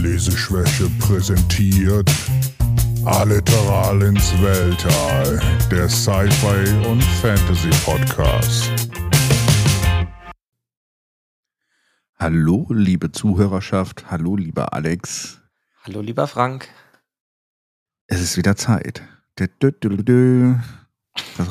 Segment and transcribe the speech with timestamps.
[0.00, 2.10] Leseschwäche präsentiert
[3.04, 5.38] Alliteral ins Weltall,
[5.70, 8.70] der Sci-Fi und Fantasy Podcast.
[12.18, 14.10] Hallo, liebe Zuhörerschaft.
[14.10, 15.42] Hallo, lieber Alex.
[15.84, 16.68] Hallo, lieber Frank.
[18.06, 19.02] Es ist wieder Zeit.
[19.34, 19.50] Das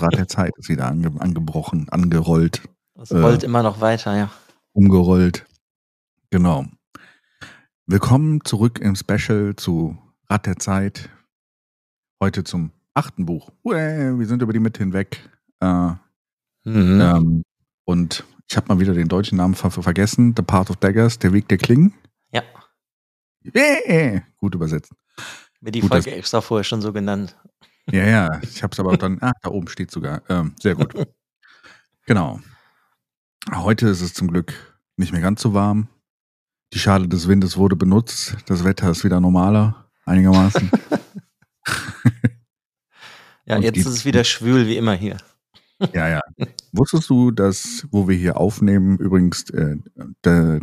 [0.02, 2.64] Rad der Zeit ist wieder ange angebrochen, angerollt.
[3.00, 4.32] Es rollt äh, immer noch weiter, ja.
[4.74, 5.46] Umgerollt.
[6.32, 6.66] Genau.
[7.92, 9.98] Willkommen zurück im Special zu
[10.30, 11.10] Rad der Zeit.
[12.22, 13.50] Heute zum achten Buch.
[13.64, 15.28] Uäh, wir sind über die Mitte hinweg.
[15.60, 15.94] Äh,
[16.66, 17.02] mhm.
[17.02, 17.44] ähm,
[17.86, 20.36] und ich habe mal wieder den deutschen Namen ver vergessen.
[20.38, 21.96] The Path of Daggers, der Weg der Klingen.
[22.32, 22.44] Ja.
[23.56, 24.94] Yeah, gut übersetzt.
[25.60, 27.36] Mir die gut, Folge extra vorher schon so genannt.
[27.90, 30.22] Ja, ja, ich habe es aber dann, ah, da oben steht sogar.
[30.30, 30.94] Ähm, sehr gut.
[32.06, 32.40] genau.
[33.52, 34.54] Heute ist es zum Glück
[34.96, 35.88] nicht mehr ganz so warm.
[36.74, 38.38] Die Schale des Windes wurde benutzt.
[38.46, 40.70] Das Wetter ist wieder normaler, einigermaßen.
[43.46, 45.18] ja, Und jetzt ist es wieder schwül wie immer hier.
[45.94, 46.22] ja, ja.
[46.72, 49.78] Wusstest du, dass, wo wir hier aufnehmen, übrigens äh,
[50.24, 50.62] de,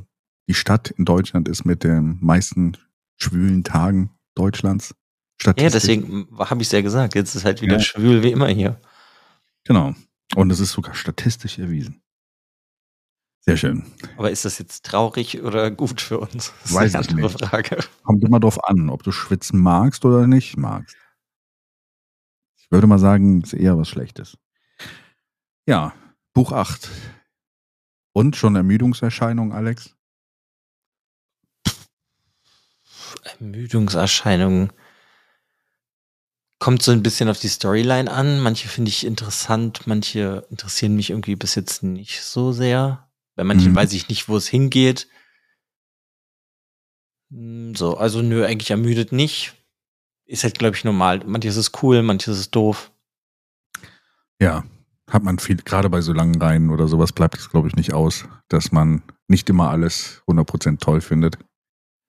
[0.49, 2.77] die Stadt in Deutschland ist mit den meisten
[3.17, 4.95] schwülen Tagen Deutschlands?
[5.45, 7.15] Ja, deswegen habe ich es ja gesagt.
[7.15, 7.81] Jetzt ist es halt wieder ja.
[7.81, 8.81] schwül wie immer hier.
[9.65, 9.95] Genau.
[10.35, 12.01] Und es ist sogar statistisch erwiesen.
[13.49, 13.85] Sehr schön.
[14.17, 16.53] Aber ist das jetzt traurig oder gut für uns?
[16.65, 17.45] Das Weiß ist eine andere nicht.
[17.47, 17.79] Frage.
[18.03, 20.97] Kommt immer darauf an, ob du schwitzen magst oder nicht magst.
[22.59, 24.37] Ich würde mal sagen, ist eher was Schlechtes.
[25.69, 25.95] Ja,
[26.35, 26.91] Buch 8.
[28.13, 29.95] Und schon Ermüdungserscheinung, Alex?
[33.39, 34.73] Ermüdungserscheinungen
[36.59, 38.41] kommt so ein bisschen auf die Storyline an.
[38.41, 43.06] Manche finde ich interessant, manche interessieren mich irgendwie bis jetzt nicht so sehr.
[43.37, 43.77] Bei manchen mhm.
[43.77, 45.09] weiß ich nicht, wo es hingeht.
[47.31, 49.55] Hm, so, also nö, eigentlich ermüdet nicht.
[50.25, 51.23] Ist halt, glaube ich, normal.
[51.25, 52.91] Manches ist cool, manches ist doof.
[54.41, 54.65] Ja,
[55.09, 57.93] hat man viel, gerade bei so langen Reihen oder sowas bleibt es, glaube ich, nicht
[57.93, 61.39] aus, dass man nicht immer alles 100% toll findet.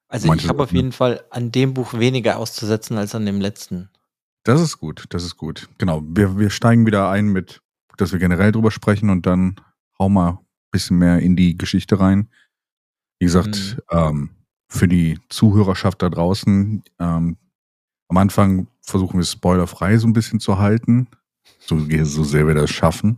[0.08, 3.42] Also Manche ich habe auf jeden Fall an dem Buch weniger auszusetzen als an dem
[3.42, 3.90] letzten.
[4.44, 5.68] Das ist gut, das ist gut.
[5.78, 7.62] Genau, wir, wir steigen wieder ein mit,
[7.98, 9.60] dass wir generell drüber sprechen und dann
[10.00, 10.40] hau mal
[10.72, 12.30] bisschen mehr in die Geschichte rein.
[13.20, 13.98] Wie gesagt, mhm.
[13.98, 14.30] ähm,
[14.70, 17.38] für die Zuhörerschaft da draußen, ähm,
[18.10, 21.08] am Anfang versuchen wir spoilerfrei so ein bisschen zu halten,
[21.60, 23.18] so, so sehr wir das schaffen.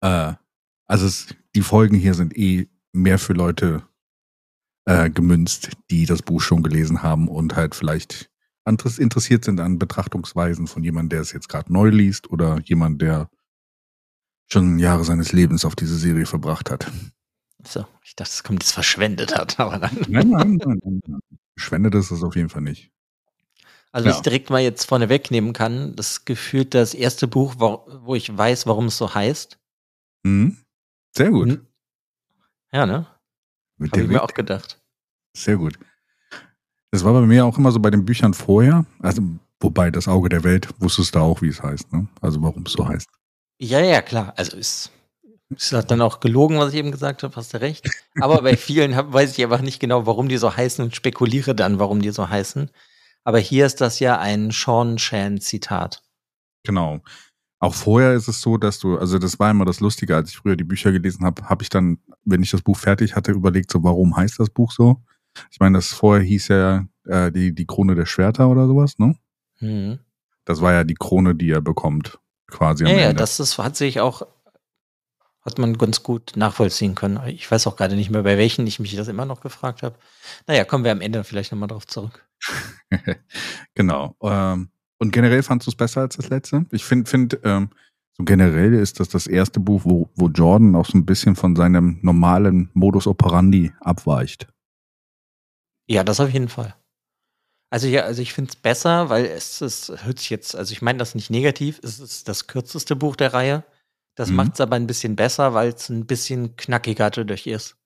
[0.00, 0.34] Äh,
[0.86, 3.82] also es, die Folgen hier sind eh mehr für Leute
[4.84, 8.30] äh, gemünzt, die das Buch schon gelesen haben und halt vielleicht
[8.98, 13.28] interessiert sind an Betrachtungsweisen von jemandem, der es jetzt gerade neu liest oder jemand, der
[14.52, 16.90] schon Jahre seines Lebens auf diese Serie verbracht hat.
[17.66, 19.96] So, ich dachte, es kommt jetzt verschwendet hat, aber dann.
[20.08, 21.20] Nein, nein, nein, nein.
[21.56, 22.90] Verschwendet ist es auf jeden Fall nicht.
[23.92, 24.14] Also, ja.
[24.14, 28.36] ich direkt mal jetzt vorne wegnehmen kann, das gefühlt das erste Buch, wo, wo ich
[28.36, 29.58] weiß, warum es so heißt.
[30.22, 30.56] Mhm.
[31.14, 31.48] Sehr gut.
[31.48, 31.66] Mhm.
[32.72, 33.06] Ja, ne?
[33.78, 34.80] Habe ich mir auch gedacht.
[35.36, 35.78] Sehr gut.
[36.90, 38.86] Das war bei mir auch immer so bei den Büchern vorher.
[38.98, 39.22] Also,
[39.60, 42.08] wobei das Auge der Welt wusstest du auch, wie es heißt, ne?
[42.20, 43.08] Also warum es so heißt.
[43.62, 44.34] Ja, ja, klar.
[44.36, 44.90] Also ist,
[45.50, 47.88] ist dann auch gelogen, was ich eben gesagt habe, hast du recht.
[48.20, 51.54] Aber bei vielen hab, weiß ich einfach nicht genau, warum die so heißen und spekuliere
[51.54, 52.72] dann, warum die so heißen.
[53.22, 56.02] Aber hier ist das ja ein Sean Shan-Zitat.
[56.64, 57.02] Genau.
[57.60, 60.38] Auch vorher ist es so, dass du, also das war immer das Lustige, als ich
[60.38, 63.70] früher die Bücher gelesen habe, habe ich dann, wenn ich das Buch fertig hatte, überlegt,
[63.70, 65.00] so warum heißt das Buch so?
[65.52, 69.14] Ich meine, das vorher hieß ja äh, die, die Krone der Schwerter oder sowas, ne?
[69.60, 70.00] Mhm.
[70.44, 72.18] Das war ja die Krone, die er bekommt
[72.52, 72.84] quasi.
[72.84, 74.22] Ja, ja, das ist, hat sich auch,
[75.44, 77.20] hat man ganz gut nachvollziehen können.
[77.26, 79.96] Ich weiß auch gerade nicht mehr, bei welchen ich mich das immer noch gefragt habe.
[80.46, 82.24] Naja, kommen wir am Ende vielleicht nochmal drauf zurück.
[83.74, 84.16] genau.
[84.22, 86.66] Ähm, und generell fandst du es besser als das letzte?
[86.70, 87.70] Ich finde, find, ähm,
[88.12, 91.56] so generell ist das das erste Buch, wo, wo Jordan auch so ein bisschen von
[91.56, 94.46] seinem normalen Modus operandi abweicht.
[95.88, 96.74] Ja, das auf jeden Fall.
[97.72, 100.82] Also ja, also ich finde es besser, weil es ist, hört sich jetzt, also ich
[100.82, 103.64] meine das nicht negativ, es ist das kürzeste Buch der Reihe.
[104.14, 104.36] Das mhm.
[104.36, 107.78] macht es aber ein bisschen besser, weil es ein bisschen knackiger dadurch ist.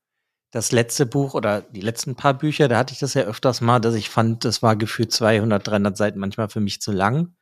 [0.50, 3.78] Das letzte Buch oder die letzten paar Bücher, da hatte ich das ja öfters mal,
[3.78, 7.36] dass ich fand, das war gefühlt 200, 300 Seiten manchmal für mich zu lang.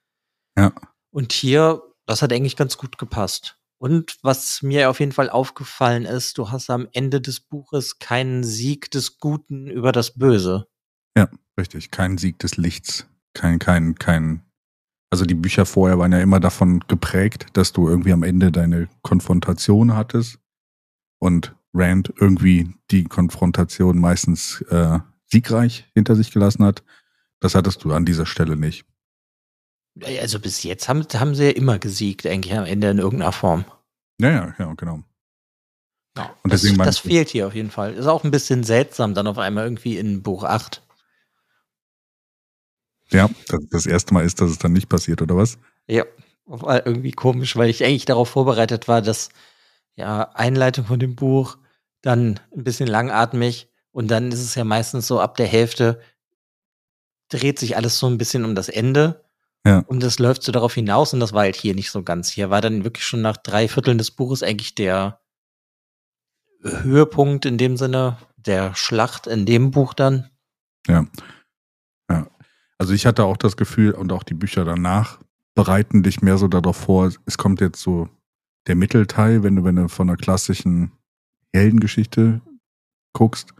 [0.58, 0.74] Ja.
[1.10, 3.56] Und hier, das hat eigentlich ganz gut gepasst.
[3.78, 8.44] Und was mir auf jeden Fall aufgefallen ist, du hast am Ende des Buches keinen
[8.44, 10.66] Sieg des Guten über das Böse.
[11.16, 11.90] Ja, richtig.
[11.90, 13.06] Kein Sieg des Lichts.
[13.34, 14.42] Kein, kein, kein.
[15.10, 18.88] Also die Bücher vorher waren ja immer davon geprägt, dass du irgendwie am Ende deine
[19.02, 20.38] Konfrontation hattest
[21.18, 26.82] und Rand irgendwie die Konfrontation meistens äh, siegreich hinter sich gelassen hat.
[27.40, 28.86] Das hattest du an dieser Stelle nicht.
[30.02, 33.64] Also bis jetzt haben, haben sie ja immer gesiegt, eigentlich am Ende in irgendeiner Form.
[34.20, 35.02] Ja, ja, ja, genau.
[36.16, 37.94] Ja, und das, das fehlt hier auf jeden Fall.
[37.94, 40.83] Ist auch ein bisschen seltsam, dann auf einmal irgendwie in Buch 8.
[43.10, 45.58] Ja, das, das erste Mal ist, dass es dann nicht passiert, oder was?
[45.86, 46.04] Ja,
[46.46, 49.30] war irgendwie komisch, weil ich eigentlich darauf vorbereitet war, dass
[49.96, 51.58] ja Einleitung von dem Buch,
[52.02, 56.00] dann ein bisschen langatmig und dann ist es ja meistens so ab der Hälfte
[57.28, 59.24] dreht sich alles so ein bisschen um das Ende.
[59.66, 59.78] Ja.
[59.86, 62.30] Und das läuft so darauf hinaus und das war halt hier nicht so ganz.
[62.30, 65.20] Hier war dann wirklich schon nach drei Vierteln des Buches eigentlich der
[66.62, 70.30] Höhepunkt in dem Sinne, der Schlacht in dem Buch dann.
[70.86, 71.06] Ja.
[72.78, 75.20] Also ich hatte auch das Gefühl und auch die Bücher danach
[75.54, 78.08] bereiten dich mehr so darauf vor, es kommt jetzt so
[78.66, 80.92] der Mittelteil, wenn du, wenn du von einer klassischen
[81.54, 82.40] Heldengeschichte
[83.12, 83.54] guckst,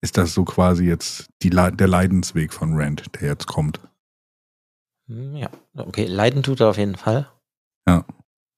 [0.00, 3.80] ist das so quasi jetzt die, der Leidensweg von Rand, der jetzt kommt.
[5.08, 7.30] Hm, ja, okay, leiden tut er auf jeden Fall.
[7.86, 8.04] Ja.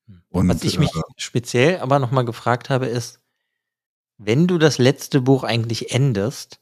[0.06, 0.22] Hm.
[0.30, 3.20] Und, Was ich mich äh, speziell aber nochmal gefragt habe, ist,
[4.18, 6.60] wenn du das letzte Buch eigentlich endest,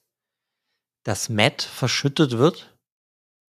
[1.05, 2.78] dass Matt verschüttet wird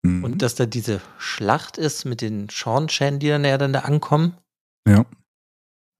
[0.03, 0.23] mhm.
[0.23, 4.37] und dass da diese Schlacht ist mit den Sean-Chan, die dann ja dann da ankommen.
[4.87, 5.05] Ja.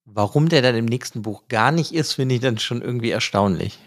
[0.06, 3.80] Warum der dann im nächsten Buch gar nicht ist, finde ich dann schon irgendwie erstaunlich.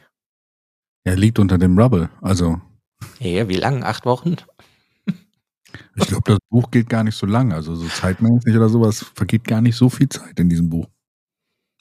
[1.04, 2.60] Er liegt unter dem Rubble, also.
[3.18, 3.84] Ja, wie lang?
[3.84, 4.36] Acht Wochen?
[5.96, 7.52] Ich glaube, das Buch geht gar nicht so lang.
[7.52, 10.86] Also so zeitmäßig oder sowas vergeht gar nicht so viel Zeit in diesem Buch.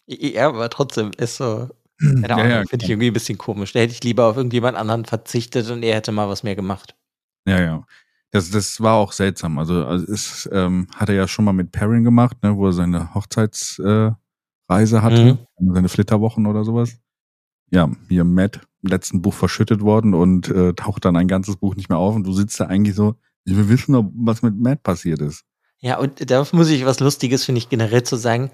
[0.07, 1.69] Ja, aber trotzdem ist so.
[2.01, 3.71] Ja, ja, finde ich irgendwie ein bisschen komisch.
[3.71, 6.95] Da hätte ich lieber auf irgendjemand anderen verzichtet und er hätte mal was mehr gemacht.
[7.47, 7.85] Ja, ja.
[8.33, 9.59] Das, das war auch seltsam.
[9.59, 12.74] Also, also es ähm, hat er ja schon mal mit Perrin gemacht, ne, wo er
[12.74, 14.18] seine Hochzeitsreise
[14.68, 15.74] äh, hatte, mhm.
[15.75, 16.97] seine Flitterwochen oder sowas.
[17.69, 21.75] Ja, hier Matt im letzten Buch verschüttet worden und äh, taucht dann ein ganzes Buch
[21.75, 23.15] nicht mehr auf und du sitzt da eigentlich so,
[23.45, 25.44] wir wissen doch, was mit Matt passiert ist.
[25.77, 28.50] Ja, und da muss ich was Lustiges, finde ich, generell zu sagen.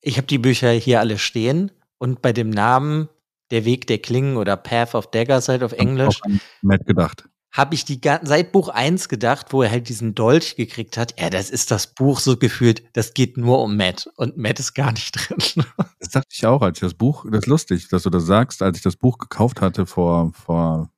[0.00, 3.10] Ich habe die Bücher hier alle stehen und bei dem Namen
[3.50, 6.22] Der Weg der Klingen oder Path of Daggers halt auf Englisch.
[6.62, 10.98] Matt gedacht habe ich die seit Buch 1 gedacht, wo er halt diesen Dolch gekriegt
[10.98, 11.18] hat.
[11.20, 14.74] Ja, das ist das Buch so gefühlt, das geht nur um Matt und Matt ist
[14.74, 15.64] gar nicht drin.
[16.00, 18.60] Das dachte ich auch, als ich das Buch, das ist lustig, dass du das sagst,
[18.60, 20.90] als ich das Buch gekauft hatte vor, vor,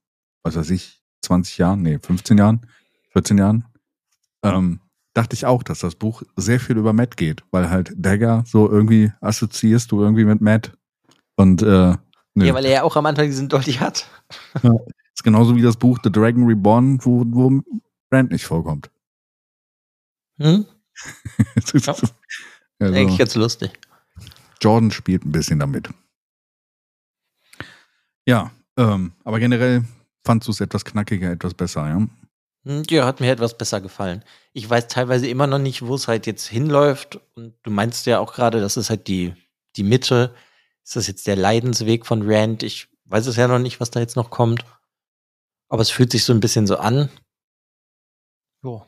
[0.42, 2.66] was weiß ich, 20 Jahren, nee, 15 Jahren,
[3.12, 3.66] 14 Jahren,
[4.42, 4.80] ähm,
[5.12, 8.70] dachte ich auch, dass das Buch sehr viel über Matt geht, weil halt Dagger so
[8.70, 10.72] irgendwie assoziierst du irgendwie mit Matt
[11.34, 11.96] und äh,
[12.34, 12.46] nö.
[12.46, 14.08] Ja, weil er ja auch am Anfang diesen Dolch hat.
[14.62, 14.72] Ja.
[15.26, 17.60] Ist genauso wie das Buch The Dragon Reborn, wo, wo
[18.10, 18.92] Brand nicht vorkommt.
[20.38, 20.66] Hm?
[21.74, 21.88] ja.
[21.88, 22.06] also,
[22.78, 23.72] Eigentlich jetzt lustig.
[24.60, 25.90] Jordan spielt ein bisschen damit.
[28.24, 29.84] Ja, ähm, aber generell
[30.24, 32.06] fandst du es etwas knackiger, etwas besser, ja?
[32.64, 34.22] Hm, ja, hat mir etwas besser gefallen.
[34.52, 37.18] Ich weiß teilweise immer noch nicht, wo es halt jetzt hinläuft.
[37.34, 39.34] Und du meinst ja auch gerade, das ist halt die,
[39.74, 40.32] die Mitte.
[40.84, 42.62] Ist das jetzt der Leidensweg von Rand?
[42.62, 44.64] Ich weiß es ja noch nicht, was da jetzt noch kommt.
[45.68, 47.08] Aber es fühlt sich so ein bisschen so an.
[48.62, 48.86] Jo.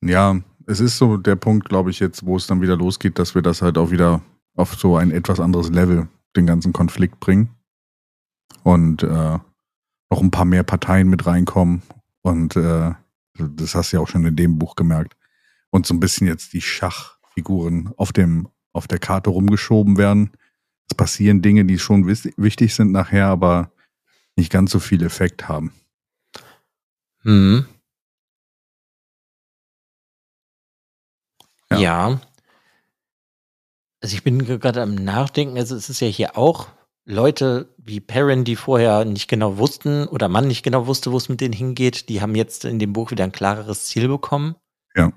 [0.00, 3.34] Ja, es ist so der Punkt, glaube ich, jetzt, wo es dann wieder losgeht, dass
[3.34, 4.22] wir das halt auch wieder
[4.54, 7.50] auf so ein etwas anderes Level, den ganzen Konflikt bringen.
[8.62, 9.38] Und äh,
[10.10, 11.82] noch ein paar mehr Parteien mit reinkommen.
[12.22, 12.92] Und äh,
[13.38, 15.16] das hast du ja auch schon in dem Buch gemerkt.
[15.70, 20.32] Und so ein bisschen jetzt die Schachfiguren auf dem, auf der Karte rumgeschoben werden.
[20.88, 23.70] Es passieren Dinge, die schon wichtig sind nachher, aber
[24.36, 25.72] nicht ganz so viel Effekt haben.
[27.28, 27.66] Mhm.
[31.70, 31.78] Ja.
[31.78, 32.20] ja.
[34.00, 36.68] Also ich bin gerade am Nachdenken, also es ist ja hier auch
[37.04, 41.28] Leute wie Perrin, die vorher nicht genau wussten oder man nicht genau wusste, wo es
[41.28, 44.56] mit denen hingeht, die haben jetzt in dem Buch wieder ein klareres Ziel bekommen.
[44.94, 45.12] Ja.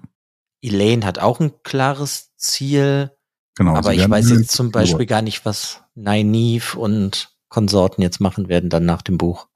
[0.61, 3.11] Elaine hat auch ein klares Ziel.
[3.55, 3.75] Genau.
[3.75, 8.69] Aber ich weiß jetzt zum Beispiel gar nicht, was Nynaeve und Konsorten jetzt machen werden
[8.69, 9.47] dann nach dem Buch.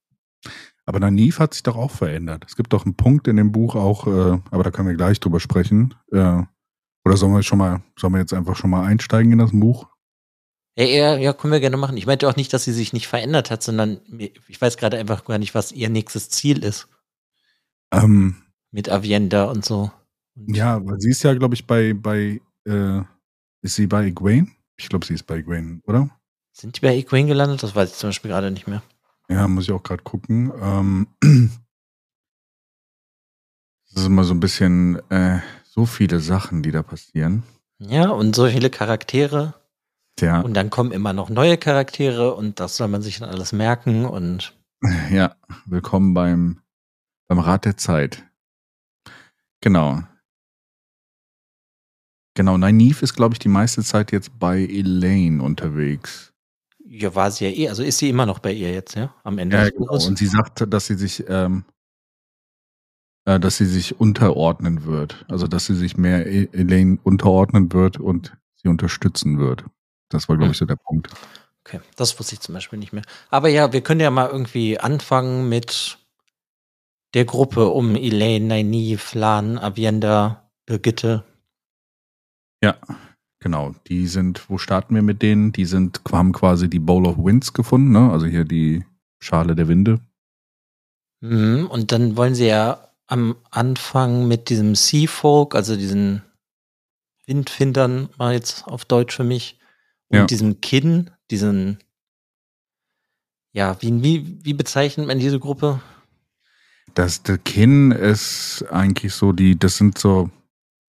[0.86, 2.44] Aber Naiv hat sich doch auch verändert.
[2.48, 5.20] Es gibt doch einen Punkt in dem Buch auch, äh, aber da können wir gleich
[5.20, 5.96] drüber sprechen.
[6.12, 6.44] Äh,
[7.04, 9.88] oder sollen wir schon mal, sollen wir jetzt einfach schon mal einsteigen in das Buch?
[10.78, 11.98] Ja, ja, ja, können wir gerne machen.
[11.98, 15.24] Ich meinte auch nicht, dass sie sich nicht verändert hat, sondern ich weiß gerade einfach
[15.24, 16.90] gar nicht, was ihr nächstes Ziel ist.
[17.94, 18.36] Ähm,
[18.72, 19.92] Mit Avienda und so.
[20.36, 23.02] Ja, weil sie ist ja, glaube ich, bei, bei, äh,
[23.62, 24.48] ist sie bei Egwene?
[24.78, 26.10] Ich glaube, sie ist bei Egwene, oder?
[26.52, 27.64] Sind die bei Egwene gelandet?
[27.64, 28.84] Das weiß ich zum Beispiel gerade nicht mehr.
[29.30, 30.52] Ja, muss ich auch gerade gucken.
[30.62, 31.08] Ähm,
[33.90, 37.44] das ist immer so ein bisschen äh, so viele Sachen, die da passieren.
[37.80, 39.56] Ja, und so viele Charaktere.
[40.20, 40.42] Ja.
[40.42, 44.06] Und dann kommen immer noch neue Charaktere und das soll man sich dann alles merken
[44.06, 44.56] und.
[45.10, 46.62] Ja, willkommen beim,
[47.28, 48.24] beim Rat der Zeit.
[49.62, 50.04] Genau.
[52.36, 56.35] Genau, Nynaeve ist, glaube ich, die meiste Zeit jetzt bei Elaine unterwegs.
[56.88, 59.40] Ja, war sie ja eh, also ist sie immer noch bei ihr jetzt, ja, am
[59.40, 59.94] Ende Ja, genau.
[59.94, 61.66] Und sie sagt, dass sie sich, ähm,
[63.26, 65.26] äh, dass sie sich unterordnen wird.
[65.28, 69.66] Also, dass sie sich mehr E- Elaine unterordnen wird und sie unterstützen wird.
[70.10, 71.10] Das war, glaube ich, so der Punkt.
[71.66, 73.04] Okay, das wusste ich zum Beispiel nicht mehr.
[73.30, 75.98] Aber ja, wir können ja mal irgendwie anfangen mit
[77.16, 81.24] der Gruppe um Elaine, Nynaeve, Lan, Avienda, Birgitte.
[82.62, 82.78] Ja,
[83.46, 83.76] genau.
[83.88, 85.52] Die sind, wo starten wir mit denen?
[85.52, 88.12] Die sind, haben quasi die Bowl of Winds gefunden, ne?
[88.12, 88.84] Also hier die
[89.20, 90.00] Schale der Winde.
[91.22, 96.24] Mhm, Und dann wollen sie ja am Anfang mit diesem Sea Folk, also diesen
[97.28, 99.60] Windfindern, mal jetzt auf Deutsch für mich,
[100.08, 100.26] und Ja.
[100.26, 101.78] diesem Kinn, diesen,
[103.54, 105.82] ja, wie, wie, wie bezeichnet man diese Gruppe?
[106.96, 110.32] Das The Kin ist eigentlich so die, das sind so,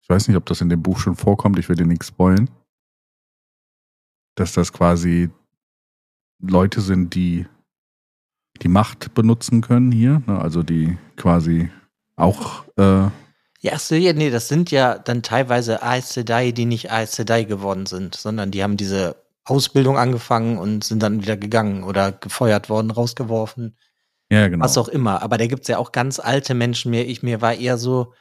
[0.07, 2.49] ich weiß nicht, ob das in dem Buch schon vorkommt, ich will dir nichts spoilen.
[4.37, 5.31] Dass das quasi
[6.41, 7.45] Leute sind, die
[8.63, 10.41] die Macht benutzen können hier, ne?
[10.41, 11.71] also die quasi
[12.15, 13.11] auch, äh,
[13.61, 17.17] Ja, ach so, ja, nee, das sind ja dann teilweise Aes Sedai, die nicht Aes
[17.17, 22.13] Sedai geworden sind, sondern die haben diese Ausbildung angefangen und sind dann wieder gegangen oder
[22.13, 23.77] gefeuert worden, rausgeworfen,
[24.31, 24.65] ja genau.
[24.65, 25.21] was auch immer.
[25.23, 26.93] Aber da gibt's ja auch ganz alte Menschen.
[26.93, 28.13] Mir, ich, mir war eher so,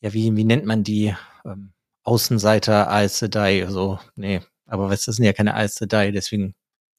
[0.00, 1.14] ja, wie, wie nennt man die?
[1.44, 1.72] Ähm,
[2.04, 4.40] Außenseiter Aes Sedai, so, nee.
[4.66, 6.54] Aber was, das sind ja keine Aes Sedai, deswegen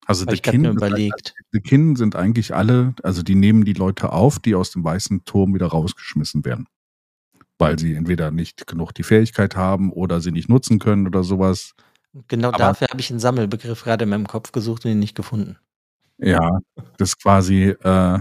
[0.06, 1.34] Also habe The ich gerade Kin, nur überlegt.
[1.52, 5.26] The Kin sind eigentlich alle, also die nehmen die Leute auf, die aus dem weißen
[5.26, 6.68] Turm wieder rausgeschmissen werden.
[7.58, 11.74] Weil sie entweder nicht genug die Fähigkeit haben oder sie nicht nutzen können oder sowas.
[12.28, 15.16] Genau Aber- dafür habe ich einen Sammelbegriff gerade in meinem Kopf gesucht und ihn nicht
[15.16, 15.58] gefunden.
[16.20, 16.60] Ja,
[16.98, 18.20] das ist quasi, äh,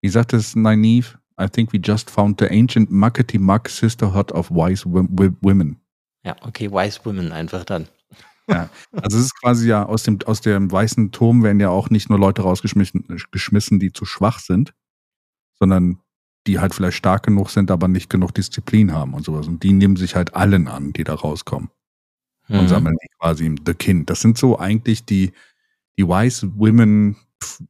[0.00, 1.18] wie sagt es Nynaeve?
[1.40, 5.80] I think we just found the ancient Muckety Muck Sisterhood of Wise Wom- Wi- Women.
[6.24, 7.88] Ja, okay, Wise Women einfach dann.
[8.92, 12.08] Also es ist quasi ja aus dem, aus dem weißen Turm werden ja auch nicht
[12.10, 14.72] nur Leute rausgeschmissen, geschmissen, die zu schwach sind,
[15.58, 15.98] sondern
[16.46, 19.48] die halt vielleicht stark genug sind, aber nicht genug Disziplin haben und sowas.
[19.48, 21.70] Und die nehmen sich halt allen an, die da rauskommen.
[22.48, 22.68] und Mhm.
[22.68, 24.08] sammeln die quasi im The Kind.
[24.08, 25.32] Das sind so eigentlich die,
[25.98, 27.16] die Wise Women,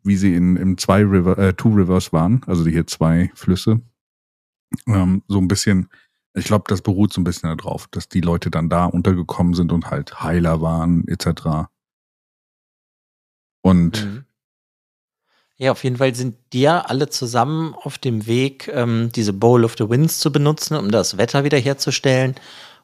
[0.03, 3.81] wie sie in, im zwei River, äh, Two Rivers waren, also hier zwei Flüsse.
[4.87, 5.89] Ähm, so ein bisschen,
[6.35, 9.73] ich glaube, das beruht so ein bisschen darauf, dass die Leute dann da untergekommen sind
[9.73, 11.69] und halt Heiler waren, etc.
[13.63, 14.27] Und Mhm.
[15.59, 19.65] Ja, auf jeden Fall sind die ja alle zusammen auf dem Weg, ähm, diese Bowl
[19.65, 22.35] of the Winds zu benutzen, um das Wetter wiederherzustellen.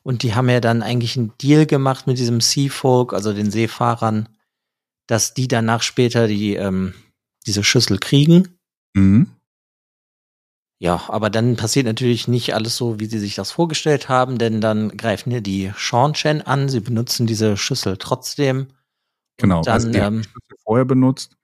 [0.03, 3.51] Und die haben ja dann eigentlich einen Deal gemacht mit diesem Sea Folk, also den
[3.51, 4.29] Seefahrern,
[5.07, 6.95] dass die danach später die, ähm,
[7.47, 8.49] diese Schüssel kriegen.
[8.95, 9.29] mhm.
[10.79, 14.61] Ja, aber dann passiert natürlich nicht alles so, wie sie sich das vorgestellt haben, denn
[14.61, 18.67] dann greifen hier die Sean-Chen an, sie benutzen diese Schüssel trotzdem.
[19.37, 21.37] genau, dann, also die haben ähm, die Schüssel vorher benutzt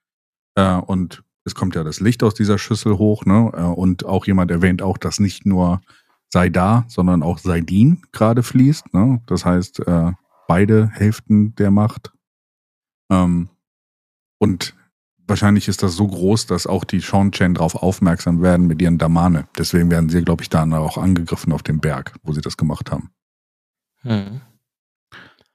[0.56, 3.52] äh, und es kommt ja das Licht aus dieser Schüssel hoch, ne?
[3.54, 5.82] Äh, und auch jemand erwähnt auch, dass nicht nur
[6.30, 8.92] sei da, sondern auch Seidin gerade fließt.
[8.92, 9.22] Ne?
[9.26, 10.12] Das heißt, äh,
[10.46, 12.12] beide Hälften der Macht.
[13.10, 13.48] Ähm,
[14.38, 14.74] und
[15.26, 18.98] wahrscheinlich ist das so groß, dass auch die Sean Chen darauf aufmerksam werden mit ihren
[18.98, 19.48] Damane.
[19.56, 22.90] Deswegen werden sie, glaube ich, dann auch angegriffen auf dem Berg, wo sie das gemacht
[22.90, 23.10] haben.
[24.02, 24.40] Hm.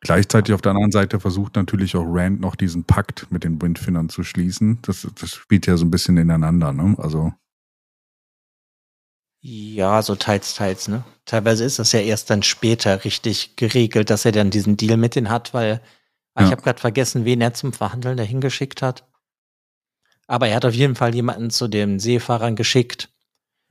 [0.02, 4.10] Gleichzeitig auf der anderen Seite versucht natürlich auch Rand noch diesen Pakt mit den Windfinnern
[4.10, 4.80] zu schließen.
[4.82, 6.96] Das, das spielt ja so ein bisschen ineinander, ne?
[6.98, 7.32] Also,
[9.46, 11.04] Ja, so teils, teils, ne?
[11.26, 15.16] Teilweise ist das ja erst dann später richtig geregelt, dass er dann diesen Deal mit
[15.16, 15.82] denen hat, weil
[16.38, 16.46] Ja.
[16.46, 19.08] ich habe gerade vergessen, wen er zum Verhandeln dahin geschickt hat.
[20.28, 23.10] Aber er hat auf jeden Fall jemanden zu den Seefahrern geschickt,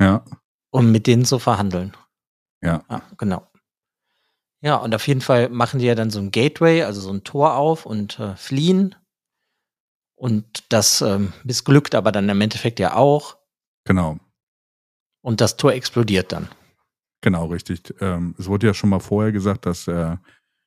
[0.00, 0.24] ja,
[0.70, 1.96] um mit denen zu verhandeln.
[2.62, 3.48] ja, Ja, genau.
[4.60, 7.24] Ja, und auf jeden Fall machen die ja dann so ein Gateway, also so ein
[7.24, 8.94] Tor auf und äh, fliehen.
[10.14, 13.36] Und das ähm, missglückt aber dann im Endeffekt ja auch.
[13.84, 14.18] genau.
[15.20, 16.48] Und das Tor explodiert dann.
[17.22, 17.94] Genau, richtig.
[18.00, 20.16] Ähm, es wurde ja schon mal vorher gesagt, dass äh,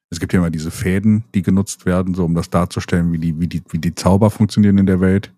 [0.09, 3.39] es gibt ja immer diese Fäden, die genutzt werden, so um das darzustellen, wie die,
[3.39, 5.33] wie die, wie die Zauber funktionieren in der Welt.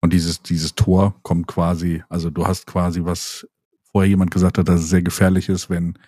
[0.00, 3.46] Und dieses, dieses Tor kommt quasi, also du hast quasi, was
[3.92, 5.98] vorher jemand gesagt hat, dass es sehr gefährlich ist, wenn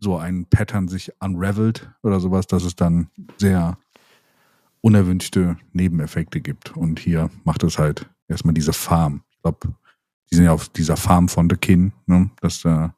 [0.00, 3.78] so ein Pattern sich unravelt oder sowas, dass es dann sehr
[4.80, 6.76] unerwünschte Nebeneffekte gibt.
[6.76, 9.22] Und hier macht es halt erstmal diese Farm.
[9.30, 9.74] Ich glaube,
[10.30, 12.30] die sind ja auf dieser Farm von The Kin, ne?
[12.40, 12.88] dass, äh,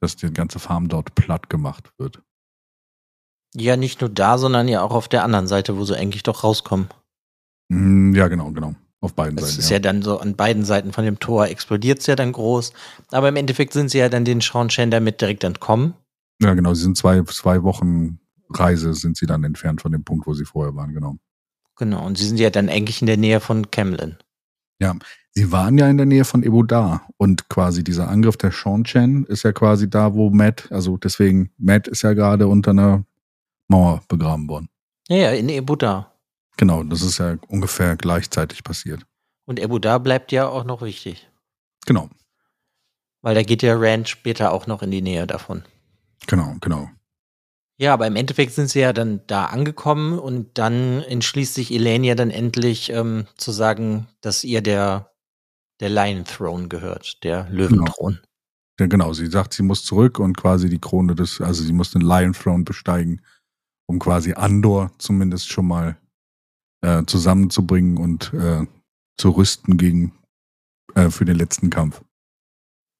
[0.00, 2.22] dass die ganze Farm dort platt gemacht wird.
[3.54, 6.44] Ja, nicht nur da, sondern ja auch auf der anderen Seite, wo sie eigentlich doch
[6.44, 6.88] rauskommen.
[7.68, 8.74] Mm, Ja, genau, genau.
[9.00, 9.60] Auf beiden Das Seiten.
[9.60, 12.72] ist ja dann so an beiden Seiten von dem Tor explodiert es ja dann groß.
[13.12, 15.94] Aber im Endeffekt sind sie ja dann den Chen damit direkt entkommen.
[16.40, 16.74] Ja, genau.
[16.74, 18.18] Sie sind zwei, zwei Wochen
[18.50, 21.16] Reise sind sie dann entfernt von dem Punkt, wo sie vorher waren, genau.
[21.76, 22.06] Genau.
[22.06, 24.16] Und sie sind ja dann eigentlich in der Nähe von Camlin.
[25.32, 29.24] Sie waren ja in der Nähe von Ebouda und quasi dieser Angriff der Sean Chen
[29.26, 33.04] ist ja quasi da, wo Matt, also deswegen, Matt ist ja gerade unter einer
[33.68, 34.68] Mauer begraben worden.
[35.08, 36.12] Ja, ja, in Ebuda.
[36.56, 39.02] Genau, das ist ja ungefähr gleichzeitig passiert.
[39.44, 41.28] Und Ebuda bleibt ja auch noch wichtig.
[41.86, 42.08] Genau,
[43.22, 45.62] Weil da geht der Ranch später auch noch in die Nähe davon.
[46.26, 46.90] genau, genau.
[47.78, 52.06] Ja, aber im Endeffekt sind sie ja dann da angekommen und dann entschließt sich Elaine
[52.06, 55.12] ja dann endlich ähm, zu sagen, dass ihr der,
[55.80, 58.18] der Lion Throne gehört, der Löwenthron.
[58.80, 61.90] Ja, genau, sie sagt, sie muss zurück und quasi die Krone des, also sie muss
[61.90, 63.20] den Lion Throne besteigen,
[63.86, 65.96] um quasi Andor zumindest schon mal
[66.82, 68.66] äh, zusammenzubringen und äh,
[69.16, 70.12] zu rüsten gegen
[70.94, 72.02] äh, für den letzten Kampf.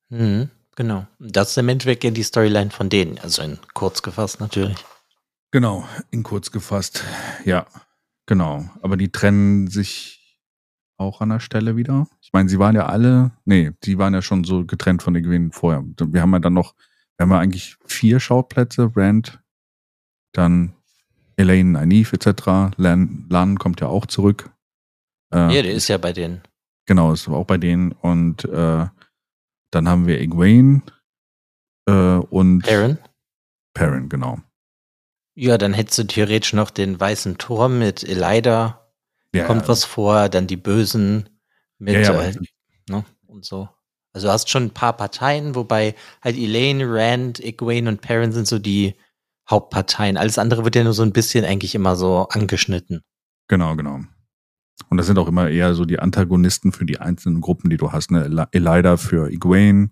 [0.09, 1.07] Mhm, genau.
[1.19, 4.79] Das ist im Endeffekt ja die Storyline von denen, also in kurz gefasst natürlich.
[5.51, 7.05] Genau, in kurz gefasst.
[7.45, 7.67] Ja,
[8.27, 8.69] genau.
[8.83, 10.17] Aber die trennen sich
[10.99, 12.09] auch an der Stelle wieder.
[12.21, 15.23] Ich meine, sie waren ja alle, nee, die waren ja schon so getrennt von den
[15.23, 15.85] Gewinnen vorher.
[15.85, 16.75] Wir haben ja dann noch,
[17.17, 19.43] wir haben ja eigentlich vier Schauplätze, Rand,
[20.33, 20.76] dann
[21.37, 22.77] Elaine, Nynaeve etc.
[22.77, 24.51] Lan, Lan kommt ja auch zurück.
[25.33, 26.43] Äh, Ja, der ist ja bei denen.
[26.87, 27.93] Genau, ist auch bei denen.
[27.93, 28.87] Und äh,
[29.71, 30.83] dann haben wir Egwene
[31.87, 32.99] äh, und Aaron?
[33.75, 34.39] Perrin, genau.
[35.35, 38.89] Ja, dann hättest du theoretisch noch den weißen Turm mit Elida.
[39.35, 41.29] Ja, Kommt was vor, dann die Bösen
[41.79, 42.35] mit ja, ja, äh,
[42.89, 43.69] ne, und so.
[44.15, 48.47] Also du hast schon ein paar Parteien, wobei halt Elaine, Rand, Egwene und Perrin sind
[48.47, 48.95] so die
[49.49, 50.17] Hauptparteien.
[50.17, 53.03] Alles andere wird ja nur so ein bisschen eigentlich immer so angeschnitten.
[53.49, 54.01] Genau, genau.
[54.89, 57.93] Und das sind auch immer eher so die Antagonisten für die einzelnen Gruppen, die du
[57.93, 58.11] hast.
[58.11, 58.25] Ne?
[58.25, 59.91] Eli- Elida für Egwene,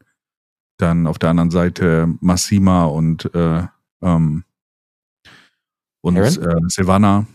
[0.78, 3.66] dann auf der anderen Seite Massima und äh,
[4.02, 4.44] ähm,
[6.02, 7.26] und äh, Silvana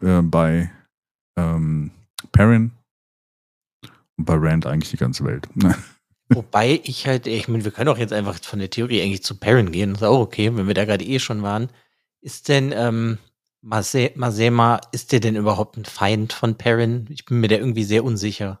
[0.00, 0.70] äh, bei
[1.36, 1.90] ähm,
[2.30, 2.70] Perrin
[4.16, 5.48] und bei Rand eigentlich die ganze Welt.
[6.34, 9.38] Wobei ich halt, ich meine, wir können auch jetzt einfach von der Theorie eigentlich zu
[9.38, 9.92] Perrin gehen.
[9.92, 11.70] Das ist auch okay, wenn wir da gerade eh schon waren.
[12.20, 13.18] Ist denn ähm,
[13.60, 17.06] Mase Masema, ist der denn überhaupt ein Feind von Perrin?
[17.10, 18.60] Ich bin mir da irgendwie sehr unsicher.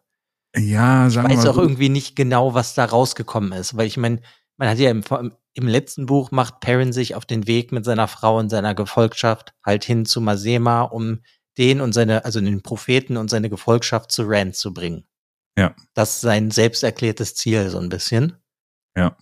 [0.56, 1.62] Ja, Ich sagen wir weiß auch so.
[1.62, 4.20] irgendwie nicht genau, was da rausgekommen ist, weil ich meine,
[4.58, 5.02] man hat ja im,
[5.54, 9.54] im letzten Buch macht Perrin sich auf den Weg mit seiner Frau und seiner Gefolgschaft
[9.64, 11.20] halt hin zu Masema, um
[11.58, 15.04] den und seine, also den Propheten und seine Gefolgschaft zu Rand zu bringen.
[15.58, 15.74] Ja.
[15.94, 18.34] Das ist sein selbst erklärtes Ziel, so ein bisschen.
[18.96, 19.16] Ja.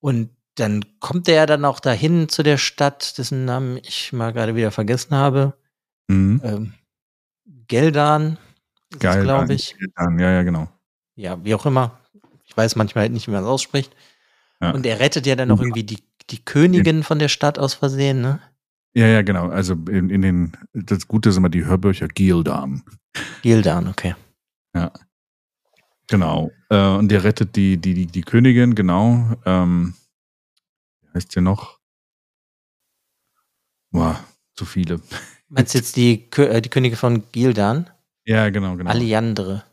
[0.00, 4.32] Und dann kommt er ja dann auch dahin zu der Stadt, dessen Namen ich mal
[4.32, 5.54] gerade wieder vergessen habe.
[6.08, 6.40] Mhm.
[6.44, 6.74] Ähm,
[7.66, 8.38] Geldan,
[8.98, 9.76] glaube ich.
[9.96, 10.68] Dann, ja, ja, genau.
[11.16, 11.98] Ja, wie auch immer.
[12.44, 13.94] Ich weiß manchmal halt nicht, wie man es ausspricht.
[14.60, 14.70] Ja.
[14.72, 15.64] Und er rettet ja dann auch Ja.
[15.64, 18.40] irgendwie die, die Königin von der Stadt aus Versehen, ne?
[18.94, 19.48] Ja, ja, genau.
[19.48, 22.84] Also in, in den, das Gute sind immer die Hörbücher Gildan.
[23.42, 24.14] Gildan, okay.
[26.08, 26.50] Genau.
[26.70, 29.36] Äh, und der rettet die, die, die, die Königin, genau.
[29.46, 29.94] Ähm,
[31.02, 31.78] wie heißt sie noch?
[33.90, 34.18] Boah,
[34.54, 35.00] zu viele.
[35.48, 37.88] Meinst du jetzt die, Kö äh, die Königin von Gildan?
[38.24, 38.90] Ja, genau, genau.
[38.90, 39.64] Alliandre.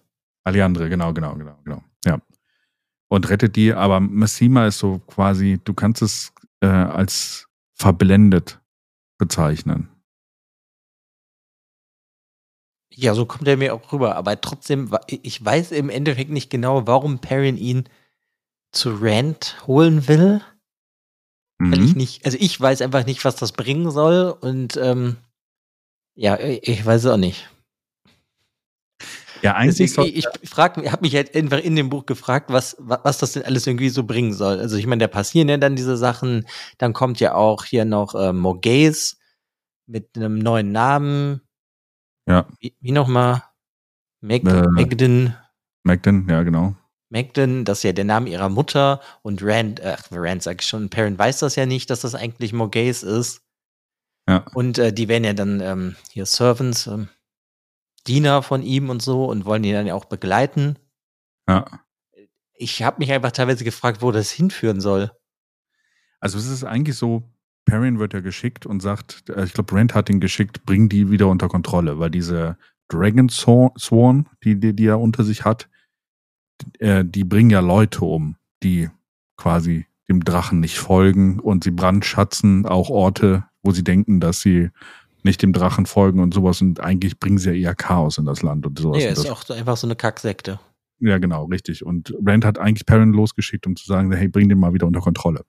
[0.43, 1.83] Alliandre, genau, genau, genau, genau.
[2.05, 2.21] Ja.
[3.07, 8.59] Und rettet die, aber Massima ist so quasi, du kannst es äh, als verblendet
[9.17, 9.90] bezeichnen.
[12.93, 14.15] Ja, so kommt er mir auch rüber.
[14.15, 17.85] Aber trotzdem, ich weiß im Endeffekt nicht genau, warum Perrin ihn
[18.71, 20.41] zu Rand holen will.
[21.59, 21.85] Weil Mhm.
[21.85, 24.35] ich nicht, also ich weiß einfach nicht, was das bringen soll.
[24.41, 25.17] Und ähm,
[26.15, 27.49] ja, ich weiß es auch nicht.
[29.43, 32.75] Ja, eigentlich Deswegen, ich ich frage, habe mich halt einfach in dem Buch gefragt, was,
[32.79, 34.59] wa- was das denn alles irgendwie so bringen soll.
[34.59, 36.45] Also ich meine, da passieren ja dann diese Sachen.
[36.77, 39.15] Dann kommt ja auch hier noch äh, Morgaze
[39.87, 41.41] mit einem neuen Namen.
[42.27, 42.47] Ja.
[42.59, 43.43] Wie, wie nochmal?
[44.21, 44.67] Meg Äh.
[44.69, 45.35] Megden.
[45.83, 46.75] Magden, ja, genau.
[47.09, 49.01] Megden, das ist ja der Name ihrer Mutter.
[49.21, 52.53] Und Rand, ach, Rand sag ich schon, Perrin weiß das ja nicht, dass das eigentlich
[52.53, 53.41] Morgaze ist.
[54.29, 54.45] Ja.
[54.53, 57.09] Und äh, die werden ja dann ähm, hier Servants, ähm,
[58.07, 60.77] Diener von ihm und so und wollen ihn dann ja auch begleiten.
[61.49, 61.65] Ja.
[62.53, 65.11] Ich habe mich einfach teilweise gefragt, wo das hinführen soll.
[66.19, 67.23] Also es ist eigentlich so,
[67.65, 71.11] Perrin wird ja geschickt und sagt, äh, ich glaube, Rand hat ihn geschickt, bring die
[71.11, 72.57] wieder unter Kontrolle, weil diese
[72.89, 75.69] Dragon Sworn, die, die, die er unter sich hat,
[76.79, 78.89] äh, die bringen ja Leute um, die
[79.37, 84.69] quasi dem Drachen nicht folgen und sie brandschatzen auch Orte, wo sie denken, dass sie
[85.23, 88.41] nicht dem Drachen folgen und sowas und eigentlich bringen sie ja eher Chaos in das
[88.41, 88.97] Land und sowas.
[88.97, 90.59] Nee, und ist auch so einfach so eine Kacksekte.
[90.99, 91.85] ja, genau, richtig.
[91.85, 94.99] Und Rand hat eigentlich Perrin losgeschickt, um zu sagen, hey, bring den mal wieder unter
[94.99, 95.45] Kontrolle.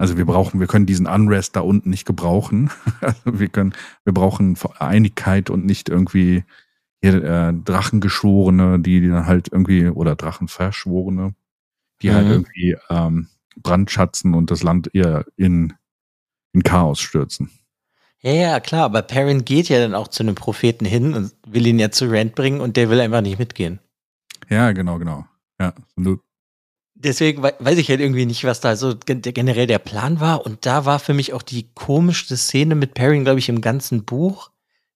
[0.00, 2.70] Also wir brauchen, wir können diesen Unrest da unten nicht gebrauchen.
[3.02, 6.44] Also wir können, wir brauchen Einigkeit und nicht irgendwie
[7.02, 11.34] hier äh, Drachengeschworene, die, die dann halt irgendwie, oder Drachenverschworene,
[12.00, 12.32] die halt Mhm.
[12.32, 15.74] irgendwie ähm, brandschatzen und das Land eher in,
[16.54, 17.50] in Chaos stürzen.
[18.22, 21.66] Ja, ja, klar, aber Perrin geht ja dann auch zu einem Propheten hin und will
[21.66, 23.80] ihn ja zu Rand bringen und der will einfach nicht mitgehen.
[24.48, 25.26] Ja, genau, genau.
[25.58, 26.18] Ja, so,
[27.02, 30.44] Deswegen wei- weiß ich halt irgendwie nicht, was da so generell der Plan war.
[30.44, 34.04] Und da war für mich auch die komischste Szene mit Perrin, glaube ich, im ganzen
[34.04, 34.50] Buch.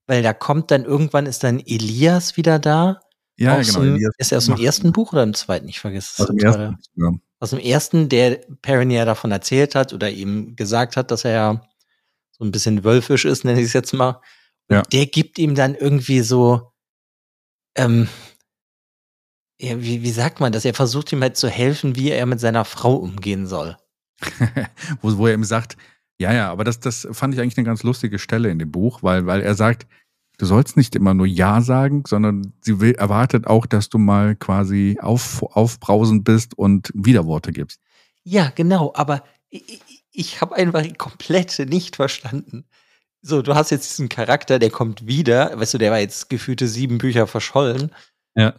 [0.06, 3.00] Weil da kommt dann irgendwann ist dann Elias wieder da.
[3.38, 3.80] ja, aus genau.
[3.80, 5.66] Dem, Elias ist er aus dem ersten Buch oder im zweiten?
[5.68, 6.20] Ich vergesse es.
[6.20, 6.78] Aus dem ersten.
[6.96, 7.10] Ja.
[7.40, 11.32] Aus dem ersten, der Perrin ja davon erzählt hat oder ihm gesagt hat, dass er
[11.32, 11.62] ja
[12.32, 14.20] so ein bisschen wölfisch ist, nenne ich es jetzt mal.
[14.68, 14.82] Und Ja.
[14.82, 16.72] der gibt ihm dann irgendwie so,
[17.76, 18.08] ähm,
[19.60, 20.64] ja, wie, wie sagt man das?
[20.64, 23.76] Er versucht ihm halt zu helfen, wie er mit seiner Frau umgehen soll.
[25.00, 25.76] wo, wo er ihm sagt,
[26.18, 29.02] ja, ja, aber das, das fand ich eigentlich eine ganz lustige Stelle in dem Buch,
[29.02, 29.86] weil, weil er sagt,
[30.38, 34.36] du sollst nicht immer nur Ja sagen, sondern sie will, erwartet auch, dass du mal
[34.36, 37.80] quasi auf, aufbrausend bist und Widerworte gibst.
[38.22, 39.80] Ja, genau, aber ich,
[40.12, 42.64] ich, habe einfach komplett nicht verstanden.
[43.22, 46.68] So, du hast jetzt diesen Charakter, der kommt wieder, weißt du, der war jetzt gefühlte
[46.68, 47.90] sieben Bücher verschollen.
[48.34, 48.54] Ja.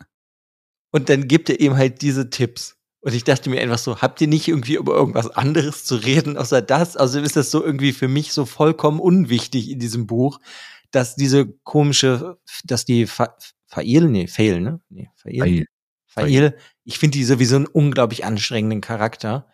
[0.95, 2.77] Und dann gibt er ihm halt diese Tipps.
[3.01, 6.37] Und ich dachte mir einfach so, habt ihr nicht irgendwie über irgendwas anderes zu reden,
[6.37, 6.95] außer das?
[6.95, 10.39] Also ist das so irgendwie für mich so vollkommen unwichtig in diesem Buch,
[10.91, 13.35] dass diese komische, dass die Fa
[13.67, 14.79] Fail, nee, Fail, ne?
[14.87, 15.43] Nee, Fail.
[15.43, 15.65] Ei.
[16.05, 19.49] Fail, ich finde die sowieso einen unglaublich anstrengenden Charakter,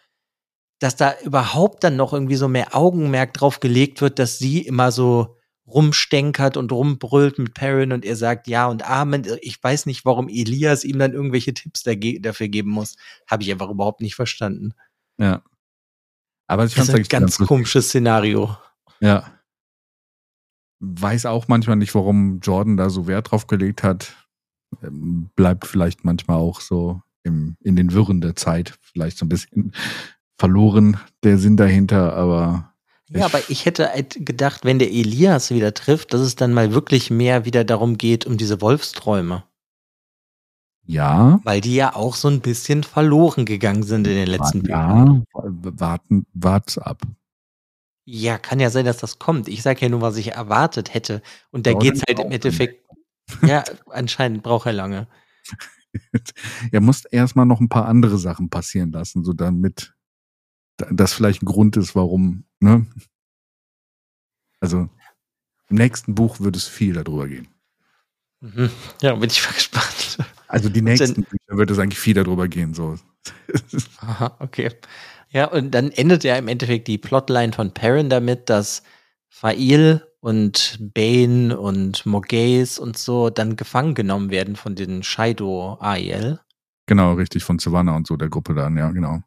[0.78, 4.92] dass da überhaupt dann noch irgendwie so mehr Augenmerk drauf gelegt wird, dass sie immer
[4.92, 5.38] so
[5.74, 9.26] rumstenkert und rumbrüllt mit Perrin und er sagt ja und Amen.
[9.42, 12.96] Ich weiß nicht, warum Elias ihm dann irgendwelche Tipps dafür geben muss.
[13.28, 14.74] Habe ich einfach überhaupt nicht verstanden.
[15.18, 15.42] Ja.
[16.48, 17.48] Aber ich Das fand ist ein ganz lustig.
[17.48, 18.58] komisches Szenario.
[19.00, 19.32] Ja.
[20.80, 24.16] Weiß auch manchmal nicht, warum Jordan da so Wert drauf gelegt hat.
[24.84, 29.30] Ähm, Bleibt vielleicht manchmal auch so im, in den Wirren der Zeit vielleicht so ein
[29.30, 29.74] bisschen
[30.40, 32.71] verloren, der Sinn dahinter, aber
[33.14, 36.74] Ja, aber ich hätte halt gedacht, wenn der Elias wieder trifft, dass es dann mal
[36.74, 39.44] wirklich mehr wieder darum geht, um diese Wolfsträume.
[40.86, 41.40] ja.
[41.44, 45.26] Weil die ja auch so ein bisschen verloren gegangen sind in den letzten Büchern.
[45.34, 47.02] Ja, warten, wart's ab.
[48.06, 49.48] Ja, kann ja sein, dass das kommt.
[49.48, 51.22] Ich sage ja nur, was ich erwartet hätte.
[51.52, 52.86] Und da Jordan geht's halt im Endeffekt.
[53.46, 55.08] Ja, anscheinend braucht er lange.
[56.72, 60.01] er muss erstmal noch ein paar andere Sachen passieren lassen, so damit da-
[60.78, 62.86] das vielleicht ein Grund ist, warum, ne?
[64.60, 64.90] Also
[65.70, 67.48] im nächsten Buch wird es viel darüber gehen.
[68.42, 68.70] Mhm.
[69.02, 70.18] Ja, bin ich mal gespannt.
[70.48, 72.98] Also die nächsten Bücher wird es eigentlich viel darüber gehen, so.
[74.02, 74.72] Aha, okay.
[75.30, 78.84] Ja, und dann endet ja im Endeffekt die Plotline von Perrin damit, dass
[79.30, 86.40] Fail und Bane und Morghese und so dann gefangen genommen werden von den Shaido Aiel.
[86.86, 89.22] genau, richtig, von Savannah und so, der Gruppe dann, ja, genau.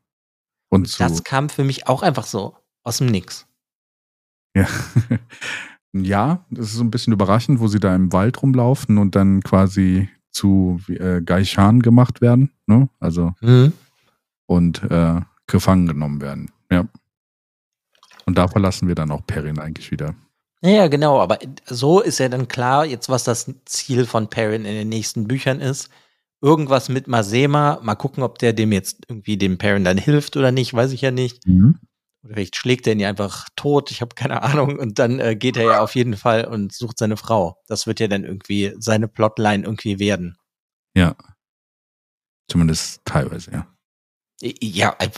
[0.75, 3.47] Und so, Das kam für mich auch einfach so aus dem Nix.
[4.57, 4.67] ja.
[5.93, 9.43] ja, das ist so ein bisschen überraschend, wo sie da im Wald rumlaufen und dann
[9.43, 12.89] quasi zu äh, Gaishan gemacht werden, ne?
[12.99, 13.73] Also Mhm.
[14.47, 16.51] und äh, gefangen genommen werden.
[16.71, 16.85] Ja.
[18.27, 20.15] Und da verlassen wir dann auch Perrin eigentlich wieder.
[20.63, 24.65] Ja, ja, genau, aber so ist ja dann klar, jetzt was das Ziel von Perrin
[24.65, 25.91] in den nächsten Büchern ist.
[26.45, 30.53] Irgendwas mit Masema, mal gucken, ob der dem jetzt irgendwie dem Perrin dann hilft oder
[30.53, 31.43] nicht, weiß ich ja nicht.
[32.23, 34.79] Oder vielleicht schlägt er ihn ja einfach tot, ich habe keine Ahnung.
[34.79, 37.57] Und dann äh, geht er ja auf jeden Fall und sucht seine Frau.
[37.67, 40.37] Das wird ja dann irgendwie seine Plotline irgendwie werden.
[40.95, 41.17] Ja.
[42.51, 43.67] Zumindest teilweise, ja.
[44.43, 45.09] Ja, äh,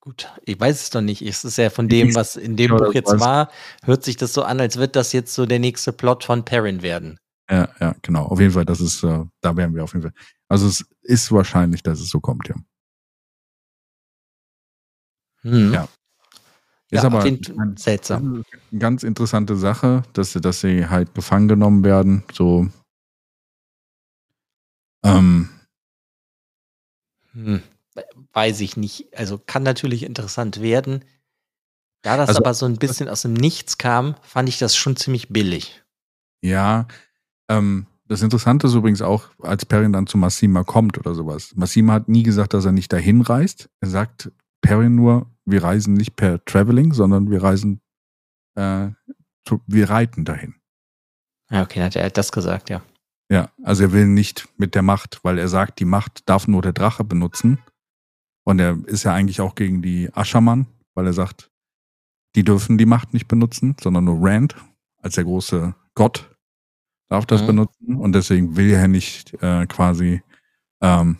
[0.00, 1.20] gut, ich weiß es doch nicht.
[1.20, 3.50] Es ist ja von dem, was in dem Ja, Buch jetzt war,
[3.84, 6.80] hört sich das so an, als wird das jetzt so der nächste Plot von Perrin
[6.80, 7.18] werden.
[7.50, 8.24] Ja, ja, genau.
[8.24, 10.14] Auf jeden Fall, das ist, äh, da wären wir auf jeden Fall.
[10.52, 12.54] Also es ist wahrscheinlich, dass es so kommt, ja.
[15.40, 15.72] Hm.
[15.72, 15.84] Ja.
[16.90, 18.44] Ist Ja, aber ein- seltsam.
[18.70, 22.22] eine ganz interessante Sache, dass, sie- dass sie halt gefangen genommen werden.
[22.32, 22.68] So.
[25.02, 25.48] Ähm,
[27.32, 27.62] Hm.
[28.34, 29.16] Weiß ich nicht.
[29.16, 31.02] Also kann natürlich interessant werden.
[32.02, 34.96] Da das Also- aber so ein bisschen aus dem Nichts kam, fand ich das schon
[34.96, 35.82] ziemlich billig.
[36.44, 36.88] ja,
[37.48, 41.52] ähm, das Interessante ist übrigens auch, als Perrin dann zu Massima kommt oder sowas.
[41.56, 43.70] Massima hat nie gesagt, dass er nicht dahin reist.
[43.80, 47.80] Er sagt Perrin nur, wir reisen nicht per Traveling, sondern wir reisen
[48.54, 48.90] äh,
[49.66, 50.54] wir reiten dahin.
[51.50, 52.82] Ja, okay, dann hat er das gesagt, ja.
[53.30, 56.60] Ja, also er will nicht mit der Macht, weil er sagt, die Macht darf nur
[56.60, 57.58] der Drache benutzen.
[58.44, 61.50] Und er ist ja eigentlich auch gegen die Aschermann, weil er sagt,
[62.36, 64.54] die dürfen die Macht nicht benutzen, sondern nur Rand
[64.98, 66.30] als der große Gott
[67.12, 67.46] darf das mhm.
[67.46, 67.96] benutzen.
[67.96, 70.22] Und deswegen will er nicht äh, quasi
[70.80, 71.18] ähm,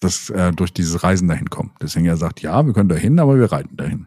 [0.00, 1.72] das äh, durch dieses Reisen dahin kommen.
[1.80, 4.06] Deswegen er sagt, ja, wir können dahin, aber wir reiten dahin.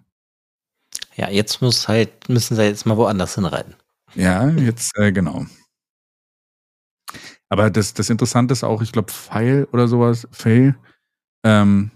[1.16, 3.76] Ja, jetzt muss halt, müssen sie jetzt mal woanders hinreiten.
[4.16, 5.46] Ja, jetzt, äh, genau.
[7.50, 10.76] Aber das, das Interessante ist auch, ich glaube, Pfeil oder sowas, Fail,
[11.44, 11.92] ähm,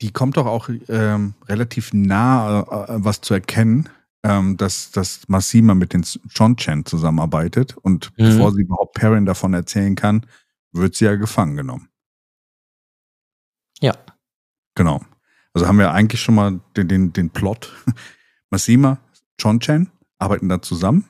[0.00, 3.90] die kommt doch auch ähm, relativ nah, äh, was zu erkennen,
[4.22, 8.24] ähm, dass, dass Massima mit den John Chen zusammenarbeitet und mhm.
[8.24, 10.26] bevor sie überhaupt Perrin davon erzählen kann,
[10.72, 11.88] wird sie ja gefangen genommen.
[13.80, 13.94] Ja.
[14.74, 15.00] Genau.
[15.52, 17.72] Also haben wir eigentlich schon mal den, den, den Plot.
[18.50, 18.98] Massima,
[19.38, 21.06] John Chen arbeiten da zusammen.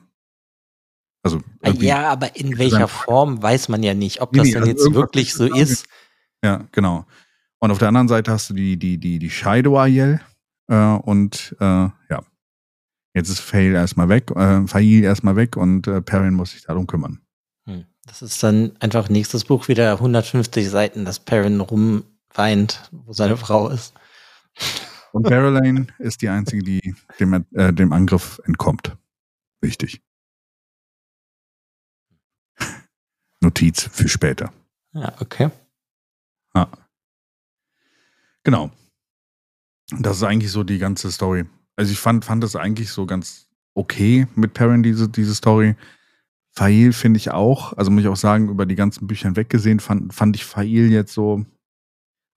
[1.23, 4.71] Also ja, aber in welcher Form weiß man ja nicht, ob das nee, denn also
[4.71, 5.85] jetzt wirklich so ist.
[6.43, 7.05] Ja, genau.
[7.59, 10.19] Und auf der anderen Seite hast du die, die, die, die Shaido Ayel
[10.67, 12.23] äh, und äh, ja,
[13.13, 16.87] jetzt ist Fail erstmal weg, äh, Fail erstmal weg und äh, Perrin muss sich darum
[16.87, 17.21] kümmern.
[17.65, 17.85] Hm.
[18.05, 23.69] Das ist dann einfach nächstes Buch wieder 150 Seiten, dass Perrin rumweint, wo seine Frau
[23.69, 23.93] ist.
[25.11, 28.95] Und Barrelane ist die einzige, die dem, äh, dem Angriff entkommt.
[29.61, 30.01] Wichtig.
[33.41, 34.53] Notiz für später.
[34.93, 35.49] Ja, okay.
[36.53, 36.67] Ah.
[38.43, 38.71] Genau.
[39.99, 41.45] Das ist eigentlich so die ganze Story.
[41.75, 45.75] Also ich fand, fand das eigentlich so ganz okay mit Perrin, diese, diese Story.
[46.53, 50.13] Fail finde ich auch, also muss ich auch sagen, über die ganzen Bücher hinweggesehen, fand,
[50.13, 51.45] fand ich Fail jetzt so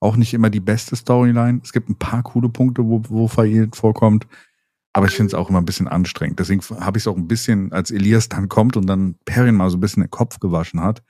[0.00, 1.60] auch nicht immer die beste Storyline.
[1.64, 4.26] Es gibt ein paar coole Punkte, wo, wo Fail vorkommt.
[4.92, 6.38] Aber ich finde es auch immer ein bisschen anstrengend.
[6.38, 9.70] Deswegen habe ich es auch ein bisschen, als Elias dann kommt und dann Perrin mal
[9.70, 11.02] so ein bisschen den Kopf gewaschen hat,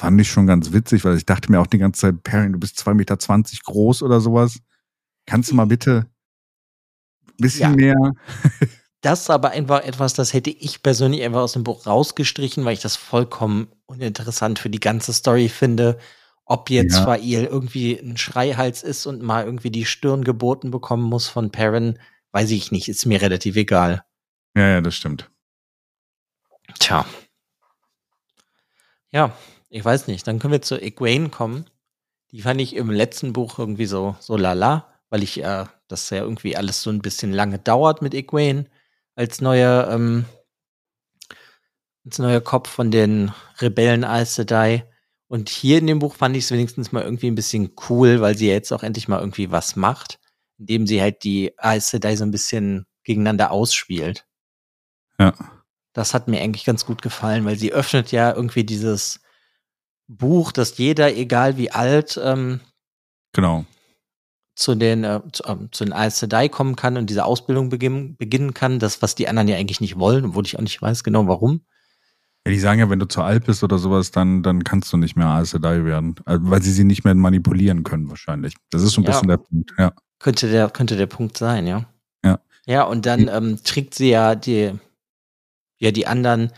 [0.00, 2.58] fand ich schon ganz witzig, weil ich dachte mir auch die ganze Zeit, Perrin, du
[2.58, 3.16] bist 2,20 Meter
[3.64, 4.60] groß oder sowas.
[5.26, 6.06] Kannst du mal bitte
[7.36, 7.94] bisschen ja.
[7.94, 8.12] mehr.
[9.00, 12.74] das ist aber einfach etwas, das hätte ich persönlich einfach aus dem Buch rausgestrichen, weil
[12.74, 15.98] ich das vollkommen uninteressant für die ganze Story finde.
[16.44, 17.04] Ob jetzt ja.
[17.04, 21.98] Fail irgendwie ein Schreihals ist und mal irgendwie die Stirn geboten bekommen muss von Perrin,
[22.30, 24.04] weiß ich nicht, ist mir relativ egal.
[24.56, 25.28] Ja, ja, das stimmt.
[26.78, 27.04] Tja.
[29.10, 29.32] Ja,
[29.70, 30.26] ich weiß nicht.
[30.26, 31.66] Dann können wir zu Egwene kommen.
[32.32, 36.18] Die fand ich im letzten Buch irgendwie so, so lala, weil ich äh, das ja
[36.18, 38.66] irgendwie alles so ein bisschen lange dauert mit Egwene
[39.14, 40.24] als neuer, ähm,
[42.04, 44.88] als neuer Kopf von den Rebellen Aes Sedai.
[45.28, 48.36] Und hier in dem Buch fand ich es wenigstens mal irgendwie ein bisschen cool, weil
[48.36, 50.20] sie jetzt auch endlich mal irgendwie was macht,
[50.58, 54.26] indem sie halt die Aes Sedai so ein bisschen gegeneinander ausspielt.
[55.18, 55.34] Ja.
[55.92, 59.20] Das hat mir eigentlich ganz gut gefallen, weil sie öffnet ja irgendwie dieses
[60.08, 62.60] Buch, dass jeder, egal wie alt, ähm,
[63.32, 63.64] genau.
[64.56, 68.16] Zu den, äh, zu, äh, zu, den Aes Sedai kommen kann und diese Ausbildung beginn,
[68.16, 68.78] beginnen kann.
[68.78, 71.60] Das, was die anderen ja eigentlich nicht wollen, obwohl ich auch nicht weiß genau warum.
[72.44, 74.96] Ja, die sagen ja, wenn du zu alt bist oder sowas, dann, dann kannst du
[74.96, 76.16] nicht mehr Aes Sedai werden.
[76.24, 78.54] Also, weil sie sie nicht mehr manipulieren können, wahrscheinlich.
[78.70, 79.92] Das ist so ein ja, bisschen der Punkt, ja.
[80.18, 81.86] Könnte der, könnte der Punkt sein, ja.
[82.24, 82.40] Ja.
[82.66, 84.72] Ja, und dann ähm, trägt sie ja die,
[85.78, 86.50] ja, die anderen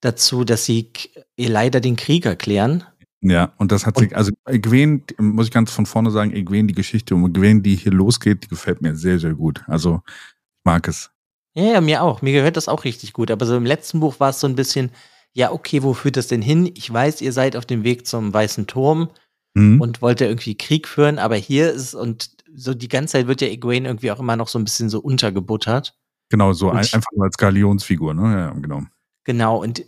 [0.00, 0.90] dazu, dass sie
[1.36, 2.84] ihr leider den Krieg erklären.
[3.22, 6.68] Ja, und das hat und, sich, also Egwene, muss ich ganz von vorne sagen, Egwene,
[6.68, 9.62] die Geschichte um Egwene, die hier losgeht, die gefällt mir sehr, sehr gut.
[9.68, 11.10] Also, ich mag es.
[11.54, 12.20] Ja, ja, mir auch.
[12.22, 13.30] Mir gehört das auch richtig gut.
[13.30, 14.90] Aber so im letzten Buch war es so ein bisschen,
[15.34, 16.70] ja, okay, wo führt das denn hin?
[16.74, 19.08] Ich weiß, ihr seid auf dem Weg zum Weißen Turm
[19.54, 19.80] mhm.
[19.80, 23.40] und wollt ja irgendwie Krieg führen, aber hier ist, und so die ganze Zeit wird
[23.40, 25.94] ja Egwene irgendwie auch immer noch so ein bisschen so untergebuttert.
[26.28, 28.22] Genau, so ein, einfach nur als Galionsfigur, ne?
[28.32, 28.82] Ja, genau.
[29.24, 29.84] Genau, und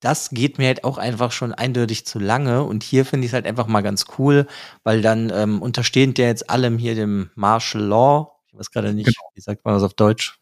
[0.00, 2.64] das geht mir halt auch einfach schon eindeutig zu lange.
[2.64, 4.46] Und hier finde ich es halt einfach mal ganz cool,
[4.82, 9.06] weil dann ähm, unterstehend der jetzt allem hier dem Martial Law, ich weiß gerade nicht,
[9.06, 9.30] genau.
[9.34, 10.38] wie sagt man das auf Deutsch?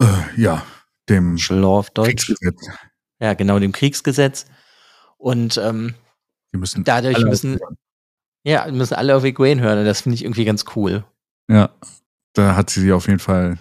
[0.00, 0.64] Äh, ja,
[1.08, 2.26] dem Martial Law auf Deutsch.
[2.26, 2.68] Kriegsgesetz.
[3.20, 4.46] Ja, genau, dem Kriegsgesetz.
[5.16, 5.94] Und ähm,
[6.52, 7.58] müssen dadurch müssen,
[8.44, 9.80] ja, müssen alle auf Egwene hören.
[9.80, 11.04] Und das finde ich irgendwie ganz cool.
[11.50, 11.70] Ja,
[12.34, 13.58] da hat sie sie auf jeden Fall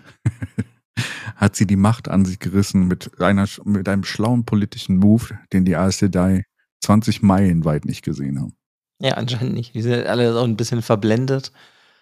[1.36, 5.66] hat sie die Macht an sich gerissen mit, einer, mit einem schlauen politischen Move, den
[5.66, 6.44] die ASDI
[6.82, 8.56] 20 Meilen weit nicht gesehen haben.
[9.00, 9.76] Ja, anscheinend nicht.
[9.76, 11.52] Die sind alle so ein bisschen verblendet.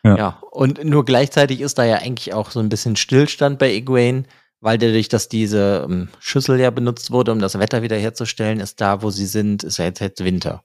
[0.03, 0.17] Ja.
[0.17, 0.39] ja.
[0.51, 4.23] Und nur gleichzeitig ist da ja eigentlich auch so ein bisschen Stillstand bei Egwene,
[4.59, 8.79] weil dadurch, dass diese um, ähm, Schüssel ja benutzt wurde, um das Wetter wiederherzustellen, ist
[8.79, 10.63] da, wo sie sind, ist ja jetzt, jetzt Winter.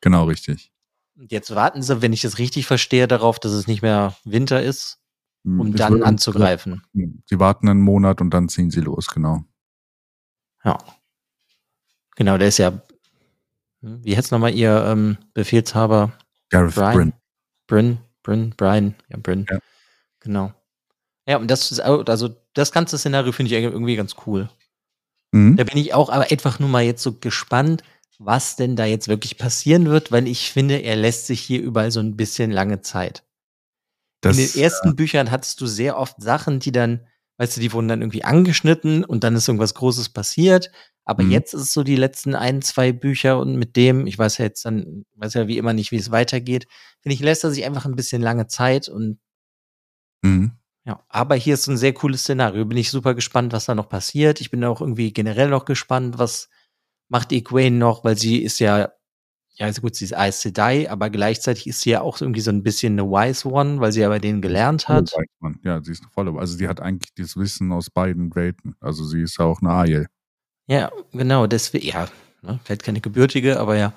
[0.00, 0.70] Genau, richtig.
[1.16, 4.62] Und jetzt warten sie, wenn ich das richtig verstehe, darauf, dass es nicht mehr Winter
[4.62, 4.98] ist.
[5.44, 6.82] Um Es dann anzugreifen.
[6.92, 9.44] Sie warten einen Monat und dann ziehen sie los, genau.
[10.64, 10.78] Ja.
[12.16, 12.82] Genau, der ist ja,
[13.80, 16.12] hm, wie heißt nochmal ihr ähm, Befehlshaber?
[16.50, 16.94] Gareth Brian?
[16.94, 17.12] Bryn.
[17.66, 19.46] Bryn, Bryn, Brian, ja, Bryn.
[19.48, 19.58] Ja.
[20.20, 20.52] Genau.
[21.26, 24.48] Ja, und das ist also das ganze Szenario finde ich irgendwie ganz cool.
[25.32, 25.56] Mhm.
[25.56, 27.82] Da bin ich auch aber einfach nur mal jetzt so gespannt,
[28.18, 31.90] was denn da jetzt wirklich passieren wird, weil ich finde, er lässt sich hier überall
[31.90, 33.22] so ein bisschen lange Zeit.
[34.20, 37.06] Das, In den ersten Büchern hattest du sehr oft Sachen, die dann,
[37.38, 40.70] weißt du, die wurden dann irgendwie angeschnitten und dann ist irgendwas Großes passiert.
[41.04, 41.30] Aber Mhm.
[41.30, 44.44] jetzt ist es so die letzten ein, zwei Bücher und mit dem, ich weiß ja
[44.44, 46.66] jetzt dann, weiß ja wie immer nicht, wie es weitergeht,
[47.00, 49.18] finde ich, lässt er sich einfach ein bisschen lange Zeit und
[50.22, 50.52] mhm.
[50.84, 52.64] ja, aber hier ist so ein sehr cooles Szenario.
[52.64, 54.40] Bin ich super gespannt, was da noch passiert.
[54.40, 56.48] Ich bin auch irgendwie generell noch gespannt, was
[57.08, 58.92] macht Egwene noch, weil sie ist ja,
[59.58, 62.50] ja, also gut, sie ist Aes Sedai, aber gleichzeitig ist sie ja auch irgendwie so
[62.50, 65.12] ein bisschen eine Wise One, weil sie ja bei denen gelernt hat.
[65.64, 66.38] Ja, sie ist eine volle.
[66.38, 68.76] Also sie hat eigentlich das Wissen aus beiden Welten.
[68.80, 70.06] Also sie ist auch eine Aiel.
[70.68, 72.08] Ja, genau, deswegen, ja,
[72.42, 73.92] ne, vielleicht keine gebürtige, aber ja.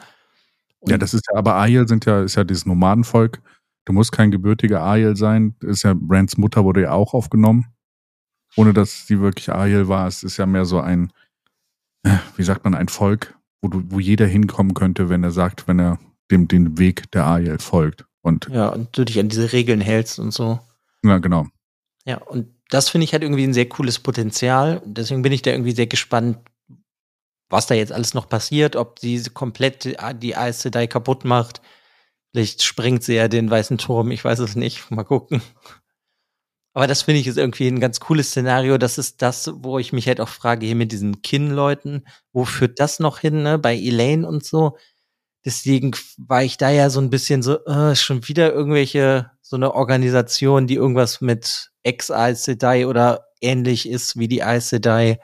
[0.88, 3.40] Ja, Und- das ist ja, aber Aiel sind ja, ist ja dieses Nomadenvolk.
[3.86, 5.56] Du musst kein gebürtiger Aiel sein.
[5.62, 7.68] Ist ja, Brands Mutter wurde ja auch aufgenommen.
[8.56, 10.08] Ohne dass sie wirklich Aiel war.
[10.08, 11.14] Es ist ja mehr so ein,
[12.04, 15.68] äh, wie sagt man, ein Volk, wo du, wo jeder hinkommen könnte, wenn er sagt,
[15.68, 16.00] wenn er
[16.32, 18.06] dem, den Weg der Aiel folgt.
[18.22, 20.60] Und, Ja, und du dich an diese Regeln hältst und so.
[21.04, 21.48] ja, genau.
[22.06, 24.82] Ja, und das finde ich halt irgendwie ein sehr cooles Potenzial.
[24.86, 26.38] Deswegen bin ich da irgendwie sehr gespannt,
[27.50, 31.62] was da jetzt alles noch passiert, ob sie komplett die- die Aes Sedai kaputt macht.
[32.32, 34.90] Vielleicht springt sie ja den weißen Turm, ich weiß es nicht.
[34.90, 35.42] Mal gucken.
[36.74, 38.78] Aber das finde ich ist irgendwie ein ganz cooles Szenario.
[38.78, 42.80] Das ist das, wo ich mich halt auch frage, hier mit diesen Kin-Leuten, wo führt
[42.80, 43.60] das noch hin, ne?
[43.60, 44.78] Bei Elaine und so.
[45.44, 49.74] Deswegen war ich da ja so ein bisschen so, äh, schon wieder irgendwelche, so eine
[49.74, 55.20] Organisation, die irgendwas mit Ex-Aes Sedai oder ähnlich ist wie die Aes Sedai.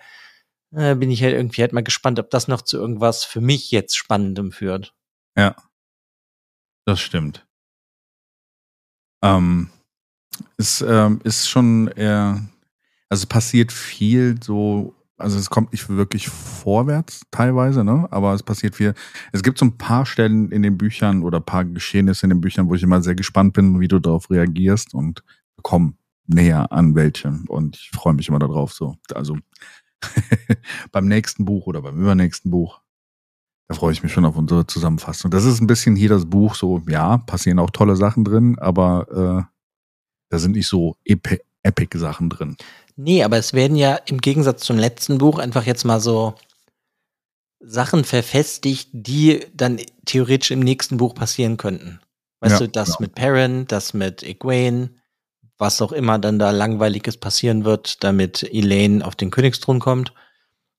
[0.75, 3.71] Äh, bin ich halt irgendwie halt mal gespannt, ob das noch zu irgendwas für mich
[3.71, 4.93] jetzt Spannendem führt.
[5.37, 5.55] Ja.
[6.85, 7.45] Das stimmt.
[9.21, 9.69] Ähm,
[10.57, 12.41] es ähm, ist schon eher,
[13.09, 18.07] also es passiert viel so, also es kommt nicht wirklich vorwärts teilweise, ne?
[18.11, 18.93] Aber es passiert viel.
[19.31, 22.69] Es gibt so ein paar Stellen in den Büchern oder paar Geschehnisse in den Büchern,
[22.69, 25.23] wo ich immer sehr gespannt bin, wie du darauf reagierst und
[25.63, 27.39] komm näher an welche.
[27.47, 28.73] Und ich freue mich immer darauf.
[28.73, 29.37] So, also
[30.91, 32.81] beim nächsten Buch oder beim übernächsten Buch.
[33.67, 35.29] Da freue ich mich schon auf unsere Zusammenfassung.
[35.31, 39.47] Das ist ein bisschen hier das Buch so, ja, passieren auch tolle Sachen drin, aber
[39.49, 39.56] äh,
[40.29, 42.55] da sind nicht so epi epic Sachen drin.
[42.95, 46.35] Nee, aber es werden ja im Gegensatz zum letzten Buch einfach jetzt mal so
[47.59, 51.99] Sachen verfestigt, die dann theoretisch im nächsten Buch passieren könnten.
[52.39, 53.01] Weißt Ja, du, das genau.
[53.01, 54.91] mit Perrin, das mit Egwene,
[55.57, 60.13] was auch immer dann da langweiliges passieren wird, damit Elaine auf den Königsthron kommt.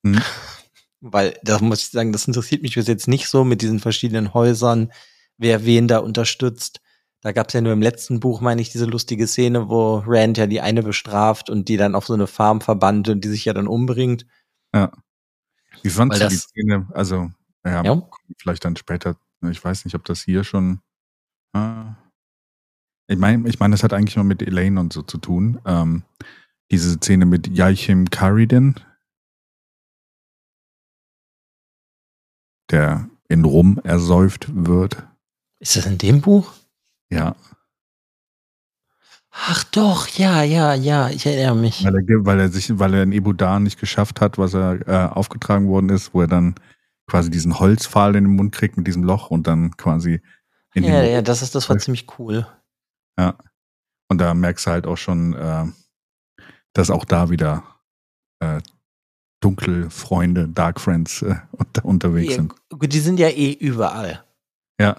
[0.02, 0.22] Mhm.
[1.00, 4.34] Weil, da muss ich sagen, das interessiert mich bis jetzt nicht so mit diesen verschiedenen
[4.34, 4.92] Häusern,
[5.37, 6.80] wer wen da unterstützt.
[7.20, 10.38] Da gab es ja nur im letzten Buch, meine ich, diese lustige Szene, wo Rand
[10.38, 13.44] ja die eine bestraft und die dann auf so eine Farm verbannt und die sich
[13.44, 14.24] ja dann umbringt.
[15.83, 16.88] Wie fandst Weil du die Szene?
[16.92, 17.31] Also,
[17.64, 18.09] ja, Ja.
[18.40, 19.16] vielleicht dann später.
[19.50, 20.81] Ich weiß nicht, ob das hier schon.
[21.54, 21.85] Äh,
[23.09, 25.61] ich meine, ich meine, das hat eigentlich nur mit Elaine und so zu tun.
[25.64, 26.04] Ähm,
[26.70, 28.74] diese Szene mit Yaichim Karidin,
[32.70, 35.07] der in Rum ersäuft wird.
[35.61, 36.52] Ist das in dem Buch?
[37.11, 37.35] Ja,
[39.31, 41.85] Ach doch, ja, ja, ja, ich erinnere mich.
[41.85, 45.09] weil er, weil er sich, weil er in Ibudan nicht geschafft hat, was er äh,
[45.12, 46.55] aufgetragen worden ist, wo er dann
[47.07, 50.21] quasi diesen Holzpfahl in den Mund kriegt mit diesem Loch und dann quasi
[50.75, 52.47] in Ja, den ja, das ist, das war ziemlich cool.
[54.11, 55.66] Und da merkst du halt auch schon, äh,
[56.73, 57.62] dass auch da wieder
[58.40, 58.61] äh,
[59.40, 62.55] dunkle Freunde, Dark Friends äh, unter, unterwegs Ja, sind.
[62.71, 64.25] gut, die sind ja eh überall.
[64.81, 64.97] Ja,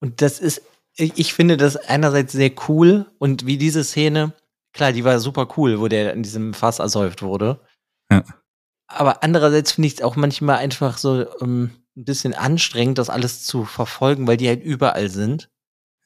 [0.00, 0.62] Und das ist,
[0.96, 4.32] ich ich finde das einerseits sehr cool und wie diese Szene,
[4.72, 7.60] klar, die war super cool, wo der in diesem Fass ersäuft wurde.
[8.10, 8.24] Ja.
[8.88, 13.44] Aber andererseits finde ich es auch manchmal einfach so ähm, ein bisschen anstrengend, das alles
[13.44, 15.50] zu verfolgen, weil die halt überall sind.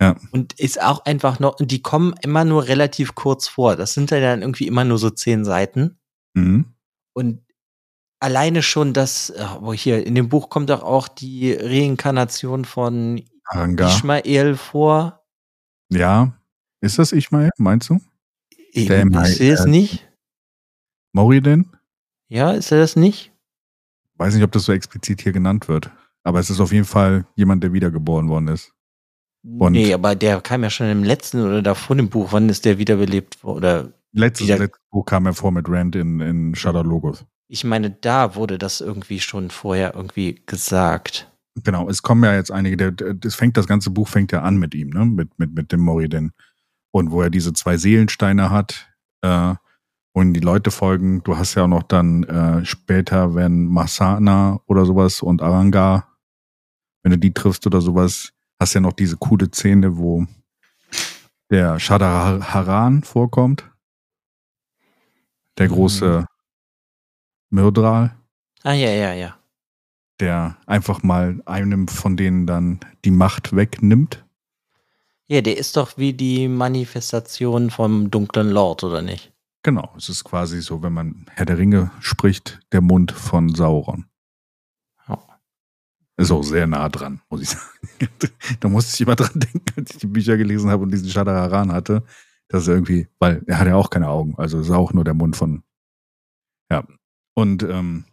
[0.00, 0.16] Ja.
[0.32, 3.76] Und ist auch einfach noch, und die kommen immer nur relativ kurz vor.
[3.76, 5.98] Das sind ja dann irgendwie immer nur so zehn Seiten.
[6.34, 6.74] mhm.
[7.12, 7.42] Und
[8.20, 13.22] alleine schon das, äh, wo hier in dem Buch kommt doch auch die Reinkarnation von
[13.50, 13.88] Aranga.
[13.88, 15.22] Ishmael vor.
[15.90, 16.38] Ja,
[16.80, 18.00] ist das Ishmael, meinst du?
[18.72, 20.08] Ich, im er es äh, nicht?
[21.12, 21.66] Moridin?
[22.28, 23.32] Ja, ist er das nicht?
[24.14, 25.90] Weiß nicht, ob das so explizit hier genannt wird.
[26.22, 28.72] Aber es ist auf jeden Fall jemand, der wiedergeboren worden ist.
[29.42, 32.28] Und nee, aber der kam ja schon im letzten oder davor dem Buch.
[32.32, 33.56] Wann ist der wiederbelebt worden?
[33.56, 37.24] Oder letztes, wieder- letztes Buch kam er vor mit Rand in, in Shadow Logos.
[37.48, 41.32] ich meine, da wurde das irgendwie schon vorher irgendwie gesagt.
[41.64, 44.56] Genau, es kommen ja jetzt einige, der, das fängt, das ganze Buch fängt ja an
[44.56, 45.04] mit ihm, ne?
[45.04, 46.32] Mit, mit, mit dem Moridin.
[46.92, 48.88] Und wo er diese zwei Seelensteine hat,
[49.22, 49.54] äh,
[50.12, 51.22] und die Leute folgen.
[51.22, 56.08] Du hast ja auch noch dann äh, später, wenn Masana oder sowas und Aranga,
[57.02, 60.26] wenn du die triffst oder sowas, hast ja noch diese coole Szene, wo
[61.50, 63.64] der Shadar vorkommt.
[65.58, 66.26] Der große
[67.50, 68.16] Myrdral.
[68.62, 69.39] Ah, ja, ja, ja.
[70.20, 74.24] Der einfach mal einem von denen dann die Macht wegnimmt.
[75.28, 79.32] Ja, der ist doch wie die Manifestation vom dunklen Lord, oder nicht?
[79.62, 84.06] Genau, es ist quasi so, wenn man Herr der Ringe spricht, der Mund von Sauron.
[85.06, 85.18] Ja.
[86.16, 87.68] Ist auch sehr nah dran, muss ich sagen.
[88.60, 91.50] da musste ich immer dran denken, als ich die Bücher gelesen habe und diesen Shadar
[91.68, 92.02] hatte,
[92.48, 95.14] dass er irgendwie, weil er hat ja auch keine Augen, also ist auch nur der
[95.14, 95.62] Mund von.
[96.70, 96.84] Ja.
[97.34, 98.04] Und ähm,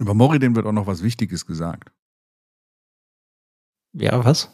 [0.00, 1.92] über Moridin wird auch noch was Wichtiges gesagt.
[3.92, 4.50] Ja, was?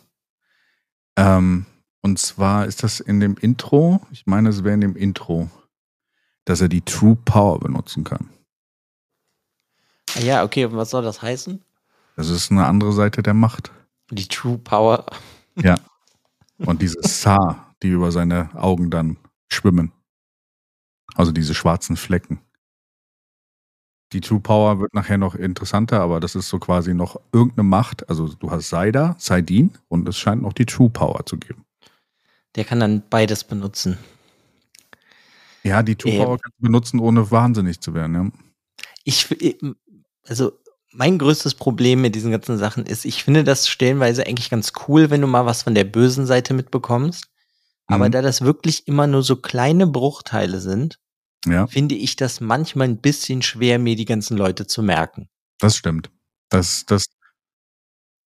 [1.16, 1.66] Ähm,
[2.02, 5.48] und zwar ist das in dem Intro, ich meine, es wäre in dem Intro,
[6.44, 8.28] dass er die True Power benutzen kann.
[10.16, 11.62] Ah, ja, okay, und was soll das heißen?
[12.16, 13.70] Das ist eine andere Seite der Macht.
[14.10, 15.06] Die True Power.
[16.58, 19.18] Und diese Sa, die über seine Augen dann
[19.48, 19.92] schwimmen.
[21.14, 22.40] Also diese schwarzen Flecken.
[24.12, 28.08] Die True Power wird nachher noch interessanter, aber das ist so quasi noch irgendeine Macht.
[28.08, 31.64] Also du hast Saida, Saidin und es scheint noch die True Power zu geben.
[32.54, 33.98] Der kann dann beides benutzen.
[35.64, 36.22] Ja, die True Ähm.
[36.24, 38.14] Power kannst du benutzen, ohne wahnsinnig zu werden.
[38.14, 38.30] Ja.
[39.04, 39.28] Ich,
[40.26, 40.52] also
[40.92, 45.10] mein größtes Problem mit diesen ganzen Sachen ist, ich finde das stellenweise eigentlich ganz cool,
[45.10, 47.26] wenn du mal was von der bösen Seite mitbekommst.
[47.88, 48.12] Aber Mhm.
[48.12, 50.98] da das wirklich immer nur so kleine Bruchteile sind,
[51.46, 55.28] ja, finde ich das manchmal ein bisschen schwer, mir die ganzen Leute zu merken.
[55.58, 56.10] das stimmt.
[56.48, 57.04] Das, das,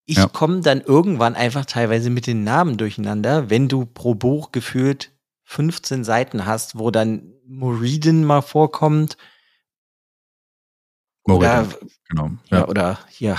[0.06, 0.26] Ich Ja.
[0.28, 5.12] komme dann irgendwann einfach teilweise mit den Namen durcheinander, wenn du pro Buch gefühlt
[5.44, 9.16] 15 Seiten hast, wo dann Moridin mal vorkommt
[11.24, 12.30] oder, Moridin, genau.
[12.50, 12.58] ja.
[12.58, 12.68] Ja.
[12.68, 13.38] oder hier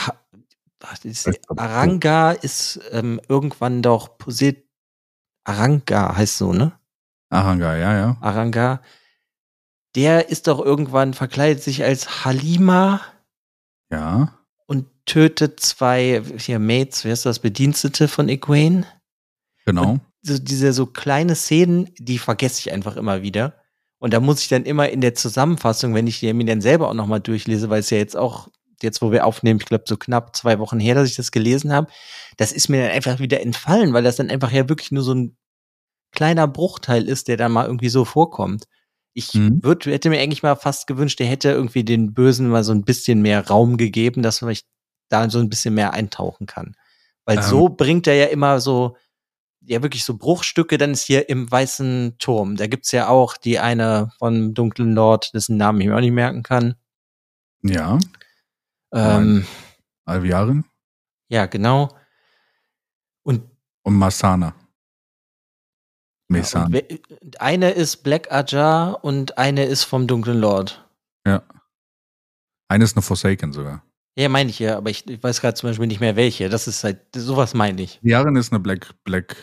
[1.03, 4.65] ist, Aranga ist ähm, irgendwann doch Posit
[5.43, 6.73] Aranga heißt so, ne?
[7.29, 8.17] Aranga, ja, ja.
[8.21, 8.81] Aranga.
[9.95, 13.01] Der ist doch irgendwann verkleidet sich als Halima
[13.91, 14.37] Ja.
[14.67, 18.85] und tötet zwei hier Mates, wer ist das, Bedienstete von Egwene?
[19.65, 19.99] Genau.
[20.23, 23.55] so diese so kleine Szenen, die vergesse ich einfach immer wieder.
[23.99, 26.89] Und da muss ich dann immer in der Zusammenfassung, wenn ich die mir dann selber
[26.89, 28.47] auch nochmal durchlese, weil es ja jetzt auch,
[28.81, 31.71] jetzt wo wir aufnehmen, ich glaube so knapp zwei Wochen her, dass ich das gelesen
[31.71, 31.87] habe,
[32.37, 35.13] das ist mir dann einfach wieder entfallen, weil das dann einfach ja wirklich nur so
[35.13, 35.37] ein
[36.11, 38.65] kleiner Bruchteil ist, der da mal irgendwie so vorkommt.
[39.13, 39.63] Ich Mhm.
[39.63, 42.83] würd, hätte mir eigentlich mal fast gewünscht, der hätte irgendwie den Bösen mal so ein
[42.83, 44.65] bisschen mehr Raum gegeben, dass ich
[45.09, 46.75] da so ein bisschen mehr eintauchen kann.
[47.25, 47.43] Weil Ähm.
[47.43, 48.95] so bringt er ja immer so,
[49.61, 52.55] ja wirklich so Bruchstücke, dann ist hier im Weißen Turm.
[52.55, 56.13] Da gibt's ja auch die eine von Dunklen Lord, dessen Namen ich mir auch nicht
[56.13, 56.75] merken kann.
[57.63, 57.99] Ja.
[58.93, 59.45] Ähm,
[60.05, 60.65] Alviarin
[61.31, 61.95] ja, genau.
[63.23, 63.43] Und,
[63.83, 64.53] und Masana.
[66.33, 66.71] Ja, Mesan.
[66.73, 66.83] wer-
[67.39, 70.85] eine ist Black Ajar und eine ist vom Dunklen Lord.
[72.67, 73.83] Eine ist eine Forsaken sogar.
[74.17, 76.47] Ja, meine ich ja, aber ich, ich weiß gerade zum Beispiel nicht mehr welche.
[76.49, 77.97] Das ist halt, sowas meine ich.
[78.03, 79.35] Alviarin ist eine Black, Black,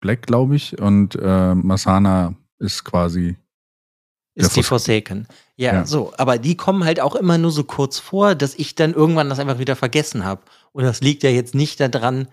[0.00, 0.80] Black, glaube ich.
[0.80, 3.36] Und äh, Masana ist quasi.
[4.34, 5.26] Ist die Forsaken.
[5.56, 5.86] Ja, Ja.
[5.86, 6.12] so.
[6.18, 9.38] Aber die kommen halt auch immer nur so kurz vor, dass ich dann irgendwann das
[9.38, 10.42] einfach wieder vergessen habe.
[10.72, 12.28] Und das liegt ja jetzt nicht daran,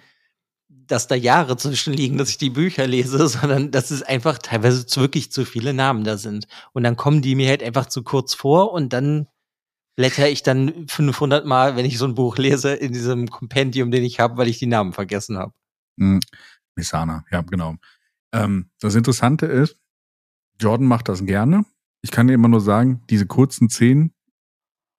[0.93, 4.85] dass da Jahre zwischen liegen, dass ich die Bücher lese, sondern dass es einfach teilweise
[5.01, 6.47] wirklich zu viele Namen da sind.
[6.71, 9.27] Und dann kommen die mir halt einfach zu kurz vor und dann
[9.95, 14.03] blätter ich dann 500 Mal, wenn ich so ein Buch lese, in diesem Kompendium, den
[14.03, 15.53] ich habe, weil ich die Namen vergessen habe.
[15.97, 16.19] Mh,
[16.75, 17.75] Misana, ja, genau.
[18.31, 19.77] Ähm, das Interessante ist,
[20.59, 21.65] Jordan macht das gerne.
[22.01, 24.13] Ich kann dir immer nur sagen, diese kurzen Szenen,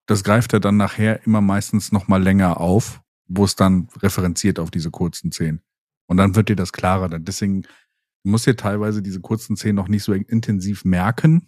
[0.07, 4.59] das greift er dann nachher immer meistens noch mal länger auf, wo es dann referenziert
[4.59, 5.63] auf diese kurzen Szenen.
[6.07, 7.09] Und dann wird dir das klarer.
[7.09, 11.47] Dann Deswegen du musst dir teilweise diese kurzen Szenen noch nicht so intensiv merken.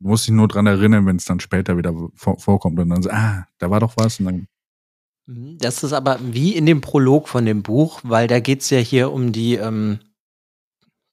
[0.00, 3.02] Du musst dich nur dran erinnern, wenn es dann später wieder vor, vorkommt und dann
[3.02, 4.18] so, ah, da war doch was.
[4.20, 4.48] Und dann,
[5.26, 8.78] Mhm, Das ist aber wie in dem Prolog von dem Buch, weil da geht's ja
[8.78, 10.00] hier um die ähm,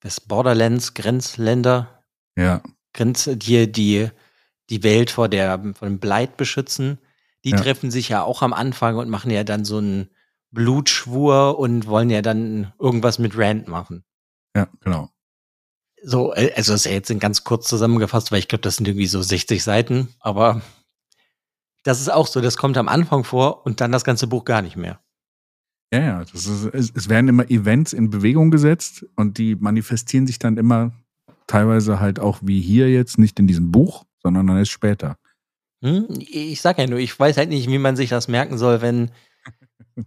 [0.01, 2.03] das Borderlands, Grenzländer,
[2.35, 2.61] ja,
[2.93, 4.09] Grenz, die die
[4.69, 6.97] die Welt vor der vor dem Blight beschützen.
[7.45, 7.57] Die Ja.
[7.57, 10.09] treffen sich ja auch am Anfang und machen ja dann so ein
[10.51, 14.03] Blutschwur und wollen ja dann irgendwas mit Rand machen.
[14.55, 15.09] Ja, genau.
[16.03, 18.87] So, äh, also das ist ja jetzt ganz kurz zusammengefasst, weil ich glaube, das sind
[18.87, 20.61] irgendwie so 60 Seiten, aber
[21.83, 24.61] das ist auch so, das kommt am Anfang vor und dann das ganze Buch gar
[24.61, 24.99] nicht mehr.
[25.93, 30.25] Ja, ja, das ist, es, es werden immer Events in Bewegung gesetzt und die manifestieren
[30.25, 30.91] sich dann immer
[31.47, 35.17] teilweise halt auch wie hier jetzt, nicht in diesem Buch, sondern dann erst später.
[35.83, 36.07] Hm?
[36.19, 39.11] Ich sag ja nur, ich weiß halt nicht, wie man sich das merken soll, wenn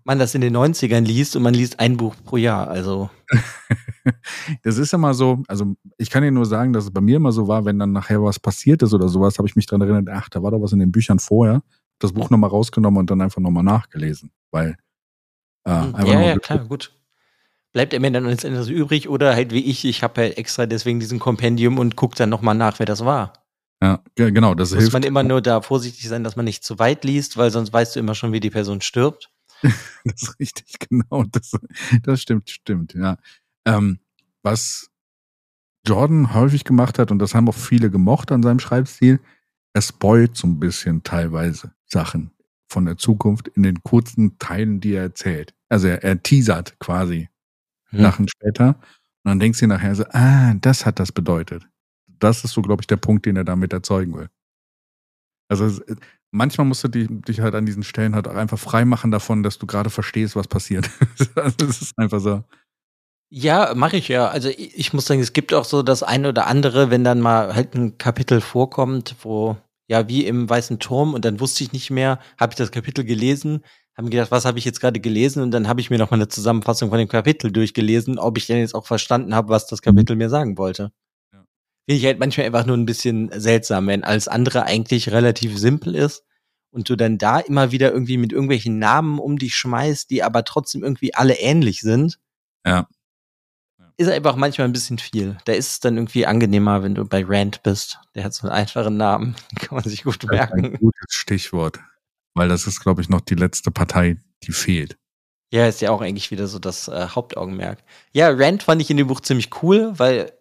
[0.05, 2.69] man das in den 90ern liest und man liest ein Buch pro Jahr.
[2.69, 3.11] Also.
[4.63, 7.33] das ist immer so, also ich kann dir nur sagen, dass es bei mir immer
[7.33, 10.09] so war, wenn dann nachher was passiert ist oder sowas, habe ich mich daran erinnert,
[10.11, 11.63] ach, da war doch was in den Büchern vorher,
[11.99, 14.31] das Buch nochmal rausgenommen und dann einfach nochmal nachgelesen.
[14.51, 14.77] Weil
[15.65, 16.93] äh, hm, ja, ja, klar, gut.
[17.73, 21.01] Bleibt er mir dann letztendlich übrig oder halt wie ich, ich habe halt extra deswegen
[21.01, 23.33] diesen Kompendium und gucke dann nochmal nach, wer das war.
[23.85, 24.93] Ja, genau, das Muss hilft.
[24.95, 27.95] man immer nur da vorsichtig sein, dass man nicht zu weit liest, weil sonst weißt
[27.95, 29.31] du immer schon, wie die Person stirbt.
[30.05, 31.25] das ist richtig, genau.
[31.31, 31.53] Das,
[32.03, 33.17] das stimmt, stimmt, ja.
[33.65, 33.99] Ähm,
[34.43, 34.91] was
[35.87, 39.21] Jordan häufig gemacht hat, und das haben auch viele gemocht an seinem Schreibstil,
[39.73, 42.31] er spoilt so ein bisschen teilweise Sachen
[42.69, 45.55] von der Zukunft in den kurzen Teilen, die er erzählt.
[45.69, 47.29] Also er, er teasert quasi
[47.91, 48.01] hm.
[48.01, 48.69] Sachen später.
[49.25, 51.67] Und dann denkst du nachher so, ah, das hat das bedeutet.
[52.07, 54.29] Das ist so, glaube ich, der Punkt, den er damit erzeugen will.
[55.49, 55.83] Also
[56.35, 59.43] manchmal musst du dich, dich halt an diesen Stellen halt auch einfach frei machen davon,
[59.43, 60.91] dass du gerade verstehst, was passiert.
[61.35, 62.43] das ist einfach so.
[63.31, 64.29] Ja, mache ich ja.
[64.29, 67.55] Also ich, muss sagen, es gibt auch so das eine oder andere, wenn dann mal
[67.55, 69.57] halt ein Kapitel vorkommt, wo
[69.89, 73.05] ja wie im Weißen Turm und dann wusste ich nicht mehr, habe ich das Kapitel
[73.05, 73.63] gelesen,
[73.97, 76.11] habe mir gedacht, was habe ich jetzt gerade gelesen und dann habe ich mir noch
[76.11, 79.67] mal eine Zusammenfassung von dem Kapitel durchgelesen, ob ich denn jetzt auch verstanden habe, was
[79.67, 79.83] das.
[79.83, 80.19] Kapitel mhm.
[80.19, 80.93] mir sagen wollte.
[81.87, 85.95] Finde ich halt manchmal einfach nur ein bisschen seltsam, wenn alles andere eigentlich relativ simpel
[85.95, 86.25] ist
[86.71, 90.45] und du dann da immer wieder irgendwie mit irgendwelchen Namen um dich schmeißt, die aber
[90.45, 92.19] trotzdem irgendwie alle ähnlich sind.
[92.67, 92.89] Ja.
[93.97, 95.37] Ist einfach manchmal ein bisschen viel.
[95.45, 98.01] Da ist es dann irgendwie angenehmer, wenn du bei Rand bist.
[98.17, 100.65] Der hat so einen einfachen Namen, kann man sich gut merken.
[100.65, 101.79] Ein gutes Stichwort.
[102.35, 104.99] Weil das ist, glaube ich, noch die letzte Partei, die fehlt.
[105.53, 107.85] Ja, ist ja auch eigentlich wieder so das äh, Hauptaugenmerk.
[108.13, 110.33] Ja, Rand fand ich in dem Buch ziemlich cool, weil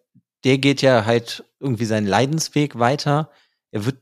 [0.44, 3.30] der geht ja halt irgendwie seinen Leidensweg weiter.
[3.72, 3.98] Er wird,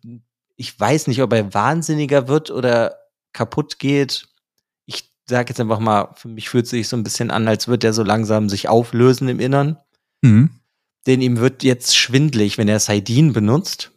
[0.56, 2.96] ich weiß nicht, ob er wahnsinniger wird oder
[3.34, 4.28] kaputt geht.
[4.86, 7.68] Ich sage jetzt einfach mal, für mich fühlt es sich so ein bisschen an, als
[7.68, 9.78] würde er so langsam sich auflösen im Innern.
[10.22, 10.50] Mhm.
[11.08, 13.92] Denn ihm wird jetzt schwindlig, wenn er Saidin benutzt.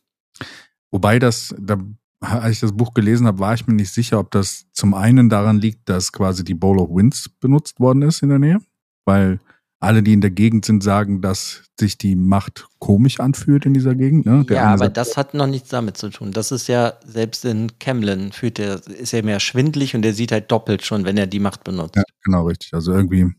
[0.91, 1.79] Wobei das, da
[2.25, 5.29] als ich das Buch gelesen habe, war ich mir nicht sicher, ob das zum einen
[5.29, 8.61] daran liegt, dass quasi die Bowl of Winds benutzt worden ist in der Nähe,
[9.05, 9.41] weil
[9.85, 13.95] alle, die in der Gegend sind, sagen, dass sich die Macht komisch anfühlt in dieser
[13.95, 14.27] Gegend.
[14.27, 14.45] Ne?
[14.51, 16.33] ja, aber sagt, das hat noch nichts damit zu tun.
[16.33, 20.33] Das ist ja, selbst in Camlin fühlt er, ist er mehr schwindlig und er sieht
[20.33, 21.97] halt doppelt schon, wenn er die Macht benutzt.
[21.97, 22.75] Ja, genau, richtig.
[22.75, 23.33] Also irgendwie.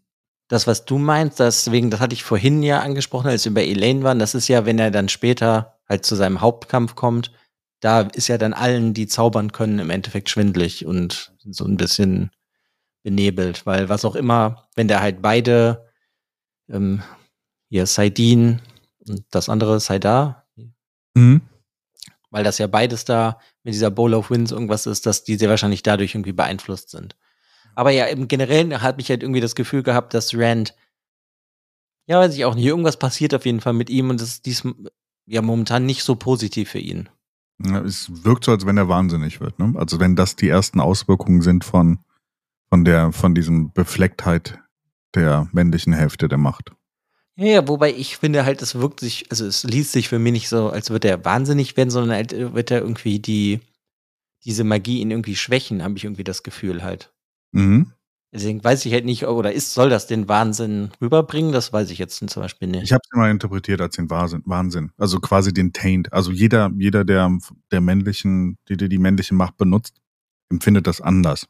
[0.47, 4.03] Das, was du meinst, deswegen, das hatte ich vorhin ja angesprochen, als wir bei Elaine
[4.03, 7.31] waren, das ist ja, wenn er dann später halt zu seinem Hauptkampf kommt,
[7.79, 12.31] da ist ja dann allen, die zaubern können, im Endeffekt schwindlig und so ein bisschen
[13.03, 15.84] benebelt, weil was auch immer, wenn der halt beide,
[16.69, 17.01] ähm,
[17.69, 18.61] hier Saidin
[19.07, 20.47] und das andere Saidar,
[21.13, 21.41] mhm.
[22.29, 25.49] weil das ja beides da mit dieser Bowl of Winds irgendwas ist, dass die sehr
[25.49, 27.15] wahrscheinlich dadurch irgendwie beeinflusst sind.
[27.75, 30.75] Aber ja, im Generellen hat mich halt irgendwie das Gefühl gehabt, dass Rand,
[32.07, 34.45] ja, weiß ich auch nicht, irgendwas passiert auf jeden Fall mit ihm und das ist
[34.45, 34.63] dies
[35.25, 37.09] ja momentan nicht so positiv für ihn.
[37.63, 39.59] Ja, es wirkt so, als wenn er wahnsinnig wird.
[39.59, 39.73] Ne?
[39.77, 41.99] Also wenn das die ersten Auswirkungen sind von,
[42.69, 44.59] von der, von diesem Beflecktheit
[45.15, 46.71] der männlichen Hälfte der Macht.
[47.37, 50.49] Ja, wobei ich finde halt, es wirkt sich, also es liest sich für mich nicht
[50.49, 53.59] so, als würde er wahnsinnig werden, sondern halt äh, wird er irgendwie die,
[54.45, 57.13] diese Magie ihn irgendwie schwächen, habe ich irgendwie das Gefühl halt.
[57.51, 57.91] Mhm.
[58.35, 61.53] Deswegen weiß ich halt nicht, oder ist, soll das den Wahnsinn rüberbringen?
[61.53, 62.83] Das weiß ich jetzt zum Beispiel nicht.
[62.83, 64.91] Ich habe es immer interpretiert als den Wahnsinn.
[64.97, 66.11] Also quasi den Taint.
[66.11, 67.37] Also jeder, jeder, der,
[67.71, 70.01] der männlichen, die, die männliche Macht benutzt,
[70.49, 71.47] empfindet das anders.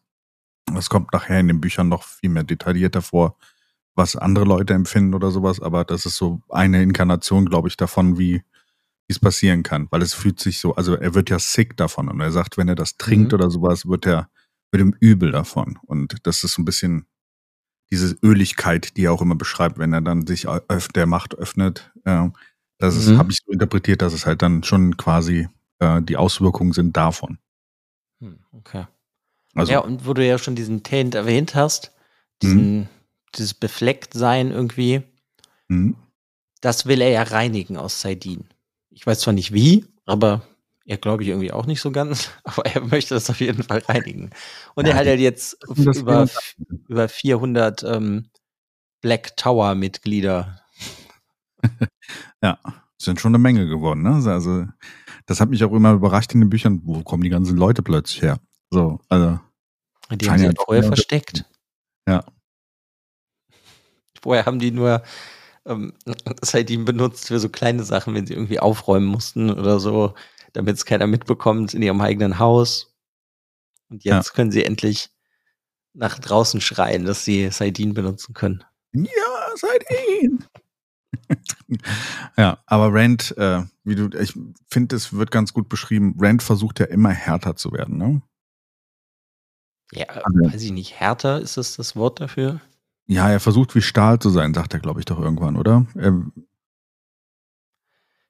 [0.73, 3.35] Das kommt nachher in den Büchern noch viel mehr detaillierter vor,
[3.95, 5.61] was andere Leute empfinden oder sowas.
[5.61, 8.43] Aber das ist so eine Inkarnation, glaube ich, davon, wie
[9.07, 9.87] es passieren kann.
[9.91, 12.09] Weil es fühlt sich so, also er wird ja sick davon.
[12.09, 13.39] Und er sagt, wenn er das trinkt mhm.
[13.39, 14.29] oder sowas, wird er
[14.71, 15.79] mit dem Übel davon.
[15.83, 17.05] Und das ist so ein bisschen
[17.91, 20.47] diese Öligkeit, die er auch immer beschreibt, wenn er dann sich
[20.95, 21.91] der Macht öffnet.
[22.03, 22.29] Äh,
[22.77, 23.17] das mhm.
[23.17, 25.47] habe ich so interpretiert, dass es halt dann schon quasi
[25.79, 27.37] äh, die Auswirkungen sind davon.
[28.19, 28.87] Hm, okay.
[29.53, 31.93] Also, ja, und wo du ja schon diesen Taint erwähnt hast,
[32.41, 32.87] diesen, mhm.
[33.37, 35.03] Dieses Beflecktsein irgendwie,
[35.67, 35.95] mhm.
[36.61, 38.45] das will er ja reinigen aus Saidin.
[38.89, 40.41] Ich weiß zwar nicht wie, aber
[40.85, 43.79] er glaube ich irgendwie auch nicht so ganz, aber er möchte das auf jeden Fall
[43.79, 44.29] reinigen.
[44.75, 46.27] Und ja, er hat halt jetzt über,
[46.87, 48.29] über 400 ähm,
[49.01, 50.61] Black Tower Mitglieder.
[52.41, 52.59] ja,
[52.97, 54.03] sind schon eine Menge geworden.
[54.03, 54.21] Ne?
[54.31, 54.65] Also
[55.25, 58.21] das hat mich auch immer überrascht in den Büchern, wo kommen die ganzen Leute plötzlich
[58.21, 58.39] her?
[58.69, 59.39] So, also
[60.11, 61.45] die haben sie halt vorher versteckt.
[62.07, 62.23] Ja.
[64.25, 65.03] Vorher haben die nur
[65.67, 65.93] ähm,
[66.41, 70.15] seitdem benutzt für so kleine Sachen, wenn sie irgendwie aufräumen mussten oder so,
[70.53, 72.91] damit es keiner mitbekommt in ihrem eigenen Haus.
[73.87, 74.33] Und jetzt ja.
[74.33, 75.11] können sie endlich
[75.93, 78.63] nach draußen schreien, dass sie Saidin benutzen können.
[78.93, 79.05] Ja,
[79.55, 80.43] Saidin!
[82.35, 84.33] ja, aber Rand, äh, wie du, ich
[84.71, 86.15] finde, es wird ganz gut beschrieben.
[86.19, 88.23] Rand versucht ja immer härter zu werden, ne?
[89.91, 90.99] Ja, also, weiß ich nicht.
[90.99, 92.59] Härter ist das das Wort dafür?
[93.07, 95.85] Ja, er versucht wie Stahl zu sein, sagt er, glaube ich, doch irgendwann, oder?
[95.95, 96.23] Er,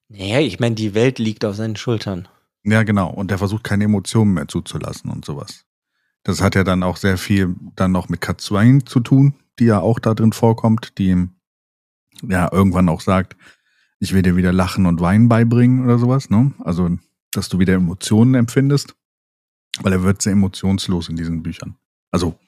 [0.10, 2.28] naja, ich meine, die Welt liegt auf seinen Schultern.
[2.64, 3.10] Ja, genau.
[3.10, 5.66] Und er versucht keine Emotionen mehr zuzulassen und sowas.
[6.24, 9.80] Das hat ja dann auch sehr viel dann noch mit Katsuain zu tun, die ja
[9.80, 11.36] auch da drin vorkommt, die ihm
[12.24, 13.36] ja irgendwann auch sagt,
[14.00, 16.54] ich will dir wieder Lachen und Weinen beibringen oder sowas, ne?
[16.64, 16.90] Also,
[17.32, 18.96] dass du wieder Emotionen empfindest.
[19.82, 21.76] Weil er wird sehr emotionslos in diesen Büchern.
[22.12, 22.40] Also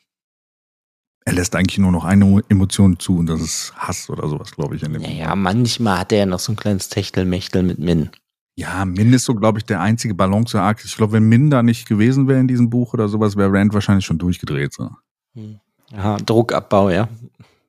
[1.27, 4.77] er lässt eigentlich nur noch eine Emotion zu und das ist Hass oder sowas, glaube
[4.77, 4.83] ich.
[4.83, 8.11] In dem ja, ja, manchmal hat er ja noch so ein kleines Techtelmechtel mit Min.
[8.55, 10.85] Ja, Min ist so, glaube ich, der einzige Balance-Arc.
[10.85, 13.73] Ich glaube, wenn Min da nicht gewesen wäre in diesem Buch oder sowas, wäre Rand
[13.73, 14.73] wahrscheinlich schon durchgedreht.
[14.73, 14.89] So.
[15.33, 15.59] Hm.
[15.91, 17.09] Ja, Druckabbau, ja.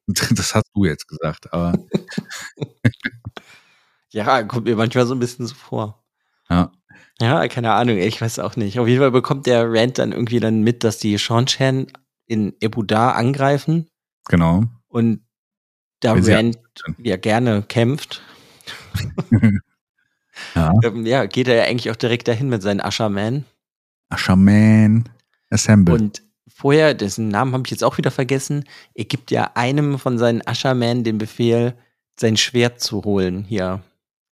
[0.06, 1.76] Das hast du jetzt gesagt, aber.
[4.10, 6.04] ja, kommt mir manchmal so ein bisschen so vor.
[6.48, 6.70] Ja.
[7.20, 8.78] Ja, keine Ahnung, ich weiß auch nicht.
[8.78, 11.88] Auf jeden Fall bekommt der Rand dann irgendwie dann mit, dass die Sean-Chan
[12.28, 13.88] in Ebudar angreifen.
[14.28, 14.64] Genau.
[14.86, 15.22] Und
[16.00, 16.58] da Rand
[16.98, 18.22] ja gerne kämpft.
[20.54, 20.72] ja.
[20.84, 23.44] Ähm, ja, geht er ja eigentlich auch direkt dahin mit seinen Asherman.
[24.10, 25.08] Asherman
[25.50, 25.94] Assemble.
[25.94, 28.64] Und vorher, dessen Namen habe ich jetzt auch wieder vergessen,
[28.94, 31.74] er gibt ja einem von seinen Asherman den Befehl,
[32.18, 33.82] sein Schwert zu holen hier.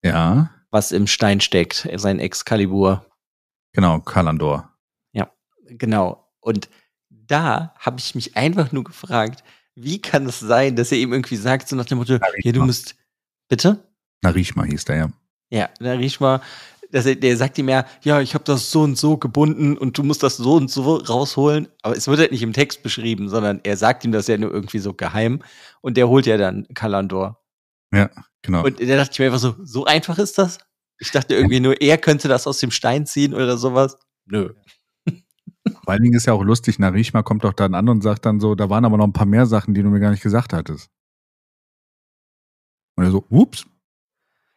[0.03, 0.51] Ja.
[0.71, 3.07] Was im Stein steckt, sein Excalibur.
[3.73, 4.73] Genau, Kalandor.
[5.13, 5.31] Ja,
[5.67, 6.29] genau.
[6.41, 6.69] Und
[7.27, 9.43] da habe ich mich einfach nur gefragt,
[9.75, 12.65] wie kann es sein, dass er ihm irgendwie sagt, so nach dem Motto, ja, du
[12.65, 12.97] musst,
[13.49, 13.79] bitte?
[14.23, 15.11] Narishma hieß der, ja.
[15.51, 16.41] Ja, Narishma,
[16.91, 19.99] dass er, der sagt ihm ja, ja, ich habe das so und so gebunden und
[19.99, 21.69] du musst das so und so rausholen.
[21.83, 24.53] Aber es wird halt nicht im Text beschrieben, sondern er sagt ihm das ja nur
[24.53, 25.43] irgendwie so geheim
[25.81, 27.45] und der holt ja dann Kalandor.
[27.93, 28.11] Ja,
[28.43, 28.65] genau.
[28.65, 30.59] Und da dachte ich mir einfach so, so einfach ist das?
[30.99, 33.99] Ich dachte irgendwie nur, er könnte das aus dem Stein ziehen oder sowas.
[34.27, 34.55] Nö.
[35.85, 38.41] Vor allen Dingen ist ja auch lustig, Narishma kommt doch dann an und sagt dann
[38.41, 40.53] so, da waren aber noch ein paar mehr Sachen, die du mir gar nicht gesagt
[40.53, 40.91] hattest.
[42.97, 43.67] Und er so, ups.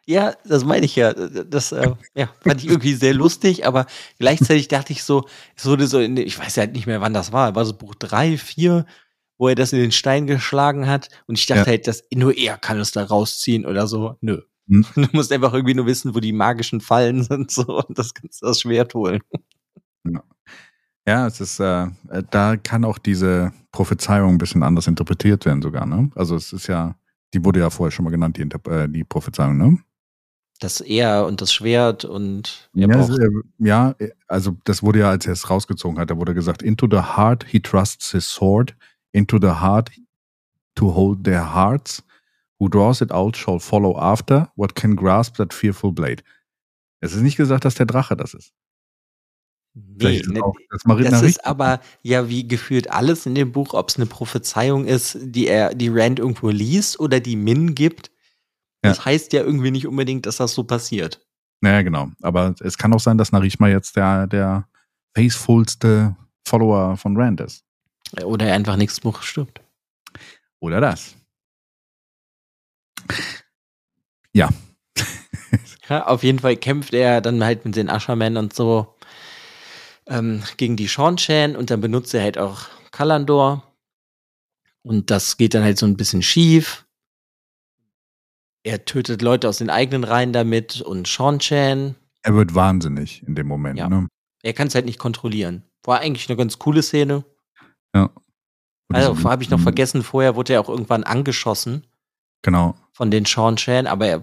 [0.06, 1.12] Ja, das meine ich ja.
[1.12, 3.86] Das äh, ja, fand ich irgendwie sehr lustig, aber
[4.18, 7.14] gleichzeitig dachte ich so, es wurde so, in, ich weiß ja halt nicht mehr, wann
[7.14, 8.86] das war, war so Buch drei, vier,
[9.38, 11.08] wo er das in den Stein geschlagen hat.
[11.26, 11.66] Und ich dachte ja.
[11.66, 14.16] halt, dass nur er kann es da rausziehen oder so.
[14.20, 14.42] Nö.
[14.68, 14.84] Hm.
[14.94, 18.42] Du musst einfach irgendwie nur wissen, wo die magischen Fallen sind so und das kannst
[18.42, 19.20] du das Schwert holen.
[20.04, 20.22] Ja.
[21.10, 25.60] Ja, es ist, äh, äh, da kann auch diese Prophezeiung ein bisschen anders interpretiert werden
[25.60, 26.08] sogar, ne?
[26.14, 26.94] Also es ist ja,
[27.34, 29.78] die wurde ja vorher schon mal genannt, die, äh, die Prophezeiung, ne?
[30.60, 32.86] Das Er und das Schwert und ja,
[33.58, 33.94] ja,
[34.28, 37.44] also das wurde ja, als er es rausgezogen hat, da wurde gesagt, into the heart
[37.44, 38.76] he trusts his sword,
[39.10, 39.90] into the heart
[40.76, 42.04] to hold their hearts,
[42.60, 46.22] who draws it out shall follow after, what can grasp that fearful blade.
[47.00, 48.52] Es ist nicht gesagt, dass der Drache das ist.
[49.74, 50.40] Nee, ne,
[50.70, 54.84] das, das ist aber ja wie gefühlt alles in dem Buch, ob es eine Prophezeiung
[54.84, 58.10] ist, die er, die Rand irgendwo liest oder die Min gibt.
[58.82, 59.04] Das ja.
[59.04, 61.24] heißt ja irgendwie nicht unbedingt, dass das so passiert.
[61.60, 62.10] Naja, genau.
[62.22, 64.66] Aber es kann auch sein, dass Narishma jetzt der, der
[65.14, 66.16] faithfulste
[66.46, 67.64] Follower von Rand ist.
[68.24, 69.60] Oder er einfach nächstes Buch stirbt.
[70.58, 71.14] Oder das.
[74.32, 74.48] Ja.
[75.88, 76.06] ja.
[76.06, 78.94] Auf jeden Fall kämpft er dann halt mit den Ashermen und so
[80.10, 83.62] ähm, gegen die Sean-Chan und dann benutzt er halt auch Kalandor.
[84.82, 86.86] Und das geht dann halt so ein bisschen schief.
[88.62, 91.94] Er tötet Leute aus den eigenen Reihen damit und Sean-Chan.
[92.22, 93.78] Er wird wahnsinnig in dem Moment.
[93.78, 93.88] Ja.
[93.88, 94.08] Ne?
[94.42, 95.62] Er kann es halt nicht kontrollieren.
[95.84, 97.24] War eigentlich eine ganz coole Szene.
[97.94, 98.10] Ja.
[98.92, 101.86] Also habe ich noch vergessen, vorher wurde er auch irgendwann angeschossen.
[102.42, 102.74] Genau.
[102.92, 104.22] Von den Sean Chan, aber er,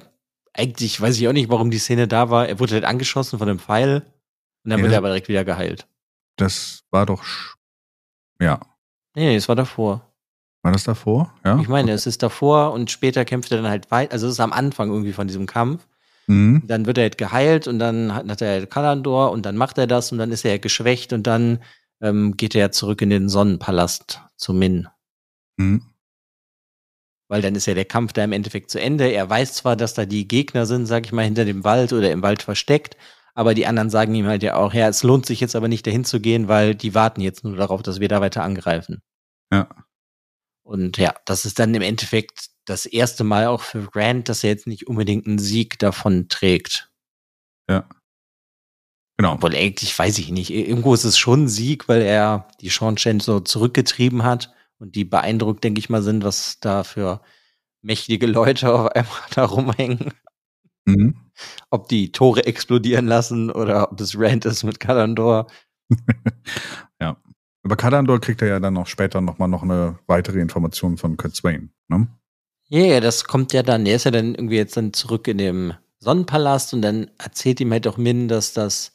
[0.54, 2.48] eigentlich weiß ich auch nicht, warum die Szene da war.
[2.48, 4.06] Er wurde halt angeschossen von einem Pfeil.
[4.68, 5.88] Und dann ja, wird er aber direkt wieder geheilt.
[6.36, 7.24] Das war doch.
[8.38, 8.60] Ja.
[9.16, 10.14] Nee, es war davor.
[10.62, 11.34] War das davor?
[11.46, 11.58] Ja.
[11.62, 11.94] Ich meine, okay.
[11.94, 14.12] es ist davor und später kämpft er dann halt weiter.
[14.12, 15.88] Also es ist am Anfang irgendwie von diesem Kampf.
[16.28, 16.64] Mhm.
[16.68, 19.88] Dann wird er halt geheilt und dann hat, hat er Kalandor und dann macht er
[19.88, 21.60] das und dann ist er geschwächt und dann
[22.02, 24.90] ähm, geht er zurück in den Sonnenpalast zu Min.
[25.56, 25.82] Mhm.
[27.30, 29.06] Weil dann ist ja der Kampf da im Endeffekt zu Ende.
[29.14, 32.12] Er weiß zwar, dass da die Gegner sind, sag ich mal, hinter dem Wald oder
[32.12, 32.98] im Wald versteckt,
[33.38, 35.86] aber die anderen sagen ihm halt ja auch, ja, es lohnt sich jetzt aber nicht
[35.86, 39.04] dahin zu gehen, weil die warten jetzt nur darauf, dass wir da weiter angreifen.
[39.54, 39.70] Ja.
[40.64, 44.50] Und ja, das ist dann im Endeffekt das erste Mal auch für Grant, dass er
[44.50, 46.90] jetzt nicht unbedingt einen Sieg davon trägt.
[47.70, 47.88] Ja.
[49.18, 49.34] Genau.
[49.34, 50.50] Obwohl eigentlich weiß ich nicht.
[50.50, 54.96] Irgendwo ist es schon ein Sieg, weil er die Sean Chen so zurückgetrieben hat und
[54.96, 57.22] die beeindruckt, denke ich mal, sind, was da für
[57.84, 60.12] mächtige Leute auf einmal da rumhängen.
[60.86, 61.27] Mhm.
[61.70, 65.48] Ob die Tore explodieren lassen oder ob es Rand ist mit Kalandor.
[67.02, 67.18] ja.
[67.64, 71.36] Aber Kalandor kriegt er ja dann noch später nochmal noch eine weitere Information von Kurt
[71.36, 72.08] Swain, ne?
[72.70, 75.38] Ja, yeah, das kommt ja dann, er ist ja dann irgendwie jetzt dann zurück in
[75.38, 78.94] dem Sonnenpalast und dann erzählt ihm halt auch Min, dass das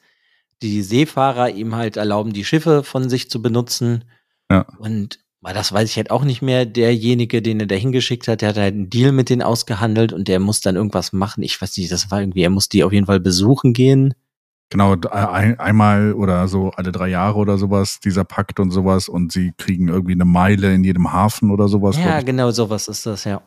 [0.61, 4.05] die Seefahrer ihm halt erlauben, die Schiffe von sich zu benutzen.
[4.51, 4.66] Ja.
[4.78, 6.64] Und weil das weiß ich halt auch nicht mehr.
[6.64, 10.28] Derjenige, den er da hingeschickt hat, der hat halt einen Deal mit denen ausgehandelt und
[10.28, 11.43] der muss dann irgendwas machen.
[11.43, 14.14] Ich weiß nicht, das war irgendwie, er muss die auf jeden Fall besuchen gehen.
[14.70, 19.30] Genau, ein, einmal oder so alle drei Jahre oder sowas, dieser Pakt und sowas und
[19.30, 21.99] sie kriegen irgendwie eine Meile in jedem Hafen oder sowas.
[21.99, 23.43] Ja, genau sowas ist das, ja.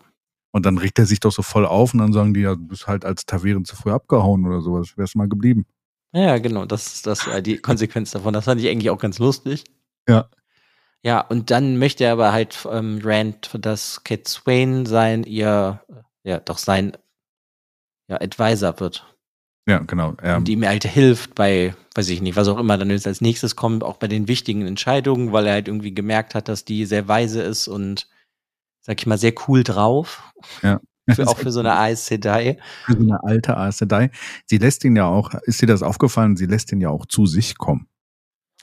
[0.51, 2.67] Und dann regt er sich doch so voll auf und dann sagen die, ja, du
[2.67, 5.65] bist halt als Taveren zu früh abgehauen oder sowas, wärst mal geblieben.
[6.13, 8.33] Ja, genau, das ist das, äh, die Konsequenz davon.
[8.33, 9.63] Das fand ich eigentlich auch ganz lustig.
[10.07, 10.29] Ja.
[11.05, 15.79] Ja, und dann möchte er aber halt ähm, Rand, dass Kate Swain sein, ihr,
[16.23, 16.97] ja, doch sein
[18.09, 19.05] ja, Advisor wird.
[19.69, 20.15] Ja, genau.
[20.23, 23.21] Ähm, und ihm halt hilft bei, weiß ich nicht, was auch immer dann jetzt als
[23.21, 26.85] nächstes kommt, auch bei den wichtigen Entscheidungen, weil er halt irgendwie gemerkt hat, dass die
[26.85, 28.09] sehr weise ist und,
[28.81, 30.33] sag ich mal, sehr cool drauf.
[30.63, 30.81] Ja.
[31.13, 32.57] Für, auch für so eine Aes Sedai.
[32.87, 34.09] Für so eine alte Aes Sedai.
[34.47, 37.27] Sie lässt ihn ja auch, ist dir das aufgefallen, sie lässt ihn ja auch zu
[37.27, 37.87] sich kommen.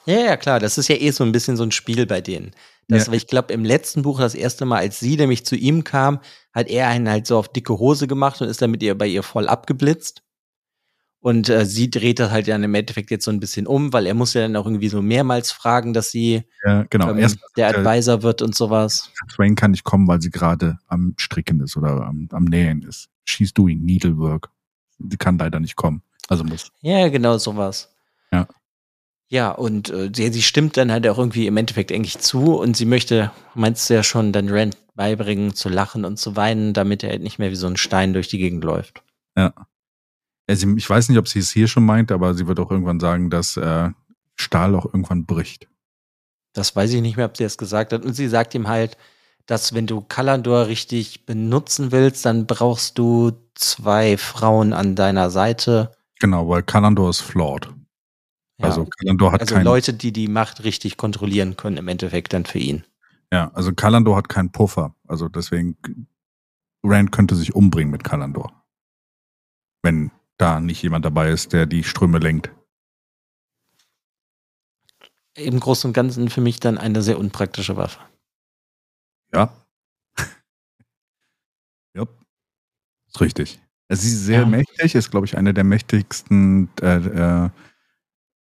[0.07, 0.61] Ja, ja, klar.
[0.61, 2.53] Das ist ja eh so ein bisschen so ein Spiel bei denen.
[2.89, 3.13] Das, ja.
[3.13, 6.21] Ich glaube, im letzten Buch, das erste Mal, als sie nämlich zu ihm kam,
[6.53, 9.07] hat er einen halt so auf dicke Hose gemacht und ist dann mit ihr bei
[9.07, 10.23] ihr voll abgeblitzt.
[11.21, 14.07] Und äh, sie dreht das halt dann im Endeffekt jetzt so ein bisschen um, weil
[14.07, 17.11] er muss ja dann auch irgendwie so mehrmals fragen, dass sie ja, genau.
[17.11, 19.09] ähm, Erst, der Advisor äh, wird und sowas.
[19.31, 23.09] Swain kann nicht kommen, weil sie gerade am Stricken ist oder am, am Nähen ist.
[23.25, 24.49] She's doing needlework.
[24.99, 26.03] Sie kann leider nicht kommen.
[26.29, 26.73] Also muss.
[26.81, 27.92] Ja, genau sowas.
[29.33, 29.51] Ja.
[29.51, 32.85] Und äh, sie, sie stimmt dann halt auch irgendwie im Endeffekt eigentlich zu und sie
[32.85, 37.11] möchte, meinst du ja schon, dann Rand beibringen zu lachen und zu weinen, damit er
[37.11, 39.03] halt nicht mehr wie so ein Stein durch die Gegend läuft.
[39.35, 39.55] Ja.
[40.47, 43.01] Also ich weiß nicht, ob sie es hier schon meint, aber sie wird auch irgendwann
[43.01, 43.89] sagen, dass äh,
[44.37, 45.67] Stahl auch irgendwann bricht.
[46.53, 48.05] Das weiß ich nicht mehr, ob sie es gesagt hat.
[48.05, 48.99] Und sie sagt ihm halt,
[49.47, 55.93] dass wenn du Kalandor richtig benutzen willst, dann brauchst du zwei Frauen an deiner Seite.
[56.21, 57.71] Genau, weil Kalandor ist flawed.
[58.63, 58.69] Ja.
[58.69, 62.47] Also Kalandor hat also keinen, Leute, die die Macht richtig kontrollieren können, im Endeffekt dann
[62.47, 62.85] für ihn.
[63.33, 64.95] Ja, also Kalandor hat keinen Puffer.
[65.09, 65.77] Also deswegen,
[66.85, 68.65] Rand könnte sich umbringen mit Kalandor.
[69.83, 72.53] Wenn da nicht jemand dabei ist, der die Ströme lenkt.
[75.35, 78.01] Im Großen und Ganzen für mich dann eine sehr unpraktische Waffe.
[79.35, 79.53] Ja.
[81.97, 82.07] ja.
[83.07, 83.61] Ist richtig.
[83.89, 84.47] Sie ist sehr ja.
[84.47, 87.51] mächtig, ist, glaube ich, eine der mächtigsten äh, äh,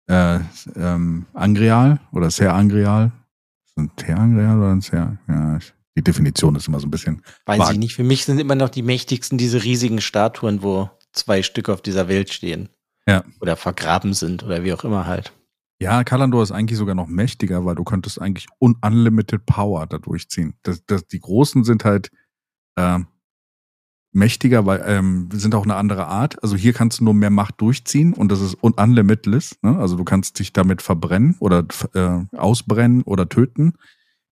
[0.08, 0.40] äh,
[0.76, 3.12] ähm, Angreal oder sehr Angreal.
[3.66, 5.58] Ist ein sehr Angreal oder ein sehr, ja,
[5.96, 7.22] die Definition ist immer so ein bisschen.
[7.46, 7.72] Weiß vag.
[7.72, 7.94] ich nicht.
[7.94, 12.08] Für mich sind immer noch die mächtigsten diese riesigen Statuen, wo zwei Stück auf dieser
[12.08, 12.68] Welt stehen.
[13.06, 13.24] Ja.
[13.40, 15.32] Oder vergraben sind oder wie auch immer halt.
[15.80, 19.98] Ja, Kalandor ist eigentlich sogar noch mächtiger, weil du könntest eigentlich un unlimited Power da
[19.98, 20.54] durchziehen.
[20.62, 22.10] Das, das, die Großen sind halt
[22.76, 22.98] äh,
[24.12, 26.42] mächtiger, weil ähm, sind auch eine andere Art.
[26.42, 29.58] Also hier kannst du nur mehr Macht durchziehen und das ist unlimitless.
[29.62, 29.78] Ne?
[29.78, 33.74] Also du kannst dich damit verbrennen oder äh, ausbrennen oder töten.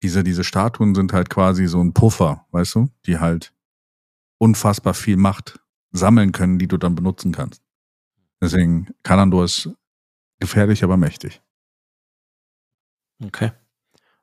[0.02, 3.52] Diese, diese Statuen sind halt quasi so ein Puffer, weißt du, die halt
[4.38, 5.58] unfassbar viel Macht
[5.92, 7.62] sammeln können, die du dann benutzen kannst.
[8.40, 9.70] Deswegen, Kalandor ist
[10.40, 11.40] gefährlich, aber mächtig.
[13.24, 13.52] Okay.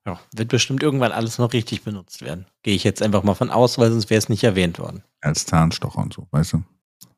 [0.05, 2.47] Ja, wird bestimmt irgendwann alles noch richtig benutzt werden.
[2.63, 5.03] Gehe ich jetzt einfach mal von aus, weil sonst wäre es nicht erwähnt worden.
[5.21, 6.63] Als Zahnstocher und so, weißt du?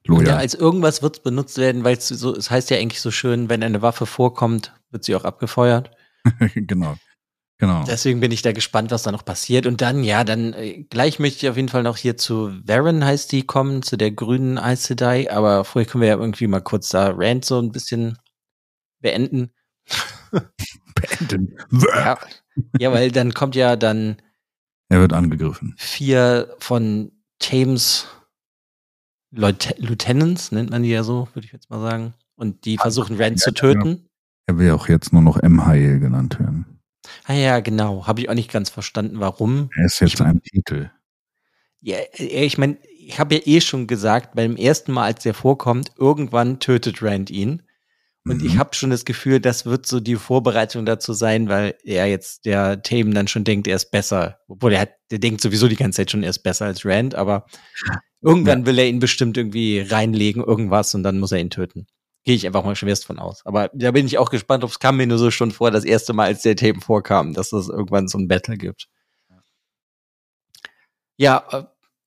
[0.06, 0.28] Loyal.
[0.28, 3.10] Ja, als irgendwas wird es benutzt werden, weil es so, es heißt ja eigentlich so
[3.10, 5.92] schön, wenn eine Waffe vorkommt, wird sie auch abgefeuert.
[6.56, 6.98] genau.
[7.60, 7.86] Genau.
[7.86, 9.66] Deswegen bin ich da gespannt, was da noch passiert.
[9.66, 13.06] Und dann, ja, dann äh, gleich möchte ich auf jeden Fall noch hier zu Varen
[13.06, 15.32] heißt die kommen, zu der grünen Aes Sedai.
[15.32, 18.18] Aber vorher können wir ja irgendwie mal kurz da Rand so ein bisschen
[19.00, 19.54] beenden.
[20.96, 21.56] beenden.
[21.96, 22.18] ja,
[22.80, 24.18] ja, weil dann kommt ja dann.
[24.90, 25.76] Er wird angegriffen.
[25.78, 28.08] Vier von Thames
[29.32, 32.14] Leut Lieutenants, nennt man die ja so, würde ich jetzt mal sagen.
[32.36, 34.08] Und die versuchen Rand zu töten.
[34.46, 36.80] Er will auch jetzt nur noch MHL genannt werden.
[37.26, 38.06] Ah ja, genau.
[38.06, 39.70] Habe ich auch nicht ganz verstanden, warum.
[39.76, 40.92] Er ist jetzt ich, ein Titel.
[41.82, 45.34] Ja, äh, ich meine, ich habe ja eh schon gesagt, beim ersten Mal, als der
[45.34, 47.64] vorkommt, irgendwann tötet Rand ihn.
[48.26, 48.48] Und mhm.
[48.48, 52.46] ich habe schon das Gefühl, das wird so die Vorbereitung dazu sein, weil er jetzt
[52.46, 54.40] der Themen dann schon denkt, er ist besser.
[54.48, 57.16] Obwohl er hat, der denkt sowieso die ganze Zeit schon, er ist besser als Rand,
[57.16, 57.46] aber
[58.22, 58.66] irgendwann ja.
[58.66, 61.86] will er ihn bestimmt irgendwie reinlegen, irgendwas, und dann muss er ihn töten.
[62.24, 63.46] Gehe ich einfach mal schwerst von aus.
[63.46, 65.84] Aber da bin ich auch gespannt, ob es kam mir nur so schon vor, das
[65.84, 68.88] erste Mal, als der Themen vorkam, dass es irgendwann so ein Battle gibt.
[71.18, 71.64] Ja, äh,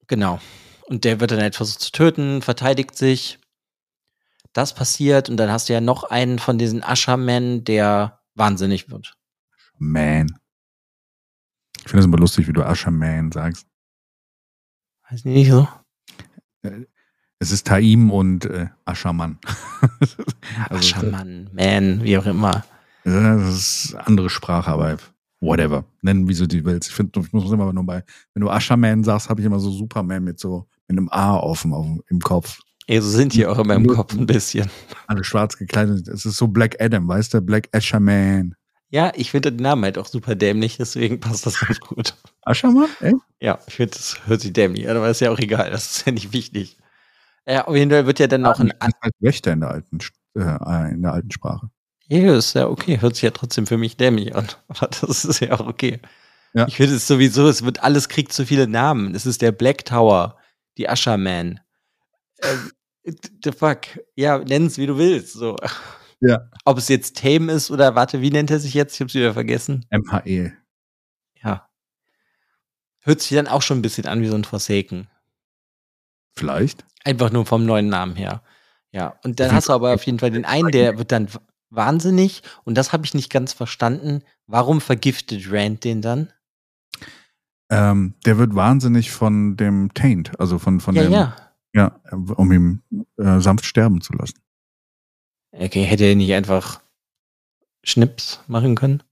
[0.06, 0.40] genau.
[0.86, 3.38] Und der wird dann halt versucht zu töten, verteidigt sich
[4.56, 9.16] das passiert und dann hast du ja noch einen von diesen Ashermen, der wahnsinnig wird.
[9.78, 10.38] Man.
[11.76, 13.66] Ich finde es immer lustig, wie du Asherman sagst.
[15.10, 15.68] Weiß nicht so.
[16.62, 16.86] Äh,
[17.38, 19.38] es ist Taim und äh, Aschermann.
[20.70, 22.64] also, Aschermann, Man, wie auch immer.
[23.04, 24.96] Das ist andere Sprache, aber
[25.40, 25.84] whatever.
[26.00, 26.88] Nennen, wie du die willst.
[26.88, 28.02] Ich finde, ich muss immer nur bei,
[28.34, 31.72] wenn du Ascherman sagst, habe ich immer so Superman mit so mit einem A offen
[31.72, 32.60] auf, im Kopf.
[32.88, 34.70] Ja, so sind die auch in meinem Kopf ein bisschen.
[35.08, 36.06] Alle schwarz gekleidet.
[36.08, 37.40] Es ist so Black Adam, weißt du?
[37.40, 38.54] Black Asherman.
[38.88, 42.14] Ja, ich finde den Namen halt auch super dämlich, deswegen passt das ganz gut.
[42.42, 42.88] Aschermann?
[43.00, 43.14] Ey?
[43.40, 46.06] Ja, ich finde, das hört sich dämlich an, aber ist ja auch egal, das ist
[46.06, 46.76] ja nicht wichtig.
[47.46, 48.72] Ja, auf jeden Fall wird ja dann auch ein.
[48.78, 49.98] Das heißt Wächter in der alten,
[50.36, 51.68] äh, in der alten Sprache.
[52.08, 55.40] Ja, ist ja okay, hört sich ja trotzdem für mich dämlich an, aber das ist
[55.40, 56.00] ja auch okay.
[56.54, 56.66] Ja.
[56.68, 59.14] Ich finde es sowieso, es wird alles kriegt so viele Namen.
[59.14, 60.38] Es ist der Black Tower,
[60.78, 61.60] die Asherman.
[62.42, 62.70] Ähm,
[63.44, 63.86] the fuck?
[64.14, 65.34] Ja, nenn es wie du willst.
[65.34, 65.56] So.
[66.20, 66.48] Ja.
[66.64, 68.94] Ob es jetzt Tame ist oder warte, wie nennt er sich jetzt?
[68.94, 69.86] Ich hab's wieder vergessen.
[69.90, 70.52] MHE.
[71.42, 71.68] Ja.
[73.00, 75.08] Hört sich dann auch schon ein bisschen an wie so ein Forsaken.
[76.34, 76.84] Vielleicht.
[77.04, 78.42] Einfach nur vom neuen Namen her.
[78.92, 79.18] Ja.
[79.22, 81.28] Und dann hast du aber auf jeden Fall den einen, der wird dann
[81.70, 82.42] wahnsinnig.
[82.64, 84.22] Und das habe ich nicht ganz verstanden.
[84.46, 86.32] Warum vergiftet Rand den dann?
[87.68, 91.12] Ähm, der wird wahnsinnig von dem Taint, also von, von ja, dem.
[91.12, 91.36] Ja.
[91.76, 92.82] Ja, um ihn
[93.18, 94.38] äh, sanft sterben zu lassen.
[95.52, 96.80] Okay, hätte er nicht einfach
[97.84, 99.02] Schnips machen können?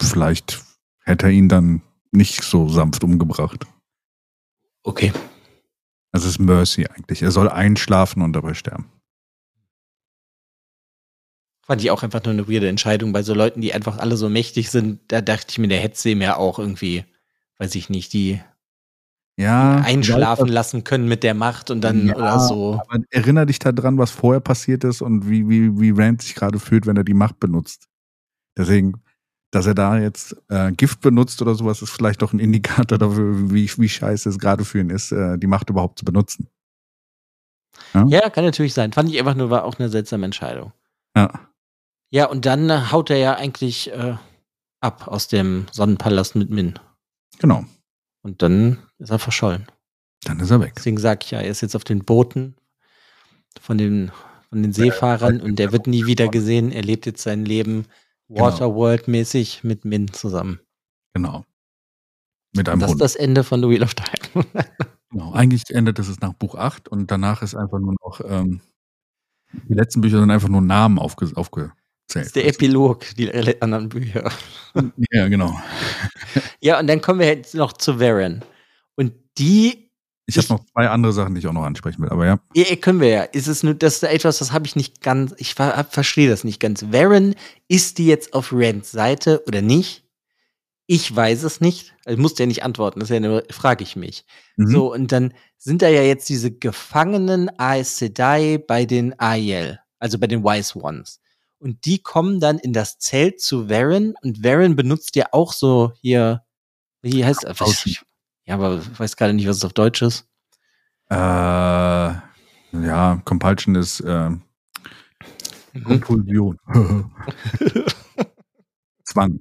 [0.00, 0.64] Vielleicht
[1.04, 3.66] hätte er ihn dann nicht so sanft umgebracht.
[4.84, 5.12] Okay.
[6.10, 7.20] Das ist Mercy eigentlich.
[7.20, 8.90] Er soll einschlafen und dabei sterben.
[11.66, 14.30] Fand ich auch einfach nur eine weirde Entscheidung bei so Leuten, die einfach alle so
[14.30, 15.00] mächtig sind.
[15.08, 17.04] Da dachte ich mir, der hätte sie mir auch irgendwie,
[17.58, 18.40] weiß ich nicht, die
[19.38, 22.80] ja, einschlafen lassen können mit der Macht und dann ja, oder so.
[22.88, 26.58] Aber erinnere dich daran, was vorher passiert ist und wie, wie, wie Rand sich gerade
[26.58, 27.86] fühlt, wenn er die Macht benutzt.
[28.56, 29.00] Deswegen,
[29.52, 33.52] dass er da jetzt äh, Gift benutzt oder sowas, ist vielleicht doch ein Indikator dafür,
[33.52, 36.48] wie, wie scheiße es gerade für ihn ist, äh, die Macht überhaupt zu benutzen.
[37.94, 38.06] Ja?
[38.08, 38.30] ja?
[38.30, 38.92] kann natürlich sein.
[38.92, 40.72] Fand ich einfach nur, war auch eine seltsame Entscheidung.
[41.16, 41.30] Ja.
[42.10, 44.16] Ja, und dann äh, haut er ja eigentlich äh,
[44.80, 46.74] ab aus dem Sonnenpalast mit Min.
[47.38, 47.64] Genau.
[48.22, 49.66] Und dann ist er verschollen.
[50.24, 50.74] Dann ist er weg.
[50.76, 52.56] Deswegen sage ich ja, er ist jetzt auf den Booten
[53.60, 54.10] von den,
[54.48, 56.72] von den Seefahrern und er wird nie wieder gesehen.
[56.72, 57.86] Er lebt jetzt sein Leben
[58.28, 58.42] genau.
[58.42, 60.60] Waterworld-mäßig mit Min zusammen.
[61.14, 61.44] Genau.
[62.54, 63.00] Mit einem das Hund.
[63.00, 64.46] ist das Ende von The Wheel of Time.
[65.10, 65.32] genau.
[65.32, 68.60] Eigentlich endet es nach Buch 8 und danach ist einfach nur noch, ähm,
[69.52, 71.72] die letzten Bücher sind einfach nur Namen aufge, aufge
[72.14, 73.30] das ist der Epilog, die
[73.60, 74.30] anderen Bücher.
[75.10, 75.58] Ja, genau.
[76.60, 78.44] Ja, und dann kommen wir jetzt noch zu Varen.
[78.96, 79.90] Und die.
[80.26, 82.40] Ich habe noch zwei andere Sachen, die ich auch noch ansprechen will, aber ja.
[82.54, 83.22] Ja, können wir ja.
[83.22, 86.44] Ist es nur, das ist etwas, das habe ich nicht ganz, ich ver verstehe das
[86.44, 86.84] nicht ganz.
[86.90, 87.34] Varen,
[87.68, 90.04] ist die jetzt auf Rands Seite oder nicht?
[90.86, 91.94] Ich weiß es nicht.
[92.04, 94.24] Also, ich musste ja nicht antworten, das ist ja nur, frage ich mich.
[94.56, 94.70] Mhm.
[94.70, 100.18] So, und dann sind da ja jetzt diese gefangenen Aes Sedai bei den Aiel, also
[100.18, 101.20] bei den Wise Ones
[101.58, 105.92] und die kommen dann in das Zelt zu Varen und Varen benutzt ja auch so
[106.00, 106.44] hier,
[107.02, 108.04] wie heißt das?
[108.44, 110.26] Ja, aber ich weiß gerade nicht, was es auf Deutsch ist.
[111.10, 114.42] Äh, ja, Compulsion ist äh, mhm.
[115.84, 116.58] Kompulsion.
[119.04, 119.40] Zwang.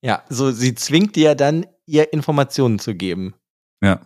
[0.00, 3.34] Ja, so sie zwingt dir dann, ihr Informationen zu geben.
[3.82, 4.00] Ja.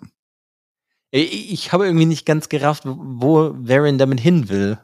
[1.10, 4.78] Ich, ich habe irgendwie nicht ganz gerafft, wo Varen damit hin will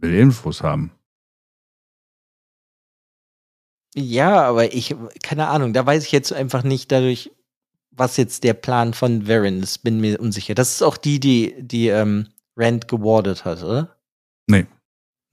[0.00, 0.92] will Infos haben.
[3.94, 7.32] Ja, aber ich, keine Ahnung, da weiß ich jetzt einfach nicht dadurch,
[7.90, 10.54] was jetzt der Plan von Varen ist, bin mir unsicher.
[10.54, 13.96] Das ist auch die, die, die ähm, Rand gewardet hat, oder?
[14.46, 14.66] Nee.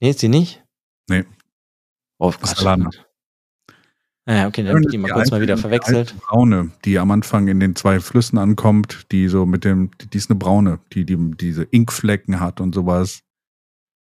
[0.00, 0.64] Nee, ist sie nicht?
[1.08, 1.24] Nee.
[2.18, 2.90] Oh, das ist Alana.
[4.28, 6.12] Ja, okay, dann habe ich die mal kurz mal wieder verwechselt.
[6.12, 10.18] Die braune, die am Anfang in den zwei Flüssen ankommt, die so mit dem, die
[10.18, 13.20] ist eine braune, die, die diese Inkflecken hat und sowas.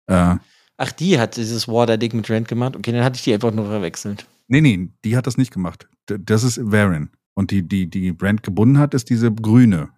[0.06, 0.36] Äh,
[0.76, 2.76] Ach, die hat dieses Water-Ding mit Rand gemacht?
[2.76, 4.26] Okay, dann hatte ich die einfach nur verwechselt.
[4.48, 5.88] Nee, nee, die hat das nicht gemacht.
[6.06, 7.10] Das ist Varen.
[7.34, 9.90] Und die, die, die Rand gebunden hat, ist diese grüne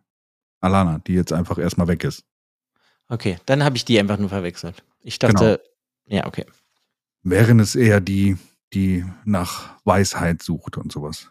[0.61, 2.25] Alana, die jetzt einfach erstmal weg ist.
[3.09, 4.83] Okay, dann habe ich die einfach nur verwechselt.
[5.01, 5.63] Ich dachte,
[6.07, 6.19] genau.
[6.23, 6.45] ja, okay.
[7.23, 8.37] Wären es eher die,
[8.73, 11.31] die nach Weisheit sucht und sowas.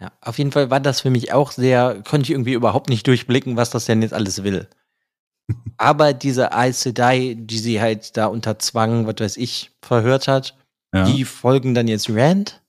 [0.00, 3.06] Ja, auf jeden Fall war das für mich auch sehr, konnte ich irgendwie überhaupt nicht
[3.06, 4.68] durchblicken, was das denn jetzt alles will.
[5.76, 10.56] Aber diese Aes Sedai, die sie halt da unter Zwang, was weiß ich, verhört hat,
[10.92, 11.04] ja.
[11.04, 12.62] die folgen dann jetzt Rand?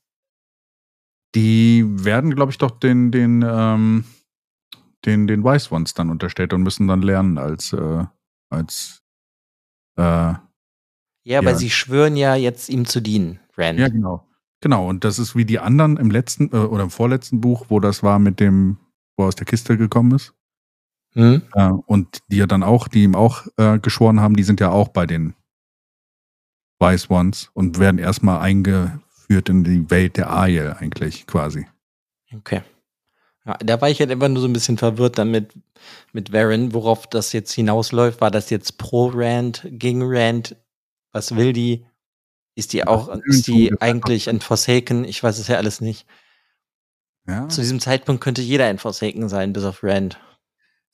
[1.34, 4.04] Die werden, glaube ich, doch den, den, ähm,
[5.04, 8.04] den, den Wise Ones dann unterstellt und müssen dann lernen als, äh,
[8.48, 9.02] als
[9.96, 10.40] äh, ja,
[11.24, 13.78] ja, weil sie schwören ja jetzt ihm zu dienen, Rand.
[13.78, 14.26] Ja, genau.
[14.62, 17.80] Genau, und das ist wie die anderen im letzten äh, oder im vorletzten Buch, wo
[17.80, 18.78] das war mit dem,
[19.16, 20.34] wo er aus der Kiste gekommen ist.
[21.14, 21.42] Hm?
[21.54, 24.70] Äh, und die ja dann auch, die ihm auch äh, geschworen haben, die sind ja
[24.70, 25.34] auch bei den
[26.78, 31.66] Wise Ones und werden erstmal eingeführt in die Welt der Ariel eigentlich quasi.
[32.34, 32.62] Okay.
[33.44, 35.52] Ja, da war ich halt immer nur so ein bisschen verwirrt damit
[36.12, 38.20] mit Varen, worauf das jetzt hinausläuft.
[38.20, 40.56] War das jetzt pro Rand, gegen Rand?
[41.12, 41.86] Was will die?
[42.54, 45.04] Ist die auch, ist die eigentlich ein Forsaken?
[45.04, 46.06] Ich weiß es ja alles nicht.
[47.26, 47.48] Ja.
[47.48, 50.18] Zu diesem Zeitpunkt könnte jeder ein Forsaken sein, bis auf Rand.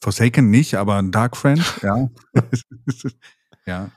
[0.00, 2.08] Forsaken nicht, aber ein Dark Friend, ja.
[3.66, 3.90] ja.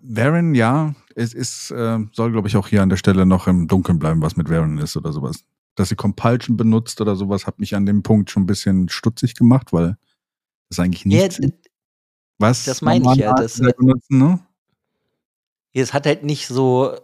[0.00, 3.68] Varen, ja, es ist, äh, soll, glaube ich, auch hier an der Stelle noch im
[3.68, 7.58] Dunkeln bleiben, was mit Varen ist oder sowas dass sie Compulsion benutzt oder sowas, hat
[7.58, 9.96] mich an dem Punkt schon ein bisschen stutzig gemacht, weil
[10.68, 11.48] das eigentlich nichts ja,
[12.38, 13.32] was das meine ich ja.
[13.34, 14.40] Das, benutzen, ne?
[15.72, 16.96] Es hat halt nicht so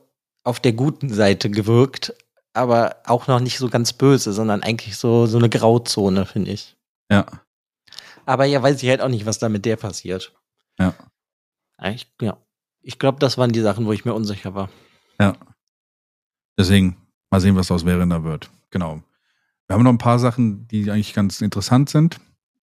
[0.45, 2.15] auf der guten Seite gewirkt,
[2.53, 6.77] aber auch noch nicht so ganz böse, sondern eigentlich so, so eine Grauzone, finde ich.
[7.11, 7.27] Ja.
[8.31, 10.33] Aber ja, weiß ich halt auch nicht, was da mit der passiert.
[10.79, 10.95] Ja.
[11.83, 12.37] Ich, ja.
[12.81, 14.71] Ich glaube, das waren die Sachen, wo ich mir unsicher war.
[15.19, 15.37] Ja.
[16.57, 16.97] Deswegen,
[17.31, 19.03] mal sehen, was aus Verena wird genau.
[19.67, 22.21] Wir haben noch ein paar Sachen, die eigentlich ganz interessant sind.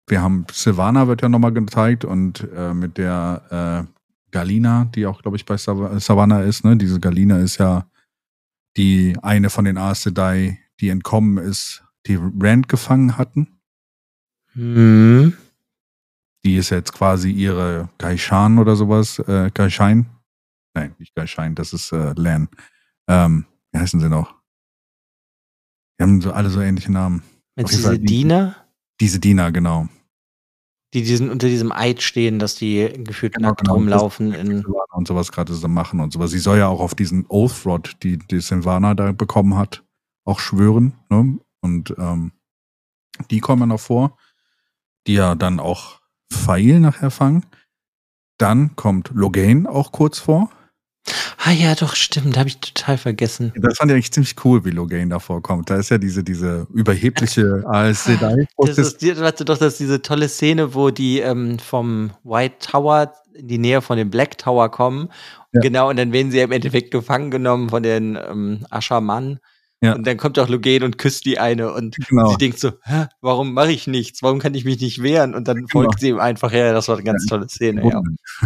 [0.06, 5.22] Wir haben Silvana wird ja nochmal gezeigt und äh, mit der äh, Galina, die auch,
[5.22, 6.76] glaube ich, bei Sav Savannah ist, ne?
[6.76, 7.86] Diese Galina ist ja
[8.76, 13.60] die eine von den Aes Sedai, die entkommen ist, die Rand gefangen hatten.
[14.54, 15.34] Mhm.
[16.44, 19.18] Die ist jetzt quasi ihre Gaishan oder sowas.
[19.20, 20.06] Äh, Gaishain?
[20.74, 22.48] Nein, nicht Gaishain, das ist äh, Lan.
[23.08, 24.34] Ähm, wie heißen sie noch?
[25.98, 27.22] Die haben so alle so ähnliche Namen.
[27.56, 28.56] Mit diese Diener?
[29.00, 29.88] Diese Diener, genau.
[30.92, 33.74] Die diesen, unter diesem Eid stehen, dass die gefühlt genau, nackt genau.
[33.74, 34.32] rumlaufen.
[34.32, 36.30] In und sowas gerade so machen und sowas.
[36.30, 39.82] Sie soll ja auch auf diesen Oath Rod, die, die Silvana da bekommen hat,
[40.24, 40.94] auch schwören.
[41.10, 41.38] Ne?
[41.60, 42.32] Und ähm,
[43.30, 44.16] die kommen noch vor,
[45.06, 46.00] die ja dann auch
[46.34, 47.46] Pfeil nachher fangen.
[48.38, 50.50] Dann kommt Logain auch kurz vor.
[51.38, 53.52] Ah ja, doch, stimmt, habe ich total vergessen.
[53.56, 55.68] Das fand ich eigentlich ziemlich cool, wie Logain da vorkommt.
[55.68, 58.46] Da ist ja diese, diese überhebliche AS Sedai.
[58.56, 63.12] Das ist, warte doch, das ist diese tolle Szene, wo die ähm, vom White Tower
[63.34, 65.10] in die Nähe von dem Black Tower kommen.
[65.52, 65.60] Ja.
[65.60, 69.40] Genau, und dann werden sie im Endeffekt gefangen genommen von den ähm, Aschermann.
[69.84, 69.94] Ja.
[69.94, 72.30] Und dann kommt auch Logain und küsst die eine und genau.
[72.30, 74.22] sie denkt so, Hä, warum mache ich nichts?
[74.22, 75.34] Warum kann ich mich nicht wehren?
[75.34, 75.68] Und dann genau.
[75.68, 76.72] folgt sie ihm einfach her.
[76.72, 78.02] Das war eine ganz ja, tolle Szene, ja.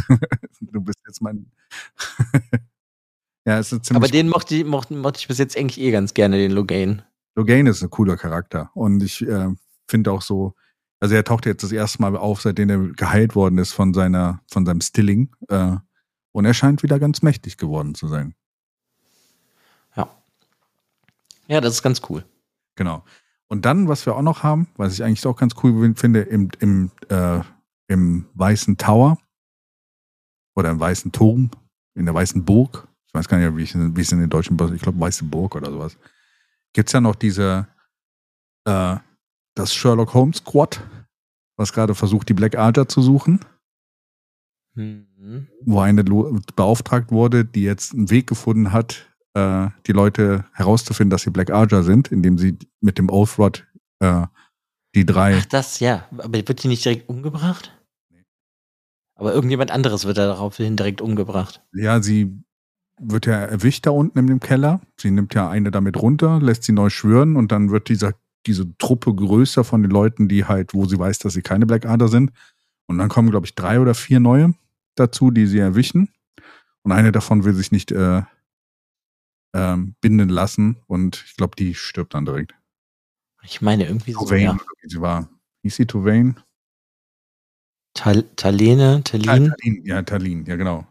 [0.60, 1.46] Du bist jetzt mein
[3.48, 6.12] Ja, ist ziemlich Aber den mochte ich, mochte, mochte ich bis jetzt eigentlich eh ganz
[6.12, 7.00] gerne, den Logain.
[7.34, 8.70] Logain ist ein cooler Charakter.
[8.74, 9.48] Und ich äh,
[9.86, 10.54] finde auch so,
[11.00, 14.42] also er taucht jetzt das erste Mal auf, seitdem er geheilt worden ist von seiner,
[14.50, 15.34] von seinem Stilling.
[15.48, 15.76] Äh,
[16.32, 18.34] und er scheint wieder ganz mächtig geworden zu sein.
[19.96, 20.10] Ja.
[21.48, 22.24] Ja, das ist ganz cool.
[22.76, 23.04] Genau.
[23.48, 26.50] Und dann, was wir auch noch haben, was ich eigentlich auch ganz cool finde, im,
[26.60, 27.40] im, äh,
[27.88, 29.18] im Weißen Tower
[30.54, 31.50] oder im Weißen Turm,
[31.94, 34.58] in der Weißen Burg, ich weiß gar nicht, wie, ich, wie es in den deutschen,
[34.74, 35.96] ich glaube, Weiße Burg oder sowas,
[36.74, 37.66] gibt es ja noch diese,
[38.64, 38.96] äh,
[39.54, 40.82] das Sherlock Holmes Squad,
[41.56, 43.40] was gerade versucht, die Black Archer zu suchen.
[44.74, 45.48] Mhm.
[45.62, 49.07] Wo eine beauftragt wurde, die jetzt einen Weg gefunden hat,
[49.38, 53.66] äh, die Leute herauszufinden, dass sie Black Archer sind, indem sie mit dem Oath Rod
[54.00, 54.26] äh,
[54.94, 55.36] die drei.
[55.38, 56.06] Ach, das ja.
[56.16, 57.72] Aber wird die nicht direkt umgebracht?
[59.14, 61.62] Aber irgendjemand anderes wird da daraufhin direkt umgebracht.
[61.72, 62.32] Ja, sie
[63.00, 64.80] wird ja erwischt da unten in dem Keller.
[64.96, 68.12] Sie nimmt ja eine damit runter, lässt sie neu schwören und dann wird dieser,
[68.46, 72.08] diese Truppe größer von den Leuten, die halt, wo sie weiß, dass sie keine Blackadder
[72.08, 72.32] sind.
[72.86, 74.54] Und dann kommen, glaube ich, drei oder vier neue
[74.94, 76.08] dazu, die sie erwischen.
[76.82, 78.22] Und eine davon will sich nicht, äh,
[79.54, 82.54] ähm, binden lassen und ich glaube, die stirbt dann direkt.
[83.42, 84.20] Ich meine, irgendwie so.
[84.20, 84.58] Tuvain, Ja.
[84.82, 85.28] sie war.
[85.62, 86.38] Hieß sie Tuvain?
[87.94, 89.50] Tal Talene, Ah, Talin.
[89.50, 90.86] Talin, ja, Talin, ja, genau.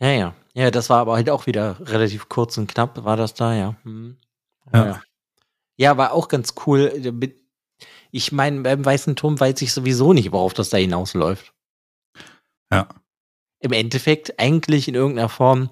[0.00, 0.34] Ja, ja.
[0.54, 3.76] Ja, das war aber halt auch wieder relativ kurz und knapp, war das da, ja.
[3.84, 4.16] Hm.
[4.72, 4.86] Ja.
[4.86, 5.02] ja.
[5.76, 6.92] Ja, war auch ganz cool.
[8.10, 11.54] Ich meine, beim Weißen Turm weiß ich sowieso nicht, worauf das da hinausläuft.
[12.72, 12.88] Ja.
[13.60, 15.70] Im Endeffekt eigentlich in irgendeiner Form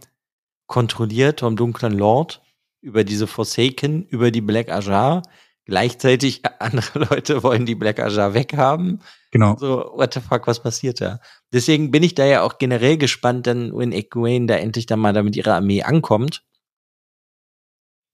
[0.67, 2.43] kontrolliert vom dunklen Lord
[2.81, 5.23] über diese Forsaken, über die Black Ajar.
[5.65, 9.03] Gleichzeitig andere Leute wollen die Black Ajar weghaben.
[9.31, 9.57] Genau.
[9.59, 11.21] So, what the fuck, was passiert da?
[11.53, 15.13] Deswegen bin ich da ja auch generell gespannt, dann, wenn Egwene da endlich dann mal
[15.13, 16.43] da mit ihrer Armee ankommt.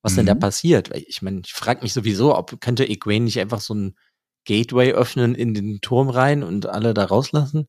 [0.02, 0.40] Was denn da Mhm.
[0.40, 0.90] passiert?
[0.90, 3.96] Weil ich meine, ich frage mich sowieso, ob könnte Egwene nicht einfach so ein
[4.46, 7.68] Gateway öffnen in den Turm rein und alle da rauslassen?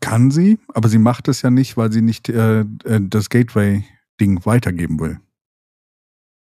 [0.00, 4.44] Kann sie, aber sie macht es ja nicht, weil sie nicht äh, äh, das Gateway-Ding
[4.44, 5.20] weitergeben will.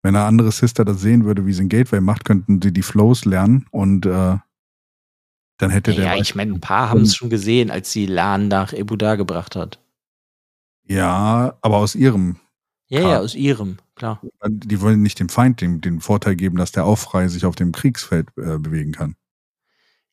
[0.03, 2.83] Wenn eine andere Sister das sehen würde, wie sie ein Gateway macht, könnten sie die
[2.83, 4.37] Flows lernen und äh,
[5.59, 6.05] dann hätte der.
[6.05, 9.57] Ja, ich meine, ein paar haben es schon gesehen, als sie Lan nach Ebuda gebracht
[9.57, 9.81] hat.
[10.85, 12.37] ja, aber aus ihrem.
[12.91, 13.13] Ja, Klar.
[13.13, 14.23] ja, aus ihrem, klar.
[14.47, 17.55] Die wollen nicht dem Feind den, den Vorteil geben, dass der auch frei sich auf
[17.55, 19.15] dem Kriegsfeld äh, bewegen kann.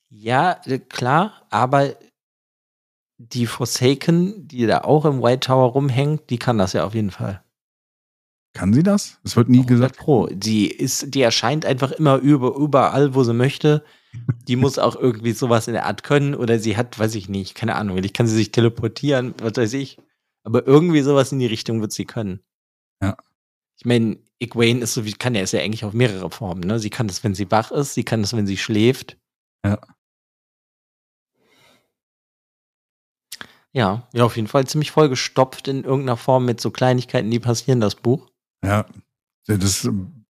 [0.09, 1.95] Ja, äh, klar, aber
[3.17, 7.11] die Forsaken, die da auch im White Tower rumhängt, die kann das ja auf jeden
[7.11, 7.41] Fall.
[8.53, 9.19] Kann sie das?
[9.23, 9.97] Es wird nie 100 gesagt.
[9.97, 10.27] Pro.
[10.27, 13.83] Die ist, die erscheint einfach immer über, überall, wo sie möchte.
[14.47, 17.53] Die muss auch irgendwie sowas in der Art können oder sie hat, weiß ich nicht,
[17.53, 19.97] keine Ahnung, vielleicht kann sie sich teleportieren, was weiß ich.
[20.43, 22.39] Aber irgendwie sowas in die Richtung wird sie können.
[23.01, 23.17] Ja.
[23.77, 26.79] Ich meine, Egwene ist so wie, kann ja, ist ja eigentlich auf mehrere Formen, ne?
[26.79, 29.17] Sie kann das, wenn sie wach ist, sie kann das, wenn sie schläft.
[29.65, 29.79] Ja.
[33.75, 37.81] Ja, ja, auf jeden Fall ziemlich vollgestopft in irgendeiner Form mit so Kleinigkeiten, die passieren,
[37.81, 38.31] das Buch.
[38.63, 38.85] Ja,
[39.47, 40.25] das ähm,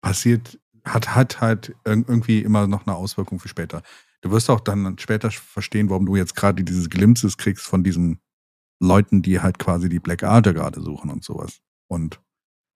[0.00, 3.82] passiert, hat, hat halt irg- irgendwie immer noch eine Auswirkung für später.
[4.22, 8.18] Du wirst auch dann später verstehen, warum du jetzt gerade dieses Glimpses kriegst von diesen
[8.80, 11.60] Leuten, die halt quasi die Black Arte gerade suchen und sowas.
[11.86, 12.20] Und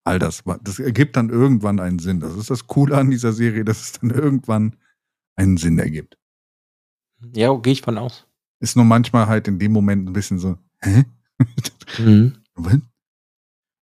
[0.04, 0.44] all das.
[0.62, 2.20] Das ergibt dann irgendwann einen Sinn.
[2.20, 4.76] Das ist das Coole an dieser Serie, dass es dann irgendwann
[5.38, 6.18] einen Sinn ergibt.
[7.34, 8.26] Ja, gehe ich von aus.
[8.60, 11.06] Ist nur manchmal halt in dem Moment ein bisschen so, hä?
[11.98, 12.34] Mhm.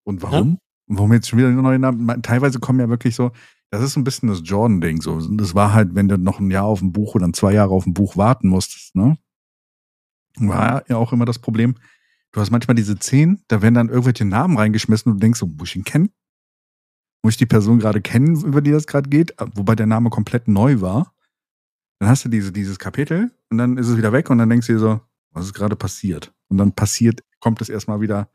[0.03, 0.59] Und warum?
[0.88, 2.21] Und warum jetzt schon wieder neue Namen?
[2.21, 3.32] Teilweise kommen ja wirklich so,
[3.71, 5.01] das ist so ein bisschen das Jordan-Ding.
[5.01, 5.19] So.
[5.36, 7.86] Das war halt, wenn du noch ein Jahr auf ein Buch oder zwei Jahre auf
[7.86, 9.17] ein Buch warten musstest, ne?
[10.38, 11.75] War ja auch immer das Problem.
[12.32, 15.47] Du hast manchmal diese Szenen, da werden dann irgendwelche Namen reingeschmissen und du denkst so,
[15.47, 16.09] muss ich ihn kennen?
[17.23, 19.34] Muss ich die Person gerade kennen, über die das gerade geht?
[19.55, 21.13] Wobei der Name komplett neu war.
[22.00, 24.68] Dann hast du diese, dieses Kapitel und dann ist es wieder weg und dann denkst
[24.68, 26.32] du dir so, was ist gerade passiert?
[26.50, 28.30] Und dann passiert, kommt es erstmal wieder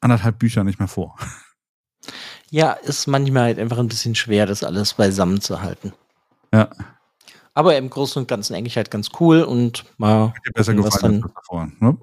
[0.00, 1.16] anderthalb Bücher nicht mehr vor.
[2.52, 5.92] Ja, ist manchmal halt einfach ein bisschen schwer, das alles beisammen zu halten.
[6.52, 6.68] Ja.
[7.54, 10.30] Aber im Großen und Ganzen eigentlich halt ganz cool und mal.
[10.30, 11.70] Hat dir besser gefallen als dann- davor.
[11.78, 11.98] Ne?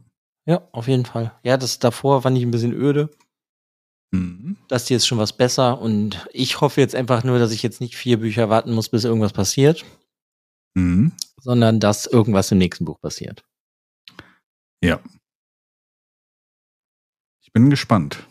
[0.46, 1.34] Ja, auf jeden Fall.
[1.44, 3.10] Ja, das davor fand ich ein bisschen öde.
[4.12, 4.56] Mhm.
[4.70, 7.82] Das hier ist schon was besser und ich hoffe jetzt einfach nur, dass ich jetzt
[7.82, 9.84] nicht vier Bücher warten muss, bis irgendwas passiert,
[10.76, 11.12] Mhm.
[11.42, 13.44] sondern dass irgendwas im nächsten Buch passiert.
[14.84, 15.00] Ja.
[17.42, 18.28] Ich bin gespannt.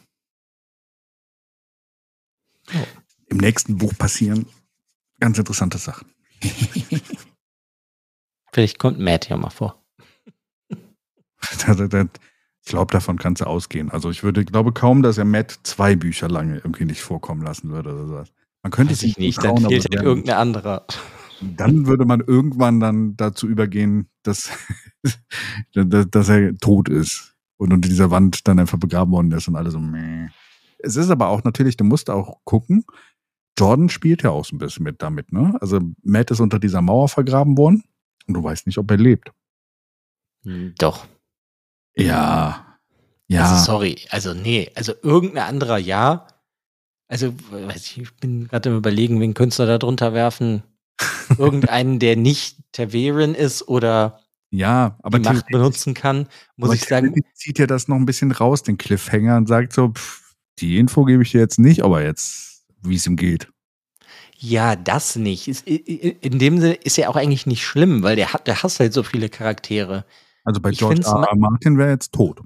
[2.71, 2.85] Ja.
[3.27, 4.47] Im nächsten Buch passieren
[5.21, 6.13] ganz interessante Sachen.
[8.53, 9.83] Vielleicht kommt Matt ja mal vor.
[12.67, 13.93] Ich glaube, davon kannst du ausgehen.
[13.93, 17.71] Also ich würde, glaube kaum, dass er Matt zwei Bücher lange irgendwie nicht vorkommen lassen
[17.71, 18.33] würde oder sowas.
[18.65, 20.85] Man könnte Weiß es ich nicht, trauen, dann fehlt halt irgendein anderer.
[21.41, 24.51] Dann würde man irgendwann dann dazu übergehen, dass,
[25.75, 29.71] dass, er tot ist und unter dieser Wand dann einfach begraben worden ist und alle
[29.71, 30.29] so, meh.
[30.79, 32.85] Es ist aber auch natürlich, du musst auch gucken,
[33.59, 35.57] Jordan spielt ja auch so ein bisschen mit damit, ne?
[35.61, 37.85] Also Matt ist unter dieser Mauer vergraben worden
[38.27, 39.33] und du weißt nicht, ob er lebt.
[40.45, 41.07] Hm, Doch.
[41.97, 42.79] Ja.
[43.29, 43.43] Ja.
[43.43, 46.29] Also sorry, also nee, also irgendein anderer ja.
[47.09, 50.63] Also, weiß ich, ich bin gerade im Überlegen, wen könntest du da drunter werfen?
[51.39, 54.21] Irgendeinen, der nicht Taverin ist oder
[54.51, 58.31] ja, aber die Macht benutzen kann, muss ich sagen, zieht ja das noch ein bisschen
[58.33, 62.03] raus, den Cliffhanger, und sagt so, pff, die Info gebe ich dir jetzt nicht, aber
[62.03, 63.49] jetzt, wie es ihm geht.
[64.39, 65.49] ja, das nicht.
[65.67, 68.93] In dem Sinne ist ja auch eigentlich nicht schlimm, weil der hat, der hasst halt
[68.93, 70.05] so viele Charaktere.
[70.45, 71.27] Also bei Ich George R.
[71.29, 71.37] R.
[71.37, 72.41] Martin wäre jetzt tot.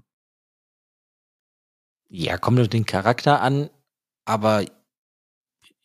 [2.08, 3.70] Ja, kommt auf den Charakter an,
[4.24, 4.64] aber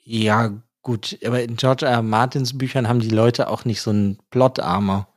[0.04, 0.54] ja,
[0.86, 2.02] gut, aber in George R.
[2.02, 5.08] Martins Büchern haben die Leute auch nicht so einen Plot-Armor.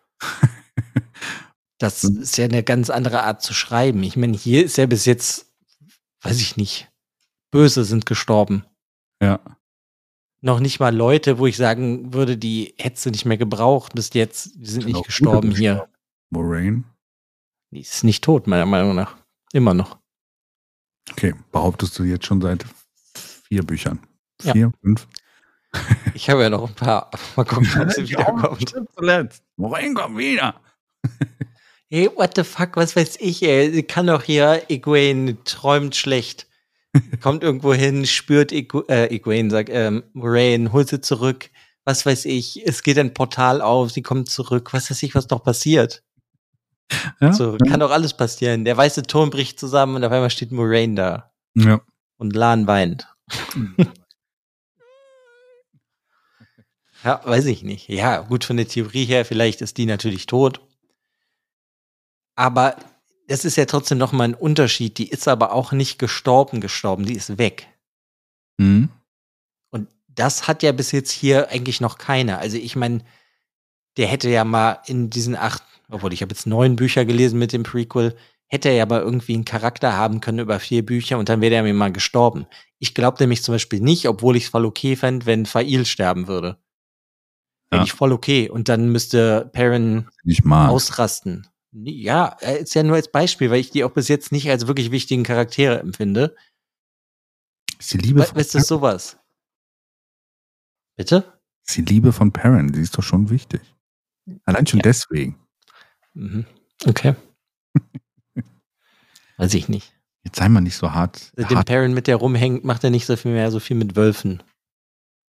[1.78, 2.22] Das Mhm.
[2.22, 4.02] ist ja eine ganz andere Art zu schreiben.
[4.02, 5.46] Ich meine, hier ist ja bis jetzt
[6.22, 6.90] weiß ich nicht,
[7.52, 8.64] Böse sind gestorben.
[9.22, 9.40] Ja.
[10.40, 14.12] Noch nicht mal Leute, wo ich sagen würde, die hättest du nicht mehr gebraucht bis
[14.14, 14.54] jetzt.
[14.56, 15.88] Die sind, sind nicht gestorben hier.
[16.30, 16.84] Moraine?
[17.70, 19.16] Die ist nicht tot, meiner Meinung nach.
[19.52, 19.98] Immer noch.
[21.10, 22.64] Okay, behauptest du jetzt schon seit
[23.48, 24.00] vier Büchern?
[24.40, 24.70] Vier, ja.
[24.80, 25.06] fünf?
[26.14, 27.10] Ich habe ja noch ein paar.
[27.36, 28.74] Mal gucken, ob sie wiederkommt.
[28.96, 29.42] Zuletzt.
[29.56, 30.54] Moraine kommt wieder.
[31.90, 33.72] Hey, what the fuck, was weiß ich, ey.
[33.72, 36.46] Sie kann doch hier, Egwene träumt schlecht.
[37.22, 41.50] Kommt irgendwo hin, spürt Igu äh, Egwene, sagt, ähm, Moraine, holt sie zurück.
[41.86, 44.74] Was weiß ich, es geht ein Portal auf, sie kommt zurück.
[44.74, 46.02] Was weiß ich, was noch passiert.
[47.20, 47.70] Ja, so, ja.
[47.70, 48.66] kann doch alles passieren.
[48.66, 51.32] Der weiße Turm bricht zusammen und auf einmal steht Moraine da.
[51.54, 51.80] Ja.
[52.18, 53.08] Und Lan weint.
[57.04, 57.88] ja, weiß ich nicht.
[57.88, 60.60] Ja, gut, von der Theorie her, vielleicht ist die natürlich tot.
[62.34, 62.76] Aber
[63.28, 64.98] es ist ja trotzdem noch mal ein Unterschied.
[64.98, 67.04] Die ist aber auch nicht gestorben, gestorben.
[67.04, 67.68] Die ist weg.
[68.58, 68.88] Mhm.
[69.70, 72.38] Und das hat ja bis jetzt hier eigentlich noch keiner.
[72.38, 73.04] Also ich meine,
[73.96, 77.52] der hätte ja mal in diesen acht, obwohl ich habe jetzt neun Bücher gelesen mit
[77.52, 78.16] dem Prequel,
[78.46, 81.56] hätte er ja aber irgendwie einen Charakter haben können über vier Bücher und dann wäre
[81.56, 82.46] er mir mal gestorben.
[82.78, 86.28] Ich glaube nämlich zum Beispiel nicht, obwohl ich es voll okay fände, wenn Fail sterben
[86.28, 86.56] würde.
[87.70, 87.84] Wäre ja.
[87.84, 88.48] ich voll okay.
[88.48, 90.08] Und dann müsste Perrin
[90.50, 91.46] ausrasten.
[91.72, 94.90] Ja, ist ja nur als Beispiel, weil ich die auch bis jetzt nicht als wirklich
[94.90, 96.34] wichtigen Charaktere empfinde.
[97.78, 99.18] Ist die Liebe Was ist das sowas?
[100.96, 101.40] Bitte?
[101.66, 103.60] Ist die Liebe von Perrin, die ist doch schon wichtig.
[104.44, 104.84] Allein schon ja.
[104.84, 105.38] deswegen.
[106.14, 106.46] Mhm.
[106.86, 107.14] Okay.
[109.36, 109.94] Weiß ich nicht.
[110.24, 111.32] Jetzt sei mal nicht so hart.
[111.38, 111.66] Den hart.
[111.66, 114.42] Perrin mit der rumhängt, macht er nicht so viel mehr, so viel mit Wölfen.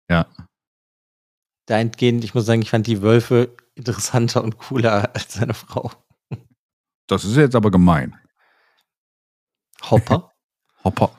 [0.09, 0.27] Ja.
[1.65, 5.91] Dahingehend, ich muss sagen, ich fand die Wölfe interessanter und cooler als seine Frau.
[7.07, 8.17] Das ist jetzt aber gemein.
[9.89, 10.31] Hopper?
[10.83, 11.11] Hopper.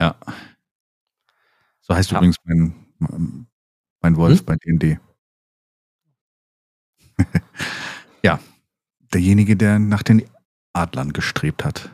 [0.00, 0.16] Ja.
[1.80, 2.18] So heißt ja.
[2.18, 3.46] übrigens mein,
[4.00, 4.46] mein Wolf hm?
[4.46, 4.98] bei D&D.
[8.22, 8.40] ja.
[9.12, 10.24] Derjenige, der nach den
[10.72, 11.90] Adlern gestrebt hat.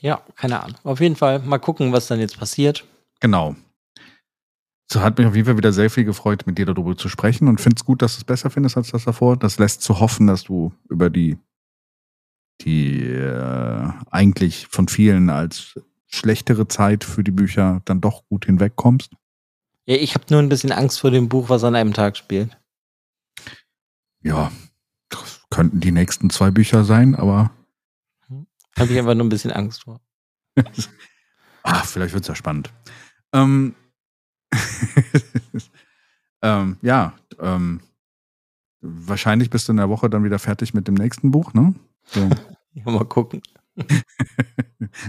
[0.00, 0.78] Ja, keine Ahnung.
[0.84, 2.86] Auf jeden Fall mal gucken, was dann jetzt passiert.
[3.20, 3.56] Genau.
[4.90, 7.46] So hat mich auf jeden Fall wieder sehr viel gefreut, mit dir darüber zu sprechen
[7.46, 9.36] und finde es gut, dass du es besser findest als das davor.
[9.36, 11.36] Das lässt zu hoffen, dass du über die,
[12.62, 19.12] die äh, eigentlich von vielen als schlechtere Zeit für die Bücher dann doch gut hinwegkommst.
[19.84, 22.58] Ja, ich habe nur ein bisschen Angst vor dem Buch, was an einem Tag spielt.
[24.22, 24.50] Ja,
[25.10, 27.50] das könnten die nächsten zwei Bücher sein, aber.
[28.78, 30.00] Habe ich einfach nur ein bisschen Angst vor.
[31.62, 32.72] Ach, vielleicht wird es ja spannend.
[33.32, 33.74] Ähm,
[36.42, 37.80] ähm, ja, ähm,
[38.80, 41.74] wahrscheinlich bist du in der Woche dann wieder fertig mit dem nächsten Buch, ne?
[42.06, 42.20] So.
[42.74, 43.42] ja, mal gucken.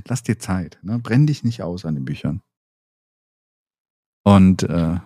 [0.05, 0.99] Lass dir Zeit, ne?
[0.99, 2.41] Brenn dich nicht aus an den Büchern.
[4.23, 4.99] Und äh,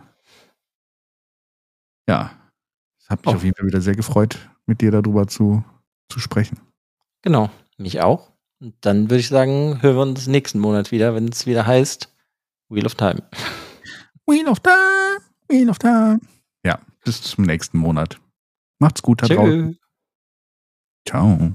[2.08, 2.32] ja,
[3.00, 3.38] es hat mich oh.
[3.38, 5.64] auf jeden Fall wieder sehr gefreut, mit dir darüber zu,
[6.10, 6.60] zu sprechen.
[7.22, 8.32] Genau, mich auch.
[8.60, 12.14] Und dann würde ich sagen, hören wir uns nächsten Monat wieder, wenn es wieder heißt
[12.70, 13.22] Wheel of Time.
[14.28, 15.20] Wheel of Time,
[15.50, 16.20] Wheel of Time.
[16.66, 18.20] Ja, bis zum nächsten Monat.
[18.80, 19.78] Macht's gut da draußen.
[21.08, 21.54] Ciao.